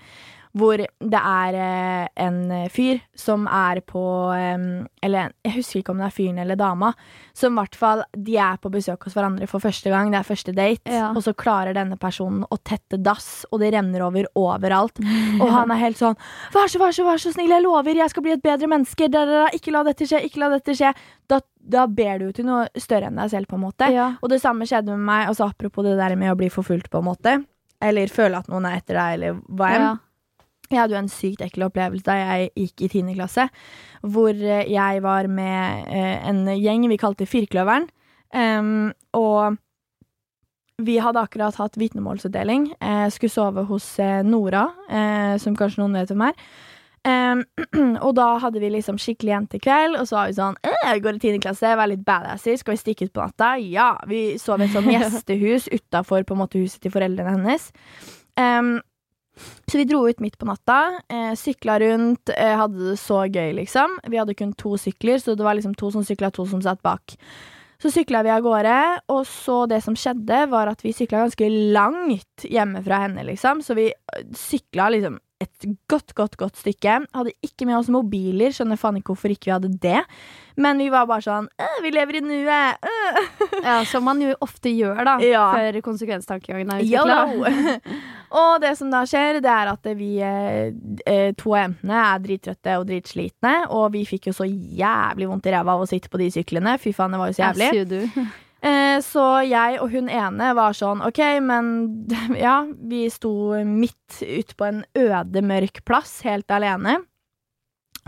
Hvor 0.55 0.79
det 0.79 1.21
er 1.21 1.57
eh, 1.59 2.09
en 2.23 2.69
fyr 2.71 3.01
som 3.19 3.49
er 3.51 3.81
på 3.83 4.03
eh, 4.31 4.67
Eller 5.03 5.33
jeg 5.43 5.55
husker 5.57 5.81
ikke 5.81 5.95
om 5.95 6.03
det 6.03 6.07
er 6.07 6.14
fyren 6.14 6.38
eller 6.38 6.59
dama. 6.59 6.93
Som 7.35 7.57
i 7.57 7.62
hvert 7.62 7.79
fall 7.79 8.05
De 8.14 8.37
er 8.38 8.61
på 8.62 8.71
besøk 8.71 9.09
hos 9.09 9.17
hverandre 9.17 9.49
for 9.51 9.64
første 9.64 9.90
gang. 9.90 10.12
Det 10.12 10.21
er 10.21 10.29
første 10.29 10.55
date. 10.55 10.95
Ja. 10.95 11.11
Og 11.11 11.25
så 11.27 11.35
klarer 11.35 11.75
denne 11.75 11.99
personen 11.99 12.45
å 12.47 12.59
tette 12.62 13.01
dass, 13.03 13.45
og 13.51 13.64
det 13.64 13.73
renner 13.75 14.07
over 14.07 14.29
overalt. 14.38 15.03
Og 15.43 15.51
han 15.51 15.73
er 15.75 15.81
helt 15.81 15.99
sånn 15.99 16.14
Vær 16.55 16.71
så, 16.71 16.79
vær 16.79 16.95
så, 16.95 17.05
vær 17.07 17.19
så 17.21 17.33
snill, 17.35 17.51
jeg 17.51 17.64
lover, 17.64 17.97
jeg 17.99 18.12
skal 18.12 18.25
bli 18.25 18.35
et 18.37 18.45
bedre 18.45 18.71
menneske. 18.71 19.09
Da, 19.11 19.25
da, 19.27 19.45
da, 19.45 19.51
ikke 19.57 19.75
la 19.75 19.83
dette 19.88 20.07
skje, 20.09 20.23
ikke 20.29 20.43
la 20.45 20.53
dette 20.55 20.77
skje. 20.77 20.93
Da, 21.31 21.40
da 21.59 21.87
ber 21.90 22.21
du 22.21 22.29
jo 22.29 22.37
til 22.37 22.49
noe 22.49 22.69
større 22.79 23.11
enn 23.11 23.19
deg 23.19 23.33
selv, 23.33 23.51
på 23.51 23.59
en 23.59 23.64
måte. 23.64 23.90
Ja. 23.93 24.12
Og 24.21 24.31
det 24.33 24.40
samme 24.45 24.69
skjedde 24.69 24.95
med 24.95 25.07
meg, 25.09 25.27
altså 25.33 25.49
apropos 25.49 25.87
det 25.87 25.97
der 25.99 26.14
med 26.21 26.33
å 26.33 26.38
bli 26.38 26.51
forfulgt, 26.53 26.90
på 26.93 27.03
en 27.03 27.09
måte. 27.09 27.37
Eller 27.85 28.12
føle 28.12 28.40
at 28.40 28.51
noen 28.53 28.69
er 28.69 28.79
etter 28.81 29.01
deg, 29.01 29.19
eller 29.19 29.40
hva 29.51 29.71
enn. 29.75 29.87
Ja. 29.88 29.95
Jeg 30.75 30.83
hadde 30.83 30.97
jo 30.97 31.03
en 31.03 31.13
sykt 31.13 31.45
ekkel 31.47 31.67
opplevelse 31.69 32.07
da 32.07 32.19
jeg 32.21 32.53
gikk 32.59 32.87
i 32.87 32.91
10. 32.91 33.13
klasse, 33.17 33.49
hvor 34.03 34.33
eh, 34.35 34.67
jeg 34.73 35.05
var 35.05 35.31
med 35.31 35.91
eh, 35.91 36.17
en 36.29 36.45
gjeng 36.53 36.89
vi 36.91 37.01
kalte 37.01 37.29
Firkløveren. 37.31 37.89
Um, 38.35 38.91
og 39.15 39.61
vi 40.83 40.99
hadde 40.99 41.23
akkurat 41.23 41.55
hatt 41.61 41.77
vitnemålsutdeling. 41.79 42.73
Jeg 42.83 43.13
skulle 43.15 43.33
sove 43.33 43.63
hos 43.69 43.87
eh, 44.03 44.23
Nora, 44.27 44.67
eh, 44.91 45.35
som 45.39 45.55
kanskje 45.55 45.85
noen 45.85 45.95
vet 46.01 46.11
hvem 46.11 46.25
er. 46.27 46.41
Um, 47.05 47.43
og 48.07 48.15
da 48.17 48.27
hadde 48.41 48.63
vi 48.63 48.71
liksom 48.73 48.99
skikkelig 48.99 49.35
jentekveld, 49.35 49.99
og 50.01 50.09
så 50.09 50.17
var 50.19 50.31
vi 50.31 50.37
sånn 50.39 50.59
«Øh, 50.65 50.79
Jeg 50.89 51.03
går 51.05 51.19
i 51.19 51.21
10. 51.21 51.41
klasse, 51.45 51.75
vær 51.77 51.91
litt 51.91 52.05
badasser, 52.07 52.57
skal 52.59 52.75
vi 52.75 52.81
stikke 52.81 53.07
ut 53.07 53.15
på 53.15 53.23
natta? 53.23 53.53
Ja! 53.61 53.91
Vi 54.09 54.23
sov 54.41 54.65
i 54.65 54.67
et 54.67 54.75
sånt 54.75 54.91
gjestehus 54.95 55.69
utafor 55.71 56.25
huset 56.57 56.81
til 56.81 56.95
foreldrene 56.95 57.37
hennes. 57.37 57.69
Em, 58.41 58.79
så 59.66 59.79
vi 59.81 59.87
dro 59.88 60.05
ut 60.09 60.20
midt 60.23 60.38
på 60.38 60.47
natta, 60.47 61.01
eh, 61.09 61.33
sykla 61.38 61.79
rundt, 61.83 62.31
eh, 62.37 62.55
hadde 62.57 62.90
det 62.90 62.99
så 63.01 63.25
gøy, 63.27 63.55
liksom. 63.61 63.99
Vi 64.07 64.20
hadde 64.20 64.37
kun 64.38 64.55
to 64.55 64.77
sykler, 64.79 65.18
så 65.18 65.37
det 65.37 65.44
var 65.44 65.59
liksom 65.59 65.75
to 65.75 65.90
som 65.90 66.05
sykla, 66.07 66.31
to 66.33 66.47
som 66.47 66.62
satt 66.62 66.83
bak. 66.83 67.16
Så 67.83 67.90
sykla 67.90 68.23
vi 68.23 68.31
av 68.31 68.44
gårde, 68.44 69.01
og 69.12 69.27
så 69.27 69.64
det 69.68 69.83
som 69.85 69.97
skjedde, 69.99 70.49
var 70.49 70.70
at 70.70 70.85
vi 70.85 70.94
sykla 70.94 71.25
ganske 71.27 71.49
langt 71.75 72.47
hjemme 72.47 72.83
fra 72.85 73.03
henne, 73.05 73.27
liksom. 73.27 73.62
Så 73.64 73.75
vi 73.75 73.90
øh, 73.90 74.25
sykla 74.33 74.90
liksom 74.94 75.18
et 75.44 75.68
godt, 75.90 76.14
godt, 76.16 76.37
godt 76.40 76.59
stykke. 76.61 77.00
Hadde 77.14 77.35
ikke 77.44 77.68
med 77.68 77.78
oss 77.78 77.90
mobiler, 77.92 78.54
skjønner 78.54 78.80
faen 78.80 78.98
ikke 79.00 79.14
hvorfor 79.14 79.33
ikke 79.33 79.48
vi 79.48 79.54
hadde 79.54 79.70
det. 79.83 80.02
Men 80.61 80.78
vi 80.78 80.87
var 80.92 81.09
bare 81.11 81.24
sånn 81.24 81.48
«Øh, 81.59 81.78
Vi 81.83 81.90
lever 81.94 82.20
i 82.20 82.22
nuet! 82.22 82.85
øh». 82.87 83.57
ja, 83.64 83.80
som 83.90 84.04
man 84.07 84.20
jo 84.22 84.35
ofte 84.44 84.70
gjør, 84.70 85.00
da. 85.07 85.16
Ja. 85.24 85.46
Før 85.57 85.80
konsekvenstankegangen 85.88 86.70
er 86.76 86.85
utvikla. 86.85 87.80
og 88.40 88.52
det 88.62 88.74
som 88.78 88.92
da 88.92 89.02
skjer, 89.09 89.40
det 89.44 89.50
er 89.50 89.72
at 89.72 89.90
vi 89.98 90.12
eh, 90.22 90.70
eh, 91.11 91.33
to 91.38 91.57
av 91.57 91.64
jentene 91.64 91.98
er 92.04 92.22
drittrøtte 92.28 92.78
og 92.78 92.87
dritslitne, 92.90 93.57
og 93.74 93.90
vi 93.96 94.04
fikk 94.09 94.30
jo 94.30 94.38
så 94.38 94.46
jævlig 94.46 95.30
vondt 95.33 95.50
i 95.50 95.57
ræva 95.57 95.74
av 95.74 95.85
å 95.85 95.90
sitte 95.90 96.12
på 96.12 96.22
de 96.22 96.30
syklene. 96.38 96.78
Fy 96.83 96.94
faen, 96.94 97.14
det 97.14 97.22
var 97.22 97.33
jo 97.33 97.38
så 97.40 97.48
jævlig. 97.48 98.26
Eh, 98.64 98.98
så 99.05 99.24
jeg 99.44 99.81
og 99.83 99.92
hun 99.92 100.09
ene 100.09 100.53
var 100.57 100.77
sånn 100.77 101.03
OK, 101.05 101.20
men 101.44 101.66
ja, 102.46 102.62
vi 102.64 103.07
sto 103.12 103.33
midt 103.68 104.22
ute 104.22 104.57
på 104.57 104.70
en 104.70 104.85
øde, 104.96 105.44
mørk 105.44 105.83
plass, 105.88 106.22
helt 106.24 106.48
alene. 106.55 107.03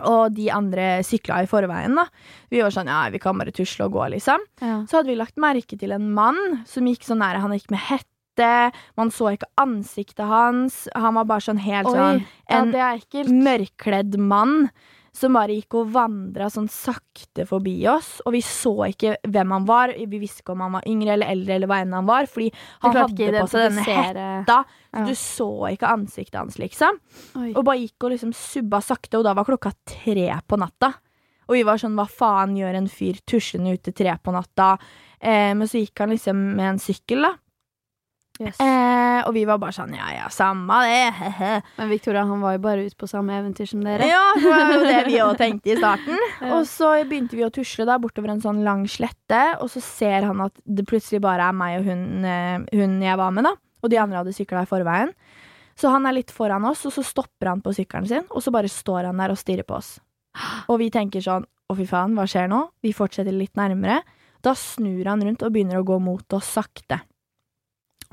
Og 0.04 0.34
de 0.36 0.50
andre 0.52 0.98
sykla 1.06 1.42
i 1.44 1.48
forveien, 1.48 1.96
da. 1.96 2.04
Vi 2.52 2.60
var 2.60 2.72
sånn 2.72 2.90
ja, 2.92 3.06
vi 3.12 3.20
kan 3.20 3.38
bare 3.40 3.54
tusle 3.56 3.88
og 3.88 3.96
gå, 3.96 4.10
liksom. 4.16 4.44
Ja. 4.60 4.82
Så 4.88 4.98
hadde 4.98 5.12
vi 5.12 5.20
lagt 5.20 5.40
merke 5.40 5.78
til 5.80 5.94
en 5.96 6.10
mann 6.16 6.60
som 6.68 6.88
gikk 6.88 7.06
sånn 7.06 7.22
nære. 7.24 7.40
Han 7.44 7.56
gikk 7.56 7.72
med 7.72 7.80
hette. 7.86 8.12
Man 9.00 9.08
så 9.08 9.30
ikke 9.32 9.48
ansiktet 9.56 10.26
hans. 10.28 10.82
Han 10.92 11.16
var 11.16 11.28
bare 11.30 11.46
sånn 11.46 11.62
helt 11.64 11.88
Oi, 11.88 11.96
sånn 11.96 12.20
en 12.52 12.74
ja, 12.76 12.90
mørkkledd 13.32 14.18
mann 14.20 14.68
som 15.16 15.36
bare 15.36 15.54
gikk 15.56 15.78
og 15.80 15.92
vandra 15.94 16.48
sånn 16.52 16.68
sakte 16.72 17.46
forbi 17.48 17.74
oss. 17.90 18.18
Og 18.26 18.34
vi 18.36 18.42
så 18.44 18.74
ikke 18.90 19.16
hvem 19.24 19.54
han 19.56 19.68
var. 19.68 19.94
Vi 19.96 20.20
visste 20.20 20.44
ikke 20.44 20.56
om 20.56 20.64
han 20.66 20.76
var 20.76 20.88
yngre 20.90 21.14
eller 21.16 21.32
eldre 21.32 21.56
eller 21.56 21.70
hva 21.70 21.80
enn 21.84 21.96
han 21.96 22.08
var, 22.08 22.28
fordi 22.30 22.50
han 22.84 22.98
hadde 23.00 23.30
på 23.38 23.46
seg 23.52 23.66
denne 23.70 23.86
hetta. 23.86 24.60
Ja. 24.92 25.06
Du 25.06 25.14
så 25.18 25.48
ikke 25.72 25.90
ansiktet 25.92 26.38
hans, 26.40 26.60
liksom. 26.60 27.00
Oi. 27.40 27.50
Og 27.54 27.64
bare 27.66 27.82
gikk 27.82 28.06
og 28.06 28.14
liksom 28.14 28.36
subba 28.36 28.82
sakte, 28.84 29.18
og 29.18 29.26
da 29.26 29.34
var 29.36 29.48
klokka 29.48 29.72
tre 29.88 30.28
på 30.46 30.60
natta. 30.60 30.92
Og 31.46 31.54
vi 31.54 31.64
var 31.66 31.78
sånn, 31.78 31.96
hva 31.98 32.08
faen 32.10 32.56
gjør 32.58 32.80
en 32.80 32.88
fyr 32.90 33.20
tuslende 33.28 33.76
ute 33.76 33.94
tre 33.96 34.16
på 34.18 34.34
natta? 34.34 34.74
Eh, 35.20 35.52
men 35.56 35.68
så 35.70 35.80
gikk 35.80 36.02
han 36.02 36.12
liksom 36.12 36.40
med 36.58 36.72
en 36.74 36.80
sykkel, 36.82 37.22
da. 37.28 37.36
Yes. 38.40 38.58
Eh, 38.60 39.20
og 39.24 39.32
vi 39.32 39.44
var 39.48 39.58
bare 39.62 39.72
sånn, 39.72 39.94
ja 39.96 40.10
ja, 40.12 40.26
samme 40.32 40.76
det. 40.84 41.62
Men 41.78 41.88
Victoria 41.88 42.24
han 42.28 42.42
var 42.44 42.56
jo 42.56 42.62
bare 42.66 42.84
ute 42.84 42.98
på 43.00 43.08
samme 43.08 43.36
eventyr 43.38 43.68
som 43.70 43.84
dere. 43.84 44.08
Ja, 44.10 44.24
det 44.36 44.50
var 44.52 44.72
jo 44.74 44.82
det 44.84 44.98
vi 45.08 45.20
òg 45.24 45.38
tenkte 45.42 45.72
i 45.72 45.78
starten. 45.78 46.20
Ja. 46.42 46.50
Og 46.58 46.68
så 46.68 46.92
begynte 47.08 47.38
vi 47.38 47.46
å 47.46 47.52
tusle 47.54 47.86
da 47.88 47.96
bortover 48.02 48.34
en 48.34 48.44
sånn 48.44 48.60
lang 48.66 48.84
slette, 48.90 49.42
og 49.62 49.70
så 49.72 49.82
ser 49.84 50.28
han 50.28 50.44
at 50.44 50.56
det 50.64 50.84
plutselig 50.88 51.22
bare 51.24 51.48
er 51.48 51.56
meg 51.56 51.80
og 51.80 51.88
hun, 51.88 52.04
eh, 52.28 52.66
hun 52.76 53.00
jeg 53.04 53.20
var 53.22 53.32
med, 53.36 53.48
da. 53.48 53.54
Og 53.84 53.92
de 53.92 54.00
andre 54.02 54.20
hadde 54.20 54.36
sykla 54.36 54.66
i 54.66 54.70
forveien. 54.70 55.12
Så 55.76 55.90
han 55.92 56.08
er 56.08 56.16
litt 56.16 56.32
foran 56.32 56.64
oss, 56.68 56.86
og 56.88 56.94
så 56.94 57.04
stopper 57.04 57.50
han 57.52 57.60
på 57.64 57.74
sykkelen 57.76 58.08
sin, 58.08 58.28
og 58.32 58.44
så 58.44 58.52
bare 58.52 58.68
står 58.72 59.10
han 59.10 59.20
der 59.20 59.34
og 59.34 59.40
stirrer 59.40 59.66
på 59.68 59.76
oss. 59.76 59.96
Og 60.72 60.80
vi 60.80 60.88
tenker 60.92 61.24
sånn, 61.24 61.44
å 61.66 61.74
fy 61.76 61.84
faen, 61.88 62.14
hva 62.16 62.24
skjer 62.28 62.48
nå? 62.52 62.62
Vi 62.84 62.92
fortsetter 62.96 63.34
litt 63.34 63.56
nærmere. 63.58 64.00
Da 64.44 64.52
snur 64.56 65.08
han 65.08 65.24
rundt 65.24 65.42
og 65.42 65.52
begynner 65.52 65.80
å 65.80 65.86
gå 65.86 65.98
mot 66.00 66.36
oss 66.36 66.52
sakte. 66.56 67.00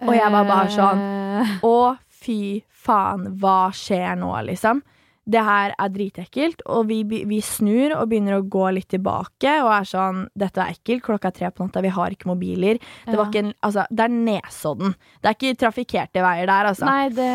Og 0.02 0.16
jeg 0.18 0.34
var 0.34 0.50
bare 0.50 0.72
sånn 0.74 1.04
Eh, 1.34 1.54
Å, 1.66 1.96
fy 2.24 2.64
faen, 2.84 3.30
hva 3.42 3.72
skjer 3.76 4.18
nå, 4.20 4.32
liksom? 4.50 4.84
Det 5.24 5.40
her 5.40 5.72
er 5.80 5.92
dritekkelt, 5.94 6.66
og 6.68 6.90
vi, 6.90 7.00
vi 7.08 7.38
snur 7.44 7.94
og 7.96 8.10
begynner 8.12 8.36
å 8.36 8.44
gå 8.44 8.66
litt 8.76 8.90
tilbake 8.92 9.54
og 9.64 9.70
er 9.72 9.86
sånn 9.88 10.26
Dette 10.36 10.60
er 10.60 10.74
ekkelt, 10.76 11.06
klokka 11.06 11.32
er 11.32 11.38
tre 11.38 11.52
på 11.52 11.64
natta, 11.64 11.84
vi 11.84 11.94
har 11.96 12.12
ikke 12.12 12.28
mobiler. 12.28 12.82
Det, 13.06 13.14
var 13.16 13.22
ja. 13.24 13.30
ikke 13.30 13.44
en, 13.46 13.54
altså, 13.64 13.86
det 13.88 14.04
er 14.04 14.18
Nesodden. 14.18 14.98
Det 15.22 15.32
er 15.32 15.38
ikke 15.38 15.62
trafikkerte 15.62 16.26
veier 16.26 16.52
der, 16.52 16.74
altså. 16.74 16.90
Nei, 16.90 17.06
det 17.16 17.30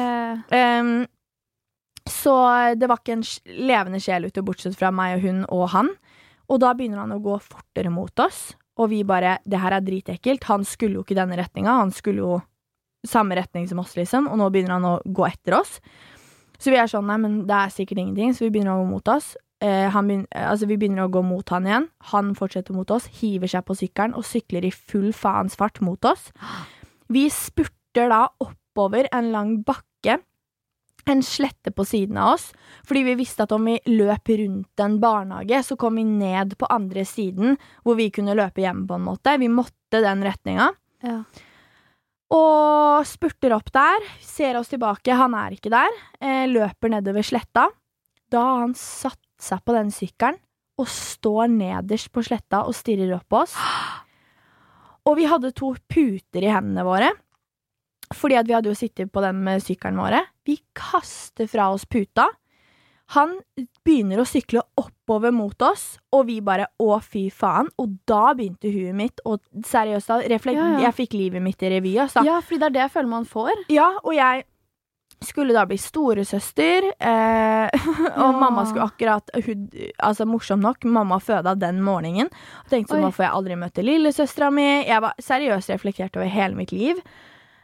Um, 0.53 1.07
så 2.09 2.35
det 2.81 2.89
var 2.89 3.03
ikke 3.03 3.19
en 3.19 3.25
levende 3.69 4.01
sjel 4.01 4.29
ute, 4.29 4.45
bortsett 4.45 4.77
fra 4.79 4.89
meg 4.95 5.19
og 5.19 5.25
hun 5.27 5.43
og 5.53 5.67
han. 5.75 5.91
Og 6.49 6.61
da 6.63 6.73
begynner 6.77 7.03
han 7.03 7.13
å 7.13 7.21
gå 7.21 7.35
fortere 7.45 7.93
mot 7.93 8.25
oss, 8.25 8.55
og 8.79 8.91
vi 8.93 9.03
bare 9.05 9.39
Det 9.45 9.59
her 9.61 9.75
er 9.77 9.85
dritekkelt. 9.85 10.45
Han 10.45 10.65
skulle 10.65 10.99
jo 10.99 11.03
ikke 11.05 11.17
i 11.17 11.21
denne 11.21 11.39
retninga, 11.39 11.79
han 11.81 11.91
skulle 11.95 12.23
jo 12.23 12.39
samme 13.07 13.37
retning 13.39 13.69
som 13.69 13.79
oss, 13.79 13.95
liksom, 13.97 14.27
og 14.29 14.39
nå 14.41 14.49
begynner 14.51 14.75
han 14.77 14.87
å 14.89 14.97
gå 15.05 15.27
etter 15.29 15.59
oss. 15.61 15.79
Så 16.59 16.73
vi 16.73 16.79
er 16.81 16.91
sånn, 16.91 17.07
nei, 17.07 17.17
men 17.23 17.37
det 17.47 17.55
er 17.55 17.71
sikkert 17.71 18.01
ingenting, 18.03 18.33
så 18.35 18.47
vi 18.47 18.51
begynner 18.57 18.75
å 18.75 18.83
gå 18.83 18.89
mot 18.91 19.09
oss. 19.15 19.37
Eh, 19.63 19.89
han 19.91 20.09
begyn- 20.09 20.27
altså, 20.35 20.67
vi 20.67 20.77
begynner 20.77 21.07
å 21.07 21.11
gå 21.11 21.23
mot 21.25 21.49
han 21.49 21.65
igjen. 21.67 21.89
Han 22.13 22.35
fortsetter 22.35 22.75
mot 22.75 22.91
oss, 22.91 23.07
hiver 23.21 23.47
seg 23.47 23.65
på 23.65 23.77
sykkelen 23.79 24.15
og 24.19 24.27
sykler 24.27 24.65
i 24.67 24.71
full 24.71 25.13
faens 25.13 25.55
fart 25.57 25.81
mot 25.81 26.05
oss. 26.05 26.33
Vi 27.09 27.29
spurter 27.31 28.09
da 28.11 28.29
oppover 28.43 29.09
en 29.13 29.33
lang 29.33 29.63
bakke, 29.65 30.19
en 31.07 31.23
slette 31.25 31.73
på 31.73 31.85
siden 31.87 32.19
av 32.21 32.35
oss, 32.35 32.49
fordi 32.87 33.05
vi 33.07 33.17
visste 33.21 33.45
at 33.45 33.53
om 33.55 33.69
vi 33.69 33.79
løp 33.89 34.29
rundt 34.41 34.83
en 34.85 34.99
barnehage, 35.01 35.63
så 35.65 35.77
kom 35.81 36.01
vi 36.01 36.05
ned 36.05 36.57
på 36.59 36.69
andre 36.73 37.05
siden, 37.09 37.57
hvor 37.85 37.99
vi 37.99 38.11
kunne 38.15 38.37
løpe 38.39 38.65
hjem, 38.65 38.87
på 38.89 38.99
en 38.99 39.07
måte. 39.07 39.37
Vi 39.41 39.49
måtte 39.53 40.03
den 40.05 40.25
retninga. 40.27 40.73
Ja. 41.05 41.23
Og 42.35 43.07
spurter 43.09 43.55
opp 43.57 43.71
der, 43.73 44.05
ser 44.21 44.59
oss 44.59 44.69
tilbake, 44.69 45.17
han 45.17 45.37
er 45.39 45.57
ikke 45.57 45.73
der, 45.73 45.89
eh, 46.21 46.45
løper 46.51 46.93
nedover 46.93 47.25
sletta. 47.25 47.69
Da 48.29 48.43
har 48.43 48.61
han 48.67 48.75
satt 48.77 49.23
seg 49.41 49.65
på 49.65 49.73
den 49.73 49.91
sykkelen 49.95 50.37
og 50.79 50.87
står 50.87 51.49
nederst 51.51 52.13
på 52.13 52.23
sletta 52.23 52.67
og 52.67 52.77
stirrer 52.77 53.17
opp 53.17 53.29
på 53.29 53.43
oss. 53.47 53.57
Og 55.09 55.17
vi 55.17 55.25
hadde 55.25 55.55
to 55.57 55.71
puter 55.89 56.45
i 56.45 56.51
hendene 56.53 56.83
våre, 56.85 57.09
fordi 58.15 58.37
at 58.41 58.49
vi 58.49 58.55
hadde 58.57 58.71
jo 58.71 58.77
sittet 58.79 59.11
på 59.13 59.21
den 59.25 59.41
med 59.45 59.63
sykkelen 59.65 59.99
våre. 60.01 60.23
Vi 60.49 60.59
kaster 60.77 61.49
fra 61.51 61.71
oss 61.75 61.85
puta. 61.87 62.29
Han 63.17 63.39
begynner 63.89 64.21
å 64.21 64.27
sykle 64.29 64.61
oppover 64.77 65.33
mot 65.33 65.63
oss, 65.65 65.95
og 66.13 66.27
vi 66.29 66.43
bare 66.45 66.67
å, 66.77 66.91
fy 67.01 67.31
faen. 67.33 67.71
Og 67.81 67.95
da 68.09 68.35
begynte 68.37 68.69
huet 68.69 68.93
mitt 68.97 69.23
å 69.25 69.39
Seriøst, 69.65 70.11
da. 70.13 70.19
Ja, 70.21 70.53
ja. 70.53 70.83
Jeg 70.89 70.97
fikk 70.99 71.17
livet 71.17 71.43
mitt 71.45 71.63
i 71.65 71.71
revy, 71.73 71.95
altså. 72.05 72.21
ja, 72.27 72.37
fordi 72.45 72.61
det 72.61 72.67
er 72.69 72.77
det 72.77 72.83
jeg 72.87 72.95
føler 72.99 73.09
man 73.15 73.25
får. 73.29 73.65
Ja, 73.73 73.89
og 74.03 74.13
jeg 74.17 74.45
skulle 75.25 75.57
da 75.57 75.65
bli 75.67 75.79
storesøster, 75.81 76.91
eh, 77.01 77.87
og 78.21 78.21
Ja. 78.21 78.29
mamma 78.39 78.67
skulle 78.69 78.85
akkurat 78.87 79.33
hun, 79.35 79.65
Altså, 79.99 80.27
morsomt 80.29 80.63
nok, 80.63 80.85
mamma 80.85 81.19
føda 81.19 81.57
den 81.59 81.81
morgenen. 81.83 82.29
Og 82.65 82.71
tenkte 82.71 82.93
sånn, 82.95 83.03
nå 83.09 83.11
får 83.17 83.25
jeg 83.25 83.35
aldri 83.41 83.57
møte 83.57 83.83
lillesøstera 83.89 84.53
mi. 84.53 84.69
Jeg 84.87 85.01
var 85.03 85.17
seriøst 85.19 85.73
reflektert 85.73 86.17
over 86.21 86.29
hele 86.29 86.55
mitt 86.61 86.77
liv. 86.77 87.01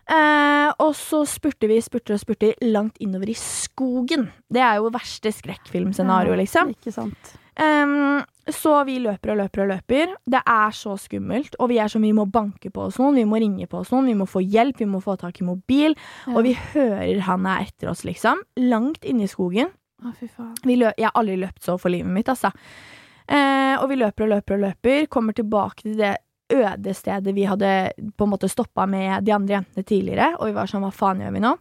Eh, 0.05 0.71
og 0.85 0.93
så 0.99 1.23
spurte 1.29 1.69
vi, 1.71 1.79
spurte 1.85 2.17
og 2.17 2.21
spurte 2.21 2.53
langt 2.67 3.01
innover 3.01 3.31
i 3.33 3.39
skogen. 3.39 4.29
Det 4.53 4.61
er 4.61 4.81
jo 4.81 4.93
verste 4.93 5.33
skrekkfilmscenario, 5.33 6.37
liksom. 6.39 6.75
Ikke 6.77 6.93
sant. 6.95 7.35
Um, 7.55 8.19
så 8.51 8.73
vi 8.85 8.97
løper 8.99 9.33
og 9.33 9.39
løper 9.39 9.63
og 9.63 9.69
løper. 9.71 10.15
Det 10.27 10.41
er 10.43 10.75
så 10.75 10.97
skummelt. 11.01 11.55
Og 11.63 11.71
vi 11.71 11.79
er 11.81 11.93
sånn, 11.93 12.05
vi 12.05 12.13
må 12.17 12.27
banke 12.29 12.73
på 12.75 12.89
oss 12.89 12.99
noen, 13.01 13.17
vi 13.17 13.29
må 13.29 13.41
ringe 13.41 13.69
på 13.71 13.81
oss 13.81 13.95
noen, 13.95 14.11
vi 14.11 14.17
må 14.19 14.27
få 14.29 14.43
hjelp, 14.43 14.83
vi 14.83 14.91
må 14.91 15.01
få 15.05 15.17
tak 15.21 15.41
i 15.41 15.47
mobil. 15.47 15.97
Ja. 16.27 16.35
Og 16.35 16.43
vi 16.49 16.57
hører 16.75 17.23
han 17.29 17.49
er 17.49 17.65
etter 17.69 17.93
oss, 17.95 18.05
liksom. 18.05 18.43
Langt 18.61 19.07
inne 19.09 19.25
i 19.25 19.31
skogen. 19.31 19.73
Å, 20.05 20.13
jeg 20.69 21.07
har 21.07 21.17
aldri 21.17 21.39
løpt 21.41 21.65
så 21.65 21.79
for 21.81 21.95
livet 21.95 22.13
mitt, 22.13 22.29
altså. 22.29 22.53
Uh, 23.25 23.81
og 23.81 23.89
vi 23.89 23.97
løper 24.03 24.27
og 24.27 24.35
løper 24.35 24.59
og 24.59 24.67
løper. 24.67 25.09
Kommer 25.09 25.37
tilbake 25.37 25.87
til 25.87 25.97
det 26.03 26.17
øde 26.63 26.95
stedet 26.95 27.35
vi 27.35 27.45
hadde 27.51 27.75
på 28.17 28.25
en 28.27 28.35
måte 28.37 28.49
stoppa 28.51 28.87
med 28.87 29.25
de 29.27 29.33
andre 29.37 29.61
jentene 29.61 29.85
tidligere. 29.85 30.33
Og 30.41 30.51
vi 30.51 30.59
var 30.59 30.71
sånn, 30.71 30.85
hva 30.87 30.93
faen 30.95 31.21
gjør 31.25 31.33
vi 31.39 31.45
nå? 31.45 31.55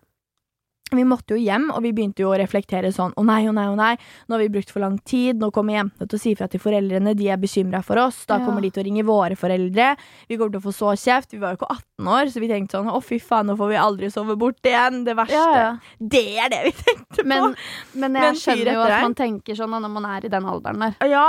Vi 0.94 1.02
måtte 1.10 1.34
jo 1.34 1.40
hjem, 1.42 1.72
og 1.74 1.80
vi 1.82 1.90
begynte 1.96 2.22
jo 2.22 2.28
å 2.30 2.36
reflektere 2.38 2.92
sånn 2.94 3.16
å 3.18 3.24
nei, 3.26 3.48
å 3.50 3.54
nei, 3.56 3.64
å 3.72 3.74
nei, 3.74 3.96
nå 4.28 4.36
har 4.36 4.42
vi 4.44 4.50
brukt 4.54 4.70
for 4.70 4.84
lang 4.84 5.00
tid, 5.10 5.40
nå 5.42 5.48
kommer 5.56 5.74
jentene 5.80 6.06
til 6.06 6.20
å 6.20 6.22
si 6.22 6.34
fra 6.38 6.46
til 6.52 6.62
foreldrene, 6.62 7.16
de 7.18 7.30
er 7.34 7.40
bekymra 7.42 7.80
for 7.82 7.98
oss, 7.98 8.20
da 8.30 8.38
Ja. 8.38 8.46
kommer 8.46 8.62
de 8.62 8.70
til 8.70 8.84
å 8.84 8.86
ringe 8.86 9.06
våre 9.08 9.34
foreldre, 9.40 9.96
vi 10.30 10.38
kommer 10.38 10.52
til 10.54 10.62
å 10.62 10.66
få 10.68 10.74
så 10.76 10.92
kjeft, 10.94 11.32
vi 11.34 11.40
var 11.42 11.56
jo 11.56 11.58
ikke 11.64 11.72
18 11.72 12.12
år, 12.14 12.30
så 12.30 12.40
vi 12.44 12.48
tenkte 12.52 12.78
sånn 12.78 12.92
å 12.94 13.02
fy 13.02 13.18
faen, 13.18 13.48
nå 13.50 13.56
får 13.58 13.70
vi 13.72 13.80
aldri 13.88 14.12
sove 14.14 14.36
bort 14.38 14.62
igjen, 14.62 15.02
det 15.08 15.16
verste. 15.18 15.34
Ja, 15.34 15.56
ja. 15.56 15.72
Det 15.98 16.26
er 16.38 16.50
det 16.54 16.62
vi 16.68 16.76
tenkte 16.84 17.24
på. 17.24 17.28
Men, 17.32 17.56
men 17.96 18.14
jeg 18.14 18.22
men 18.30 18.36
skjønner 18.44 18.74
jo 18.74 18.86
at 18.86 19.02
man 19.08 19.16
tenker 19.18 19.56
sånn 19.58 19.74
når 19.74 19.90
man 19.98 20.06
er 20.06 20.26
i 20.26 20.34
den 20.36 20.46
alderen 20.46 20.80
der. 20.86 21.10
Ja, 21.10 21.26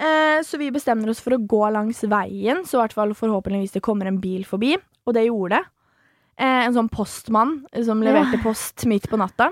eh, 0.00 0.40
så 0.46 0.58
vi 0.58 0.70
bestemmer 0.74 1.10
oss 1.12 1.20
for 1.20 1.36
å 1.36 1.42
gå 1.46 1.62
langs 1.72 2.00
veien, 2.08 2.64
så 2.64 2.78
i 2.78 2.82
hvert 2.84 2.96
fall 2.96 3.14
forhåpentligvis 3.14 3.76
det 3.76 3.82
kommer 3.84 4.06
en 4.10 4.20
bil 4.22 4.44
forbi, 4.48 4.74
og 5.06 5.14
det 5.14 5.26
gjorde 5.28 5.58
det. 5.58 5.64
Eh, 6.40 6.66
en 6.66 6.72
sånn 6.74 6.88
postmann 6.88 7.66
som 7.84 8.00
Ja. 8.02 8.10
leverte 8.12 8.42
post 8.42 8.86
midt 8.86 9.08
på 9.10 9.18
natta. 9.20 9.50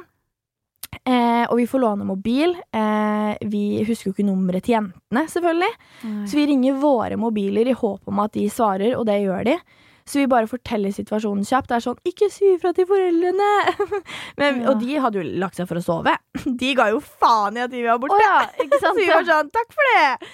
Eh, 1.04 1.44
og 1.50 1.56
vi 1.58 1.66
får 1.66 1.80
låne 1.80 2.04
mobil. 2.04 2.54
Eh, 2.72 3.36
vi 3.44 3.84
husker 3.84 4.08
jo 4.10 4.14
ikke 4.14 4.24
nummeret 4.28 4.64
til 4.64 4.74
jentene, 4.76 5.26
selvfølgelig. 5.28 5.72
Så 6.26 6.34
vi 6.38 6.46
ringer 6.46 6.80
våre 6.80 7.16
mobiler 7.20 7.68
i 7.68 7.74
håp 7.76 8.08
om 8.08 8.20
at 8.20 8.32
de 8.32 8.48
svarer, 8.48 8.96
og 8.96 9.04
det 9.06 9.18
gjør 9.22 9.44
de. 9.44 9.58
Så 10.08 10.22
vi 10.22 10.26
bare 10.30 10.48
forteller 10.48 10.94
situasjonen 10.94 11.44
kjapt. 11.44 11.68
Det 11.68 11.76
er 11.76 11.84
sånn 11.84 12.00
'ikke 12.08 12.30
si 12.32 12.54
ifra 12.54 12.72
til 12.72 12.86
foreldrene'. 12.88 14.00
Men, 14.40 14.62
Ja. 14.62 14.70
Og 14.72 14.80
de 14.80 14.96
hadde 14.96 15.20
jo 15.20 15.38
lagt 15.38 15.56
seg 15.60 15.68
for 15.68 15.76
å 15.76 15.84
sove. 15.84 16.16
De 16.62 16.74
ga 16.74 16.88
jo 16.90 17.00
faen 17.04 17.56
i 17.58 17.60
at 17.66 17.70
vi 17.70 17.84
var 17.84 17.98
borte. 18.00 18.16
Oh, 18.16 18.24
ja, 18.24 18.46
ikke 18.64 18.80
Så 18.82 18.94
vi 18.96 19.06
var 19.10 19.24
sånn, 19.28 19.50
takk 19.52 19.72
for 19.76 19.92
det! 19.92 20.28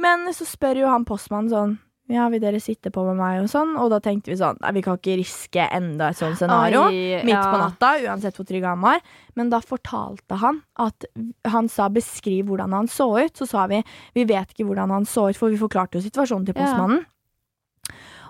Men 0.00 0.24
så 0.32 0.46
spør 0.48 0.80
jo 0.80 0.88
han 0.88 1.04
postmannen 1.04 1.50
sånn 1.52 1.72
Ja, 2.10 2.24
vil 2.32 2.40
dere 2.42 2.58
sitte 2.60 2.90
på 2.90 3.04
med 3.06 3.16
meg 3.16 3.42
og 3.42 3.48
sånn? 3.52 3.76
Og 3.78 3.90
da 3.92 4.00
tenkte 4.02 4.32
vi 4.32 4.36
sånn 4.40 4.56
Nei, 4.60 4.72
vi 4.72 4.82
kan 4.84 4.96
ikke 4.98 5.18
riske 5.20 5.68
enda 5.70 6.08
et 6.10 6.18
sånt 6.18 6.36
scenario. 6.40 6.86
Oi, 6.88 7.20
Midt 7.22 7.36
ja. 7.36 7.44
på 7.52 7.60
natta, 7.60 7.92
uansett 8.08 8.36
hvor 8.36 8.48
trygg 8.48 8.64
han 8.64 8.80
var. 8.80 9.00
Men 9.38 9.52
da 9.52 9.60
fortalte 9.60 10.40
han 10.40 10.62
at 10.80 11.04
han 11.52 11.68
sa 11.68 11.88
'beskriv 11.88 12.48
hvordan 12.48 12.72
han 12.72 12.88
så 12.88 13.06
ut'. 13.20 13.36
Så 13.36 13.46
sa 13.46 13.66
vi 13.66 13.84
'vi 14.14 14.24
vet 14.24 14.50
ikke 14.50 14.66
hvordan 14.66 14.90
han 14.90 15.04
så 15.04 15.28
ut', 15.30 15.36
for 15.36 15.48
vi 15.48 15.56
forklarte 15.60 16.00
jo 16.00 16.08
situasjonen 16.08 16.46
til 16.46 16.54
postmannen. 16.54 17.04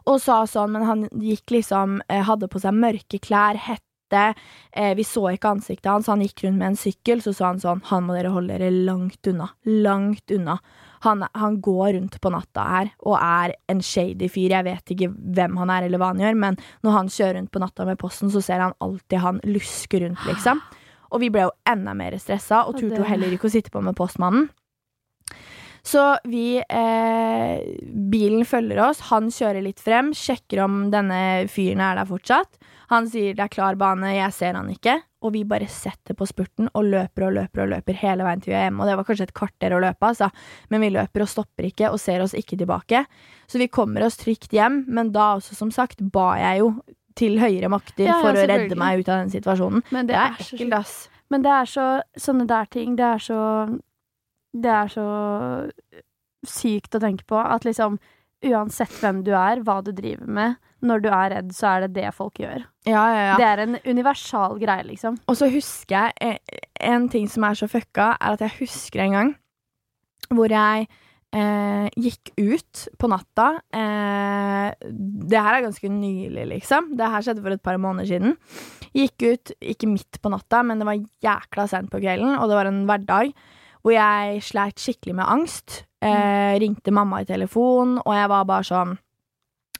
Og 0.08 0.20
sa 0.22 0.42
sånn, 0.50 0.74
men 0.74 0.84
han 0.88 1.06
gikk 1.22 1.54
liksom 1.54 2.00
eh, 2.08 2.22
Hadde 2.26 2.50
på 2.50 2.60
seg 2.62 2.74
mørke 2.74 3.20
klær, 3.22 3.58
hette. 3.58 3.88
Eh, 4.72 4.92
vi 4.98 5.04
så 5.08 5.24
ikke 5.30 5.54
ansiktet 5.54 5.88
hans, 5.88 6.10
han 6.10 6.20
gikk 6.24 6.44
rundt 6.44 6.60
med 6.60 6.72
en 6.72 6.78
sykkel. 6.78 7.22
Så 7.24 7.34
sa 7.36 7.52
han 7.52 7.62
sånn 7.62 7.82
'Han 7.88 8.06
må 8.06 8.16
dere 8.16 8.34
holde 8.34 8.58
dere 8.58 8.70
langt 8.70 9.22
unna'. 9.22 9.50
Langt 9.64 10.30
unna. 10.30 10.58
Han, 11.02 11.24
han 11.34 11.60
går 11.60 11.94
rundt 11.94 12.20
på 12.20 12.30
natta 12.30 12.62
her 12.62 12.90
og 13.02 13.16
er 13.18 13.54
en 13.68 13.80
shady 13.82 14.28
fyr. 14.28 14.54
Jeg 14.54 14.64
vet 14.64 14.92
ikke 14.94 15.10
hvem 15.10 15.56
han 15.58 15.70
er 15.70 15.82
eller 15.82 15.98
hva 15.98 16.12
han 16.12 16.20
gjør, 16.22 16.36
men 16.38 16.58
når 16.84 16.92
han 16.92 17.08
kjører 17.08 17.34
rundt 17.40 17.50
på 17.50 17.58
natta 17.58 17.84
med 17.84 17.98
posten, 17.98 18.30
så 18.30 18.42
ser 18.42 18.60
han 18.62 18.76
alltid 18.78 19.18
han 19.18 19.40
luske 19.42 19.98
rundt, 19.98 20.22
liksom. 20.28 20.60
Og 21.10 21.20
vi 21.20 21.28
ble 21.32 21.42
jo 21.48 21.50
enda 21.68 21.92
mer 21.94 22.14
stressa 22.18 22.62
Og 22.68 22.78
turte 22.78 23.02
jo 23.02 23.04
heller 23.04 23.34
ikke 23.34 23.50
å 23.50 23.52
sitte 23.52 23.72
på 23.72 23.82
med 23.84 23.96
postmannen. 23.98 24.48
Så 25.82 26.02
vi 26.30 26.60
eh, 26.62 27.62
Bilen 28.12 28.44
følger 28.46 28.78
oss, 28.84 29.00
han 29.10 29.30
kjører 29.34 29.64
litt 29.64 29.80
frem, 29.82 30.12
sjekker 30.14 30.62
om 30.62 30.84
denne 30.92 31.48
fyren 31.50 31.82
er 31.82 31.98
der 31.98 32.06
fortsatt. 32.06 32.60
Han 32.92 33.08
sier 33.10 33.34
det 33.34 33.46
er 33.46 33.52
klar 33.52 33.78
bane, 33.80 34.12
jeg 34.14 34.34
ser 34.36 34.54
han 34.58 34.70
ikke. 34.70 34.98
Og 35.22 35.32
vi 35.34 35.44
bare 35.48 35.68
setter 35.70 36.16
på 36.18 36.26
spurten 36.28 36.68
og 36.74 36.86
løper 36.90 37.28
og 37.28 37.36
løper 37.38 37.64
og 37.64 37.70
løper 37.72 37.98
hele 38.00 38.26
veien 38.26 38.42
til 38.42 38.52
vi 38.52 38.58
er 38.58 38.66
hjemme. 38.66 38.82
Og 38.82 38.90
det 38.90 38.96
var 38.98 39.06
kanskje 39.08 39.26
et 39.28 39.36
kvarter 39.38 39.74
å 39.74 39.80
løpe, 39.82 40.10
altså. 40.10 40.28
Men 40.70 40.82
vi 40.84 40.90
løper 40.94 41.24
og 41.24 41.30
stopper 41.30 41.68
ikke 41.70 41.92
og 41.94 42.00
ser 42.02 42.24
oss 42.24 42.34
ikke 42.38 42.58
tilbake. 42.60 43.04
Så 43.50 43.62
vi 43.62 43.70
kommer 43.72 44.04
oss 44.06 44.18
trygt 44.20 44.52
hjem, 44.54 44.82
men 44.92 45.12
da 45.14 45.36
også, 45.38 45.56
som 45.58 45.70
sagt, 45.74 46.02
ba 46.14 46.34
jeg 46.40 46.62
jo 46.62 46.74
til 47.18 47.38
høyere 47.40 47.70
makter 47.72 48.06
Ja, 48.06 48.16
ja, 48.16 48.20
for 48.24 48.38
å 48.38 48.44
redde 48.48 48.76
meg 48.78 49.02
ut 49.02 49.08
av 49.08 49.22
den 49.22 49.32
situasjonen. 49.32 49.82
Men 49.92 50.08
Det 50.08 50.14
det, 50.14 50.20
er 50.20 50.36
er, 50.36 50.44
ekkelt, 50.46 50.76
ass. 50.78 50.94
Men 51.32 51.46
det 51.46 51.54
er 51.54 51.68
så 51.70 51.86
Sånne 52.18 52.46
der 52.48 52.68
ting, 52.72 52.96
det 52.98 53.08
er 53.08 53.22
så 53.22 53.40
Det 54.52 54.72
er 54.72 54.90
så 54.92 55.06
sykt 56.46 56.98
å 56.98 57.00
tenke 57.02 57.26
på 57.28 57.38
at 57.40 57.66
liksom 57.68 58.00
Uansett 58.42 58.90
hvem 58.98 59.20
du 59.22 59.30
er, 59.38 59.60
hva 59.62 59.76
du 59.86 59.92
driver 59.94 60.26
med, 60.26 60.56
når 60.82 61.02
du 61.04 61.08
er 61.14 61.28
redd, 61.30 61.52
så 61.54 61.76
er 61.76 61.84
det 61.84 61.92
det 62.00 62.08
folk 62.16 62.40
gjør. 62.42 62.64
Ja, 62.88 63.04
ja, 63.14 63.20
ja. 63.28 63.36
Det 63.38 63.46
er 63.46 63.62
en 63.62 63.76
universal 63.86 64.56
greie, 64.58 64.82
liksom. 64.88 65.20
Og 65.30 65.38
så 65.38 65.46
husker 65.52 65.94
jeg 65.94 66.16
eh, 66.34 66.64
En 66.82 67.06
ting 67.12 67.28
som 67.30 67.46
er 67.46 67.54
så 67.54 67.68
fucka, 67.70 68.16
er 68.18 68.34
at 68.34 68.42
jeg 68.42 68.56
husker 68.64 69.04
en 69.04 69.14
gang 69.14 69.32
hvor 70.32 70.50
jeg 70.50 70.88
eh, 71.36 71.86
gikk 72.02 72.32
ut 72.40 72.82
på 72.98 73.10
natta. 73.12 73.48
Eh, 73.70 74.90
det 75.30 75.38
her 75.38 75.58
er 75.60 75.66
ganske 75.68 75.90
nylig, 75.92 76.48
liksom. 76.56 76.92
Det 76.98 77.14
her 77.14 77.22
skjedde 77.26 77.46
for 77.46 77.54
et 77.54 77.62
par 77.62 77.78
måneder 77.82 78.10
siden. 78.10 78.36
Gikk 78.96 79.26
ut, 79.28 79.54
ikke 79.60 79.90
midt 79.90 80.18
på 80.22 80.32
natta, 80.32 80.64
men 80.66 80.82
det 80.82 80.88
var 80.88 80.98
jækla 80.98 81.68
sent 81.70 81.92
på 81.92 82.02
kvelden, 82.02 82.34
og 82.40 82.50
det 82.50 82.58
var 82.58 82.70
en 82.72 82.82
hverdag 82.90 83.34
hvor 83.82 83.94
jeg 83.94 84.42
sleit 84.46 84.80
skikkelig 84.80 85.16
med 85.18 85.28
angst. 85.28 85.82
Eh, 86.02 86.58
ringte 86.62 86.94
mamma 86.94 87.22
i 87.22 87.28
telefon, 87.28 87.98
og 88.02 88.14
jeg 88.16 88.30
var 88.32 88.46
bare 88.48 88.66
sånn 88.66 88.98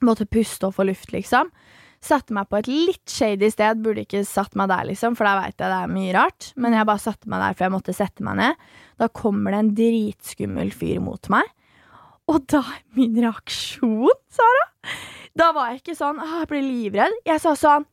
Måtte 0.03 0.25
puste 0.27 0.67
og 0.67 0.73
få 0.75 0.83
luft, 0.89 1.13
liksom. 1.15 1.53
Satte 2.03 2.35
meg 2.35 2.49
på 2.51 2.59
et 2.59 2.67
litt 2.67 3.07
shady 3.07 3.47
sted. 3.55 3.79
Burde 3.85 4.03
ikke 4.03 4.25
satt 4.27 4.57
meg 4.59 4.67
der, 4.73 4.89
liksom, 4.89 5.15
for 5.15 5.29
da 5.29 5.37
veit 5.39 5.55
jeg 5.55 5.71
det 5.71 5.77
er 5.77 5.93
mye 5.95 6.15
rart. 6.17 6.49
Men 6.59 6.75
jeg 6.75 6.89
bare 6.89 7.03
satte 7.05 7.31
meg 7.31 7.39
der, 7.45 7.55
for 7.55 7.69
jeg 7.69 7.75
måtte 7.77 7.95
sette 7.95 8.27
meg 8.27 8.41
ned. 8.41 8.65
Da 8.99 9.07
kommer 9.15 9.55
det 9.55 9.61
en 9.63 9.71
dritskummel 9.79 10.73
fyr 10.75 10.99
mot 11.05 11.31
meg. 11.31 11.47
Og 12.27 12.43
da 12.51 12.65
er 12.65 12.83
min 12.99 13.15
reaksjon, 13.23 14.11
Sara 14.31 14.67
Da 15.39 15.49
var 15.55 15.71
jeg 15.73 15.81
ikke 15.81 15.97
sånn 15.99 16.21
Jeg 16.23 16.49
blir 16.51 16.63
livredd. 16.67 17.17
Jeg 17.27 17.43
sa 17.43 17.55
sånn 17.59 17.87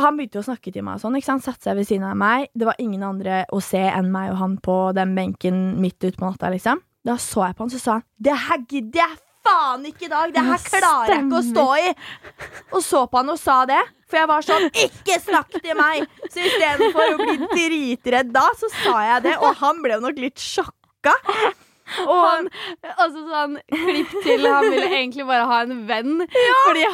Han 0.00 0.16
begynte 0.18 0.40
å 0.40 0.46
snakke 0.46 0.72
til 0.74 0.82
meg 0.82 0.98
og 0.98 1.04
sånn, 1.04 1.18
ikke 1.18 1.28
sant. 1.28 1.44
Satte 1.46 1.68
seg 1.68 1.76
ved 1.78 1.86
siden 1.86 2.06
av 2.08 2.16
meg. 2.18 2.48
Det 2.54 2.66
var 2.66 2.80
ingen 2.82 3.04
andre 3.06 3.44
å 3.54 3.60
se 3.62 3.78
enn 3.78 4.10
meg 4.14 4.32
og 4.32 4.40
han 4.40 4.56
på 4.62 4.78
den 4.96 5.14
benken 5.14 5.60
midt 5.82 6.00
ute 6.02 6.16
på 6.18 6.26
natta, 6.26 6.50
liksom. 6.54 6.82
Da 7.04 7.18
så 7.20 7.44
jeg 7.46 7.56
på 7.58 7.66
han, 7.66 7.70
så 7.70 7.78
sa 7.82 7.98
han 7.98 8.04
Det 8.16 8.32
her 8.46 8.62
gidder 8.64 9.02
jeg 9.02 9.18
faen 9.44 9.82
ikke 9.90 10.06
i 10.06 10.08
dag! 10.08 10.30
Det 10.32 10.44
her 10.46 10.62
klarer 10.64 11.12
jeg 11.12 11.26
ikke 11.26 11.40
å 11.40 11.44
stå 11.50 11.66
i! 11.76 11.90
Og 12.72 12.80
så 12.84 13.02
på 13.10 13.20
han 13.20 13.34
og 13.34 13.40
sa 13.40 13.58
det. 13.68 13.82
For 14.08 14.20
jeg 14.20 14.30
var 14.30 14.46
sånn 14.46 14.66
Ikke 14.86 15.18
snakk 15.20 15.52
til 15.58 15.76
meg! 15.78 16.08
Så 16.32 16.46
istedenfor 16.48 17.12
å 17.12 17.20
bli 17.20 17.36
dritredd 17.52 18.32
da, 18.34 18.46
så 18.58 18.72
sa 18.80 18.96
jeg 19.10 19.26
det. 19.28 19.36
Og 19.44 19.60
han 19.60 19.84
ble 19.84 20.00
nok 20.02 20.18
litt 20.24 20.40
sjokka. 20.40 21.14
Og 22.08 22.16
Han, 22.16 22.46
altså 22.96 23.22
sånn, 23.28 23.58
klipp 23.68 24.12
til 24.24 24.46
Han 24.48 24.70
ville 24.72 24.88
egentlig 24.88 25.26
bare 25.28 25.44
ha 25.50 25.60
en 25.66 25.82
venn. 25.90 26.24
Fordi 26.64 26.86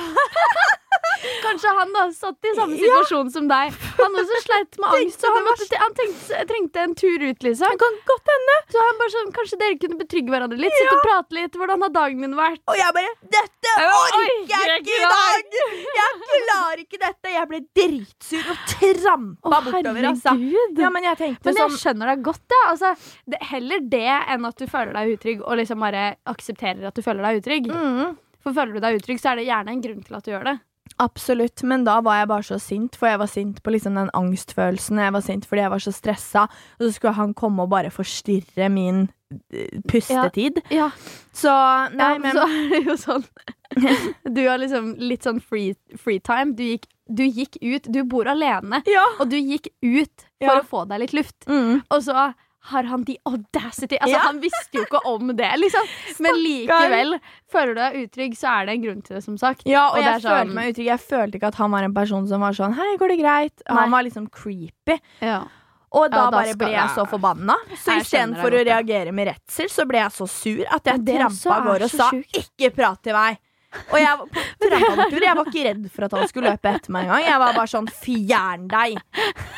Kanskje 1.44 1.72
han 1.78 1.92
da 1.94 2.04
satt 2.14 2.48
i 2.48 2.52
samme 2.56 2.76
situasjon 2.80 3.30
som 3.34 3.48
deg. 3.50 3.74
Han 4.00 4.16
også 4.22 4.38
sleit 4.44 4.78
med 4.80 4.94
angst, 4.98 5.20
så 5.24 5.32
han, 5.34 5.44
måtte, 5.46 5.80
han 5.80 5.96
tenkte, 5.98 6.40
trengte 6.50 6.84
en 6.86 6.94
tur 6.98 7.24
ut, 7.26 7.42
liksom. 7.46 7.74
Det 7.74 7.80
kan 7.82 7.98
godt 8.10 8.30
hende. 8.32 8.56
Så 8.72 8.84
han 8.86 9.00
bare 9.00 9.14
sånn, 9.14 9.32
kanskje 9.36 9.58
dere 9.60 9.78
kunne 9.82 9.98
betrygge 10.00 10.32
hverandre 10.34 10.60
litt? 10.60 10.76
Sitte 10.78 10.96
og 10.96 11.02
prate 11.04 11.36
litt. 11.36 11.58
Hvordan 11.60 11.84
har 11.86 11.92
dagen 11.96 12.22
min 12.24 12.36
vært? 12.38 12.62
Og 12.70 12.78
jeg 12.78 12.96
bare 12.96 13.12
Dette 13.36 13.74
orker 13.86 14.54
jeg 14.54 14.80
ikke 14.80 14.96
i 14.96 15.10
dag! 15.10 15.58
Jeg 16.00 16.40
klarer 16.46 16.84
ikke 16.84 17.00
dette. 17.04 17.34
Jeg 17.34 17.50
ble 17.50 17.60
dritsur 17.80 18.50
og 18.54 18.64
trampa 18.72 19.50
Å, 19.58 19.60
bortover, 19.66 20.08
altså. 20.12 20.34
Ja, 20.80 20.90
men 20.94 21.06
jeg 21.06 21.18
tenkte 21.20 21.50
Men 21.50 21.60
jeg 21.60 21.74
sånn 21.74 21.82
skjønner 21.84 22.14
deg 22.14 22.24
godt. 22.26 22.46
Ja. 22.54 22.62
Altså, 22.72 22.94
det, 23.30 23.42
heller 23.50 23.84
det 23.92 24.06
enn 24.08 24.48
at 24.48 24.58
du 24.60 24.66
føler 24.70 24.96
deg 24.96 25.14
utrygg 25.18 25.44
og 25.44 25.60
liksom 25.60 25.84
bare 25.84 26.06
aksepterer 26.30 26.88
at 26.90 26.96
du 26.96 27.02
føler 27.04 27.26
deg 27.26 27.42
utrygg. 27.42 27.70
mm, 27.70 28.16
For 28.44 28.56
føler 28.56 28.76
du 28.78 28.82
deg 28.84 28.98
utrygg, 29.00 29.20
så 29.22 29.32
er 29.34 29.40
det 29.40 29.48
gjerne 29.50 29.74
en 29.76 29.84
grunn 29.84 30.02
til 30.06 30.18
at 30.18 30.26
du 30.26 30.32
gjør 30.32 30.48
det. 30.52 30.56
Absolutt, 30.98 31.62
men 31.62 31.84
da 31.86 32.00
var 32.04 32.18
jeg 32.20 32.28
bare 32.28 32.42
så 32.44 32.58
sint, 32.60 32.96
for 32.96 33.08
jeg 33.08 33.18
var 33.22 33.26
sint 33.30 33.62
på 33.64 33.72
liksom 33.72 33.94
den 33.96 34.10
angstfølelsen. 34.16 34.98
Jeg 34.98 35.12
var 35.12 35.20
sint 35.24 35.46
fordi 35.48 35.62
jeg 35.62 35.70
var 35.70 35.78
så 35.84 35.92
stressa, 35.96 36.42
og 36.78 36.84
så 36.84 36.90
skulle 36.92 37.14
han 37.16 37.32
komme 37.34 37.62
og 37.64 37.70
bare 37.72 37.90
forstyrre 37.94 38.68
min 38.72 39.06
eh, 39.52 39.80
pustetid. 39.88 40.60
Ja, 40.70 40.90
Så 41.32 41.52
nei, 41.94 42.10
ja, 42.14 42.18
men 42.18 42.36
så 42.36 42.44
er 42.48 42.68
det 42.74 42.82
jo 42.90 42.96
sånn 43.00 43.24
Du 44.36 44.42
har 44.48 44.58
liksom 44.58 44.96
litt 44.98 45.22
sånn 45.24 45.40
free, 45.40 45.76
free 45.96 46.18
time. 46.20 46.52
Du 46.58 46.64
gikk, 46.66 46.88
du 47.06 47.22
gikk 47.24 47.56
ut. 47.62 47.86
Du 47.86 48.02
bor 48.04 48.26
alene, 48.28 48.82
Ja. 48.90 49.04
og 49.22 49.30
du 49.30 49.36
gikk 49.38 49.68
ut 49.80 50.26
for 50.40 50.50
Ja. 50.50 50.60
å 50.60 50.66
få 50.66 50.84
deg 50.90 51.00
litt 51.04 51.12
luft. 51.14 51.46
Mm. 51.46 51.80
Og 51.88 52.02
så 52.02 52.34
har 52.62 52.82
han 52.84 53.04
de 53.04 53.16
audacity 53.24 53.96
Altså, 54.00 54.12
Ja. 54.12 54.18
han 54.26 54.40
visste 54.40 54.72
jo 54.76 54.82
ikke 54.84 55.00
om 55.06 55.28
det, 55.36 55.50
liksom. 55.58 55.86
Men 56.20 56.34
likevel, 56.34 57.20
føler 57.50 57.74
du 57.74 57.80
deg 57.80 57.94
utrygg, 58.04 58.34
så 58.36 58.48
er 58.60 58.66
det 58.66 58.74
en 58.74 58.82
grunn 58.82 59.02
til 59.02 59.16
det, 59.16 59.24
som 59.24 59.38
sagt. 59.38 59.62
Ja, 59.66 59.86
og, 59.88 59.96
Og 59.98 60.02
jeg 60.04 60.20
sånn- 60.20 60.30
følte 60.30 60.54
meg 60.54 60.74
utrygg. 60.74 60.84
Jeg 60.86 61.00
følte 61.00 61.34
ikke 61.40 61.46
at 61.48 61.54
han 61.54 61.70
var 61.70 61.82
en 61.84 61.94
person 61.94 62.28
som 62.28 62.40
var 62.40 62.52
sånn 62.52 62.74
Hei, 62.74 62.96
går 62.96 63.08
det 63.08 63.18
greit? 63.20 63.62
Nei. 63.68 63.80
Han 63.80 63.90
var 63.90 64.02
liksom 64.04 64.28
creepy. 64.30 65.00
Ja. 65.22 65.44
Og 65.92 66.10
da, 66.10 66.16
Ja, 66.18 66.30
da 66.30 66.30
bare 66.30 66.54
ble 66.54 66.68
jeg 66.70 66.76
jeg- 66.86 66.94
så 66.94 67.06
forbanna. 67.08 67.56
Så 67.74 67.96
istedenfor 67.98 68.50
å 68.52 68.64
reagere 68.64 69.12
med 69.12 69.26
redsel, 69.26 69.66
så 69.68 69.86
ble 69.88 69.98
jeg 69.98 70.10
så 70.12 70.28
sur 70.28 70.64
at 70.70 70.84
jeg 70.84 71.04
trampa 71.04 71.50
av 71.56 71.64
gårde 71.66 71.82
og 71.82 71.90
sa 71.90 72.10
sjukt. 72.10 72.30
'ikke 72.60 72.74
prat 72.76 73.02
til 73.02 73.12
meg'. 73.14 73.38
Og 73.92 73.98
jeg 73.98 74.18
var. 74.18 74.26
Jeg 74.60 75.36
var 75.36 75.44
ikke 75.46 75.64
redd 75.64 75.90
for 75.92 76.04
at 76.04 76.10
han 76.12 76.28
skulle 76.28 76.50
løpe 76.50 76.74
etter 76.74 76.90
meg 76.90 77.04
engang. 77.06 77.22
Jeg 77.24 77.38
var 77.38 77.52
bare 77.54 77.66
sånn 77.70 77.86
'fjern 77.88 78.68
deg'. 78.68 79.00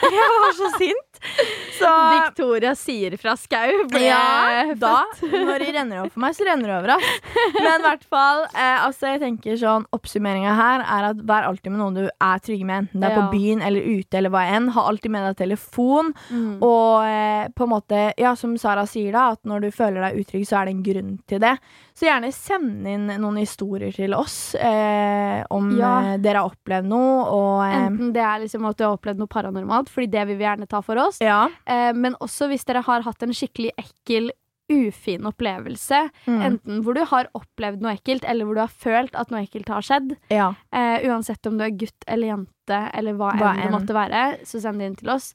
Jeg 0.03 0.29
var 0.41 0.53
så 0.53 0.69
sint. 0.79 1.12
Så 1.83 1.89
Victoria 2.13 2.75
sier 2.79 3.15
fra 3.19 3.33
Skau 3.41 3.87
ble 3.91 4.03
ja, 4.05 4.69
da, 4.79 4.93
når 5.23 5.63
det 5.65 5.71
renner 5.75 6.03
over 6.03 6.13
for 6.15 6.23
meg, 6.23 6.35
så 6.37 6.45
renner 6.47 6.69
det 6.71 6.77
over. 6.77 6.93
Ass. 6.95 7.31
Men 7.57 7.81
i 7.81 7.85
hvert 7.87 8.05
fall, 8.13 8.43
eh, 8.53 8.85
altså 8.87 9.09
jeg 9.15 9.23
tenker 9.25 9.57
sånn 9.59 9.87
oppsummeringa 9.97 10.53
her 10.59 10.85
er 10.85 11.09
at 11.09 11.23
vær 11.27 11.49
alltid 11.49 11.73
med 11.75 11.81
noen 11.83 11.97
du 11.99 12.05
er 12.07 12.43
trygg 12.45 12.63
med, 12.69 12.85
enten 12.87 13.03
det 13.03 13.09
er 13.11 13.17
Ja. 13.17 13.23
på 13.25 13.33
byen 13.35 13.65
eller 13.67 13.89
ute 13.99 14.19
eller 14.21 14.31
hva 14.35 14.45
enn. 14.55 14.69
Ha 14.77 14.85
alltid 14.93 15.11
med 15.15 15.27
deg 15.27 15.41
telefon. 15.43 16.13
Mm. 16.31 16.53
Og 16.63 17.09
eh, 17.09 17.49
på 17.57 17.67
en 17.67 17.73
måte, 17.75 18.03
ja, 18.21 18.35
som 18.39 18.55
Sara 18.63 18.85
sier, 18.87 19.11
da, 19.17 19.33
at 19.35 19.43
når 19.49 19.67
du 19.67 19.71
føler 19.75 20.07
deg 20.07 20.21
utrygg, 20.23 20.47
så 20.47 20.61
er 20.61 20.71
det 20.71 20.77
en 20.77 20.85
grunn 20.87 21.13
til 21.31 21.43
det. 21.43 21.57
Så 21.99 22.07
gjerne 22.07 22.31
send 22.33 22.87
inn 22.89 23.11
noen 23.21 23.37
historier 23.43 23.93
til 23.97 24.15
oss 24.17 24.55
eh, 24.55 25.43
om 25.51 25.73
Ja. 25.79 25.93
eh, 26.13 26.17
dere 26.23 26.41
har 26.45 26.53
opplevd 26.55 26.87
noe, 26.89 27.27
og 27.27 27.59
eh, 27.67 27.79
Enten 27.83 28.13
det 28.15 28.23
er 28.23 28.39
liksom 28.47 28.65
at 28.71 28.79
du 28.79 28.87
har 28.87 28.95
opplevd 28.97 29.19
noe 29.21 29.29
paranormalt, 29.33 29.91
Fordi 29.93 30.07
det 30.15 30.27
vil 30.31 30.39
vi 30.39 30.47
gjerne 30.47 30.69
ta 30.71 30.81
for 30.85 30.97
oss. 31.03 31.12
Ja. 31.21 31.49
Eh, 31.67 31.93
men 31.93 32.15
også 32.21 32.49
hvis 32.49 32.65
dere 32.65 32.81
har 32.87 33.03
hatt 33.03 33.23
en 33.23 33.35
skikkelig 33.37 33.73
ekkel, 33.79 34.31
ufin 34.73 35.27
opplevelse. 35.29 35.99
Mm. 36.25 36.41
Enten 36.47 36.79
hvor 36.87 36.95
du 36.97 37.03
har 37.05 37.27
opplevd 37.37 37.83
noe 37.85 37.93
ekkelt, 37.99 38.25
eller 38.25 38.47
hvor 38.49 38.55
du 38.57 38.61
har 38.63 38.71
følt 38.73 39.15
at 39.19 39.29
noe 39.35 39.43
ekkelt 39.45 39.69
har 39.69 39.83
skjedd. 39.85 40.15
ja. 40.33 40.55
Eh, 40.73 41.03
uansett 41.11 41.45
om 41.51 41.59
du 41.59 41.65
er 41.67 41.75
gutt 41.77 42.07
eller 42.09 42.29
jente, 42.33 42.79
eller 42.95 43.13
hva, 43.19 43.35
Hva 43.37 43.51
enn 43.59 43.67
det 43.69 43.73
måtte 43.75 43.93
være, 43.97 44.23
så 44.49 44.61
send 44.63 44.81
det 44.81 44.87
inn 44.89 44.97
til 44.97 45.11
oss. 45.13 45.35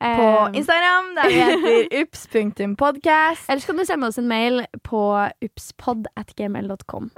På 0.00 0.06
Eh, 0.48 0.54
Instagram, 0.56 1.10
der 1.18 1.28
vi 1.28 1.40
heter 1.44 2.00
ups.podcast. 2.00 3.50
Eller 3.50 3.60
så 3.60 3.66
kan 3.66 3.76
du 3.76 3.84
sende 3.84 4.06
oss 4.08 4.16
en 4.22 4.28
mail 4.30 4.62
på 4.86 5.02
upspod.gmail.com. 5.44 7.10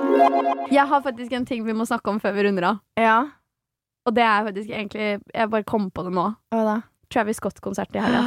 Jeg 0.73 0.87
har 0.89 1.03
faktisk 1.05 1.33
en 1.37 1.47
ting 1.47 1.63
vi 1.67 1.73
må 1.77 1.87
snakke 1.87 2.11
om 2.11 2.19
før 2.21 2.35
vi 2.37 2.43
runder 2.49 2.67
av. 2.73 2.81
Ja. 2.99 3.21
Og 4.07 4.15
det 4.17 4.25
er 4.27 4.49
faktisk 4.49 4.71
egentlig 4.75 5.21
Jeg 5.35 5.51
bare 5.53 5.63
kom 5.69 5.91
på 5.95 6.03
det 6.09 6.13
nå. 6.17 6.25
Hva 6.51 6.65
da? 6.67 6.77
Travis 7.13 7.37
Scott-konsert 7.43 7.95
i 7.95 8.03
helga. 8.03 8.25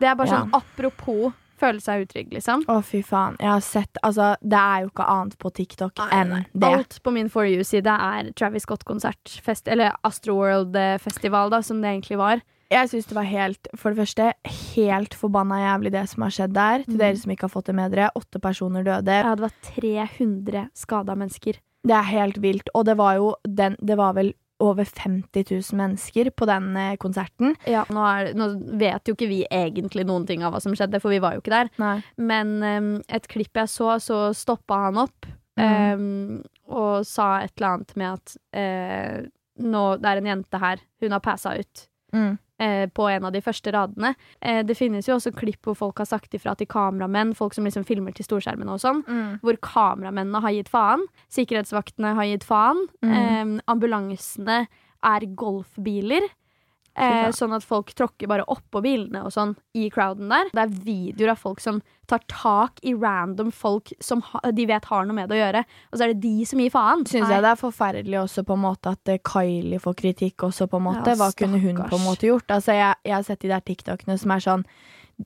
Det 0.00 0.08
er 0.10 0.14
bare 0.18 0.28
sånn 0.28 0.50
apropos 0.56 1.32
føle 1.56 1.80
seg 1.80 2.02
utrygg, 2.04 2.34
liksom. 2.36 2.66
Å, 2.68 2.82
fy 2.84 2.98
faen. 3.00 3.38
Jeg 3.40 3.48
har 3.48 3.62
sett 3.64 3.96
Altså, 4.04 4.34
det 4.44 4.58
er 4.60 4.82
jo 4.84 4.90
ikke 4.90 5.06
annet 5.08 5.38
på 5.40 5.48
TikTok 5.56 6.02
enn 6.12 6.34
det. 6.52 6.68
Alt 6.68 6.98
på 7.02 7.14
min 7.16 7.30
For 7.32 7.48
You-side 7.48 7.88
er 7.88 8.28
Travis 8.36 8.66
Scott-konsertfest, 8.68 9.68
Eller 9.72 9.94
Astroworld-festival, 10.04 11.50
da, 11.50 11.62
som 11.64 11.80
det 11.80 11.88
egentlig 11.94 12.18
var. 12.20 12.42
Jeg 12.70 12.90
syns 12.90 13.06
det 13.06 13.14
var 13.14 13.28
helt 13.30 13.68
For 13.78 13.94
det 13.94 14.00
første, 14.02 14.32
helt 14.74 15.14
forbanna 15.14 15.60
jævlig 15.62 15.92
det 15.94 16.04
som 16.10 16.22
har 16.26 16.30
skjedd 16.34 16.52
der. 16.56 16.82
Til 16.84 16.94
Mm. 16.94 16.98
dere 16.98 17.16
som 17.16 17.30
ikke 17.32 17.42
har 17.48 17.54
fått 17.54 17.64
det 17.66 17.74
med 17.74 17.92
dere. 17.92 18.10
Åtte 18.16 18.40
personer 18.42 18.84
døde. 18.84 19.06
Ja, 19.22 19.34
det 19.34 19.40
var 19.40 19.52
300 19.62 20.68
skada 20.74 21.14
mennesker. 21.14 21.54
Det 21.86 21.94
er 21.94 22.02
helt 22.02 22.36
vilt. 22.42 22.68
Og 22.74 22.84
det 22.84 22.96
var 22.96 23.14
jo 23.14 23.34
den 23.46 23.76
Det 23.82 23.96
var 23.96 24.12
vel 24.14 24.34
over 24.62 24.84
50 24.88 25.44
000 25.50 25.76
mennesker 25.76 26.30
på 26.32 26.46
den 26.48 26.70
eh, 26.80 26.94
konserten. 26.96 27.54
Ja, 27.68 27.82
nå, 27.92 28.04
er, 28.08 28.30
nå 28.38 28.46
vet 28.80 29.08
jo 29.08 29.12
ikke 29.16 29.28
vi 29.28 29.42
egentlig 29.52 30.06
noen 30.08 30.24
ting 30.28 30.44
av 30.46 30.54
hva 30.54 30.60
som 30.64 30.72
skjedde, 30.76 31.00
for 31.02 31.12
vi 31.12 31.20
var 31.20 31.36
jo 31.36 31.42
ikke 31.44 31.52
der. 31.52 31.72
Nei. 31.82 31.98
Men 32.16 32.54
um, 32.64 32.88
et 33.12 33.28
klipp 33.28 33.58
jeg 33.60 33.68
så, 33.68 33.96
så 34.02 34.28
stoppa 34.36 34.86
han 34.88 35.02
opp 35.06 35.32
Mm. 35.56 35.96
um, 35.96 36.42
og 36.68 37.06
sa 37.08 37.38
et 37.40 37.54
eller 37.56 37.78
annet 37.78 37.92
med 37.96 38.10
at 38.10 38.32
uh, 38.60 39.22
nå, 39.64 39.84
det 40.02 40.10
er 40.10 40.18
en 40.20 40.26
jente 40.28 40.58
her, 40.60 40.82
hun 41.00 41.14
har 41.16 41.22
passa 41.24 41.54
ut. 41.56 41.84
Mm. 42.12 42.34
Eh, 42.58 42.86
på 42.88 43.08
en 43.10 43.24
av 43.24 43.32
de 43.32 43.40
første 43.40 43.72
radene. 43.72 44.14
Eh, 44.40 44.62
det 44.62 44.76
finnes 44.76 45.06
jo 45.06 45.14
også 45.16 45.32
klipp 45.36 45.62
hvor 45.66 45.76
folk 45.76 45.98
har 45.98 46.06
sagt 46.06 46.32
ifra 46.34 46.56
til 46.56 46.66
kameramenn, 46.66 47.34
folk 47.36 47.54
som 47.54 47.64
liksom 47.64 47.84
filmer 47.86 48.12
til 48.16 48.24
storskjermene 48.24 48.72
og 48.72 48.80
sånn, 48.80 49.02
Mm. 49.06 49.40
hvor 49.42 49.56
kameramennene 49.60 50.40
har 50.40 50.50
gitt 50.52 50.68
faen. 50.68 51.04
Sikkerhetsvaktene 51.30 52.14
har 52.14 52.24
gitt 52.24 52.44
faen. 52.44 52.86
Mm. 53.02 53.12
Eh, 53.12 53.60
ambulansene 53.68 54.66
er 55.04 55.20
golfbiler. 55.36 56.28
Eh, 56.96 57.28
sånn 57.36 57.52
at 57.52 57.64
folk 57.66 57.90
tråkker 57.92 58.28
bare 58.30 58.46
oppå 58.48 58.80
bilene 58.80 59.20
og 59.26 59.32
sånn 59.34 59.52
i 59.76 59.90
crowden 59.92 60.30
der. 60.32 60.48
Det 60.54 60.62
er 60.62 60.76
videoer 60.86 61.34
av 61.34 61.42
folk 61.42 61.60
som 61.60 61.82
tar 62.08 62.22
tak 62.30 62.80
i 62.86 62.94
random 62.96 63.50
folk 63.52 63.92
som 64.00 64.22
ha, 64.30 64.40
de 64.54 64.64
vet 64.70 64.88
har 64.88 65.04
noe 65.04 65.16
med 65.18 65.28
det 65.28 65.36
å 65.36 65.40
gjøre. 65.42 65.64
Og 65.90 65.98
så 65.98 66.06
er 66.06 66.14
det 66.14 66.22
de 66.22 66.46
som 66.48 66.62
gir 66.62 66.72
faen. 66.72 67.04
Syns 67.04 67.28
jeg 67.34 67.44
det 67.44 67.50
er 67.50 67.60
forferdelig 67.60 68.20
også 68.22 68.46
på 68.48 68.56
en 68.56 68.64
måte 68.64 68.94
at 68.96 69.12
eh, 69.12 69.20
Kylie 69.20 69.82
får 69.82 69.98
kritikk 70.00 70.46
også, 70.48 70.70
på 70.72 70.80
en 70.80 70.86
måte. 70.88 71.12
Ja, 71.12 71.20
Hva 71.20 71.32
kunne 71.36 71.60
hun 71.60 71.82
på 71.82 71.98
en 71.98 72.06
måte 72.06 72.30
gjort? 72.30 72.48
Altså, 72.48 72.78
jeg, 72.78 73.02
jeg 73.04 73.16
har 73.18 73.26
sett 73.28 73.44
de 73.44 73.52
der 73.52 73.66
TikTokene 73.66 74.16
som 74.22 74.32
er 74.32 74.46
sånn 74.46 74.64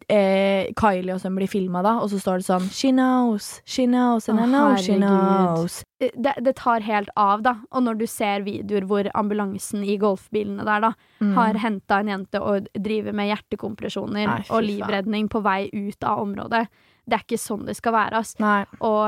eh, 0.09 0.71
Kylie 0.79 1.15
og 1.15 1.21
sånn 1.23 1.35
blir 1.39 1.49
filma, 1.51 1.83
da, 1.83 1.97
og 2.03 2.11
så 2.13 2.19
står 2.23 2.41
det 2.43 2.47
sånn 2.47 2.67
She 2.71 2.91
knows, 2.95 3.61
she 3.65 3.87
knows, 3.87 4.29
and 4.29 4.41
I 4.41 4.47
know 4.47 4.77
she 4.77 4.97
knows. 4.99 5.81
Eh, 6.01 6.11
det, 6.15 6.35
det 6.47 6.55
tar 6.57 6.81
helt 6.87 7.11
av, 7.17 7.43
da. 7.43 7.57
Og 7.73 7.83
når 7.87 7.99
du 8.01 8.07
ser 8.11 8.45
videoer 8.47 8.87
hvor 8.91 9.11
ambulansen 9.15 9.83
i 9.85 9.97
golfbilene 10.01 10.65
der 10.65 10.81
da 10.89 10.93
Mm. 11.21 11.35
har 11.37 11.53
henta 11.61 11.99
en 12.01 12.09
jente 12.09 12.41
og 12.41 12.69
driver 12.81 13.13
med 13.13 13.29
hjertekompresjoner 13.29 14.25
Nei, 14.27 14.39
og 14.49 14.63
livredning 14.65 15.27
på 15.29 15.43
vei 15.45 15.67
ut 15.69 16.03
av 16.03 16.23
området. 16.23 16.63
Det 17.05 17.13
er 17.19 17.25
ikke 17.27 17.37
sånn 17.43 17.67
det 17.67 17.75
skal 17.77 17.93
være. 17.93 18.17
ass. 18.23 18.37
Nei. 18.41 18.65
Og 18.81 19.05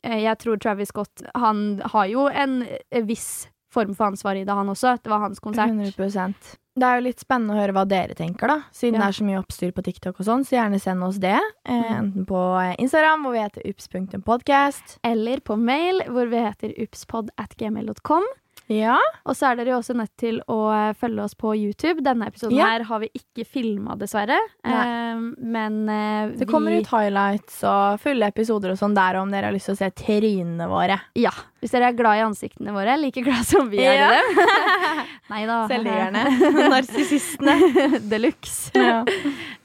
eh, 0.00 0.22
jeg 0.22 0.38
tror 0.38 0.56
Travis 0.58 0.88
Scott 0.88 1.22
Han 1.34 1.82
har 1.92 2.06
jo 2.08 2.24
en 2.32 2.62
eh, 2.62 3.02
viss 3.04 3.48
form 3.76 3.94
for 3.94 4.08
ansvar 4.10 4.40
i 4.40 4.44
det, 4.48 4.54
han 4.56 4.72
også. 4.72 4.96
Det 5.02 5.12
var 5.12 5.20
hans 5.28 5.38
konsert. 5.44 5.70
100% 5.76 6.56
Det 6.76 6.84
er 6.84 6.98
jo 6.98 7.04
litt 7.06 7.20
spennende 7.22 7.54
å 7.54 7.60
høre 7.60 7.72
hva 7.72 7.86
dere 7.88 8.12
tenker, 8.18 8.50
da. 8.52 8.56
Siden 8.72 8.98
Ja. 8.98 9.06
det 9.06 9.08
er 9.08 9.16
så 9.20 9.24
mye 9.24 9.38
oppstyr 9.40 9.70
på 9.72 9.84
TikTok 9.86 10.18
og 10.20 10.26
sånn, 10.26 10.42
så 10.44 10.56
gjerne 10.58 10.80
send 10.80 11.02
oss 11.06 11.16
det. 11.22 11.38
Eh, 11.64 11.72
Mm. 11.72 11.94
enten 12.12 12.26
på 12.28 12.40
eh, 12.60 12.74
Instagram, 12.78 13.22
hvor 13.24 13.32
vi 13.32 13.44
heter 13.44 13.62
ups.podcast. 13.70 14.98
Eller 15.04 15.40
på 15.40 15.56
mail, 15.58 16.02
hvor 16.08 16.28
vi 16.28 16.36
heter 16.36 16.74
upspod 16.84 17.30
at 17.38 17.56
gmail.com. 17.56 18.24
Ja. 18.72 18.96
Og 19.24 19.36
så 19.38 19.46
er 19.52 19.56
dere 19.60 19.70
jo 19.74 19.78
også 19.78 19.94
nødt 19.94 20.10
til 20.18 20.40
å 20.50 20.56
eh, 20.74 20.92
følge 20.98 21.22
oss 21.22 21.36
på 21.38 21.52
YouTube. 21.54 22.02
Denne 22.02 22.26
episoden 22.26 22.56
Ja. 22.58 22.66
her 22.72 22.82
har 22.88 22.98
vi 23.04 23.10
ikke 23.14 23.44
filma, 23.46 23.94
dessverre. 23.96 24.38
Eh, 24.66 25.20
men 25.38 25.76
eh, 25.88 26.32
Det 26.40 26.48
kommer 26.50 26.74
vi 26.74 26.80
ut 26.82 26.90
highlights 26.90 27.60
og 27.68 28.00
fulle 28.02 28.26
episoder 28.32 28.74
og 28.74 28.80
sånn 28.80 28.96
der 28.98 29.20
om 29.20 29.30
dere 29.30 29.46
har 29.50 29.54
lyst 29.54 29.70
til 29.70 29.76
å 29.76 29.80
se 29.84 29.90
trynene 30.02 30.66
våre. 30.70 30.98
Ja. 31.14 31.30
Hvis 31.62 31.72
dere 31.76 31.92
er 31.92 31.96
glad 31.98 32.18
i 32.18 32.24
ansiktene 32.26 32.74
våre, 32.74 32.98
like 33.00 33.22
glad 33.22 33.46
som 33.46 33.70
vi 33.70 33.78
er 33.86 33.94
Ja. 34.00 34.10
i 34.10 34.18
dem. 34.18 34.42
nei 35.30 35.42
da. 35.46 35.60
Selvgjerne. 35.70 36.24
Narsissistene. 36.74 38.00
De 38.10 38.18
luxe. 38.18 38.70
Ja. 38.74 39.04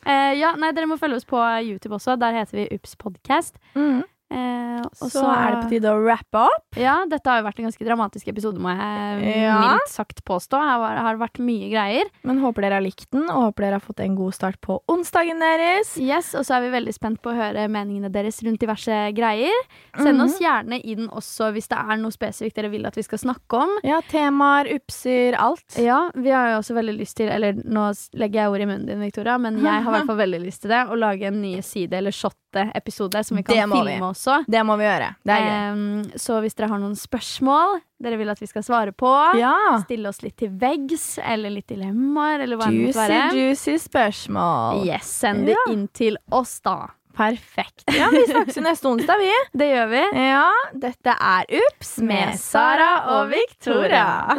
Eh, 0.05 0.33
ja, 0.39 0.53
nei, 0.61 0.71
dere 0.77 0.87
må 0.89 0.97
følge 1.01 1.17
oss 1.21 1.25
på 1.29 1.41
YouTube 1.65 1.97
også. 1.97 2.19
Der 2.21 2.37
heter 2.37 2.61
vi 2.61 2.69
Ups 2.77 2.95
Podcast. 3.01 3.57
Mm. 3.75 4.03
Eh, 4.32 4.82
og 5.01 5.11
Så 5.11 5.21
er 5.27 5.51
det 5.51 5.59
på 5.65 5.69
tide 5.75 5.91
å 5.91 5.99
wrappe 6.01 6.39
opp. 6.47 6.77
Ja, 6.79 7.05
dette 7.05 7.27
har 7.29 7.41
jo 7.41 7.47
vært 7.49 7.59
en 7.59 7.67
ganske 7.67 7.86
dramatisk 7.86 8.27
episode, 8.32 8.57
må 8.63 8.71
jeg 8.71 9.41
Ja. 9.43 9.57
mildt 9.59 9.89
sagt 9.91 10.23
påstå. 10.23 10.55
Var- 10.57 10.97
har 11.01 11.17
vært 11.17 11.39
mye 11.39 11.69
greier. 11.69 12.05
Men 12.23 12.39
håper 12.39 12.61
dere 12.61 12.73
har 12.79 12.82
likt 12.82 13.09
den, 13.11 13.29
og 13.29 13.51
håper 13.53 13.61
dere 13.67 13.73
har 13.79 13.79
fått 13.82 13.99
en 13.99 14.15
god 14.15 14.34
start 14.34 14.59
på 14.61 14.79
onsdagen 14.89 15.39
deres. 15.39 15.97
Yes, 15.99 16.34
Og 16.34 16.45
så 16.45 16.55
er 16.57 16.61
vi 16.69 16.77
veldig 16.79 16.93
spent 16.93 17.21
på 17.21 17.32
å 17.32 17.36
høre 17.36 17.67
meningene 17.69 18.09
deres 18.11 18.41
rundt 18.43 18.59
diverse 18.59 19.13
greier. 19.13 19.51
Send 19.97 20.17
Mhm. 20.17 20.23
oss 20.25 20.39
gjerne 20.39 20.82
inn 20.84 21.07
også 21.09 21.51
hvis 21.53 21.67
det 21.67 21.77
er 21.77 21.97
noe 21.97 22.11
spesifikt 22.11 22.55
dere 22.55 22.69
vil 22.71 22.86
at 22.86 22.95
vi 22.95 23.01
skal 23.03 23.17
snakke 23.19 23.61
om. 23.61 23.69
Ja, 23.84 23.99
temaer, 24.01 24.65
upser, 24.73 25.34
alt. 25.36 25.77
Ja, 25.77 26.09
vi 26.15 26.29
har 26.29 26.51
jo 26.53 26.59
også 26.59 26.73
veldig 26.75 26.97
lyst 26.99 27.15
til 27.15 27.29
Eller 27.29 27.53
nå 27.53 27.91
legger 28.15 28.34
jeg 28.34 28.49
ord 28.51 28.61
i 28.61 28.65
munnen 28.65 28.86
din, 28.88 28.99
Victoria, 28.99 29.38
men 29.38 29.57
jeg 29.61 29.84
har 29.84 29.93
i 29.93 29.97
hvert 29.97 30.07
fall 30.11 30.17
veldig 30.17 30.41
lyst 30.45 30.61
til 30.61 30.69
det. 30.69 30.88
Å 30.88 30.97
lage 30.97 31.23
en 31.27 31.41
ny 31.41 31.61
side- 31.61 31.93
eller 31.93 32.11
shot-episode 32.51 33.23
som 33.25 33.37
vi 33.37 33.43
kan 33.43 33.55
Det 33.55 33.75
filme 33.77 33.85
vi. 33.95 33.99
også. 34.01 34.43
Det 34.47 34.63
må 34.65 34.77
vi 34.77 34.83
gjøre. 34.83 35.15
Det 35.25 35.37
gøy. 35.41 36.17
Så 36.19 36.39
hvis 36.41 36.55
dere 36.55 36.69
har 36.69 36.79
noen 36.79 36.95
spørsmål 36.95 37.79
dere 38.01 38.17
vil 38.17 38.29
at 38.29 38.39
vi 38.41 38.47
skal 38.47 38.63
svare 38.63 38.91
på, 38.91 39.11
Ja. 39.37 39.77
stille 39.83 40.07
oss 40.09 40.21
litt 40.23 40.35
til 40.37 40.49
veggs, 40.49 41.19
eller 41.23 41.49
litt 41.51 41.67
dilemmaer, 41.67 42.41
eller 42.41 42.57
hva 42.57 42.71
Juicy, 42.71 42.97
være. 42.97 43.31
juicy 43.33 43.77
spørsmål. 43.77 44.85
Yes, 44.85 45.05
send 45.05 45.45
det 45.45 45.55
Ja. 45.55 45.71
inn 45.73 45.87
til 45.93 46.17
oss, 46.31 46.59
da. 46.61 46.87
Perfekt. 47.15 47.83
Ja, 47.93 48.09
vi 48.09 48.25
snakkes 48.25 48.55
jo 48.55 48.61
neste 48.63 48.85
onsdag, 48.89 49.17
vi. 49.19 49.31
Det 49.55 49.67
gjør 49.69 49.89
vi. 49.89 50.19
Ja, 50.29 50.51
dette 50.73 51.13
er 51.19 51.45
Ups 51.61 51.99
med 51.99 52.39
Sara 52.39 53.05
og 53.19 53.29
Victoria. 53.29 54.35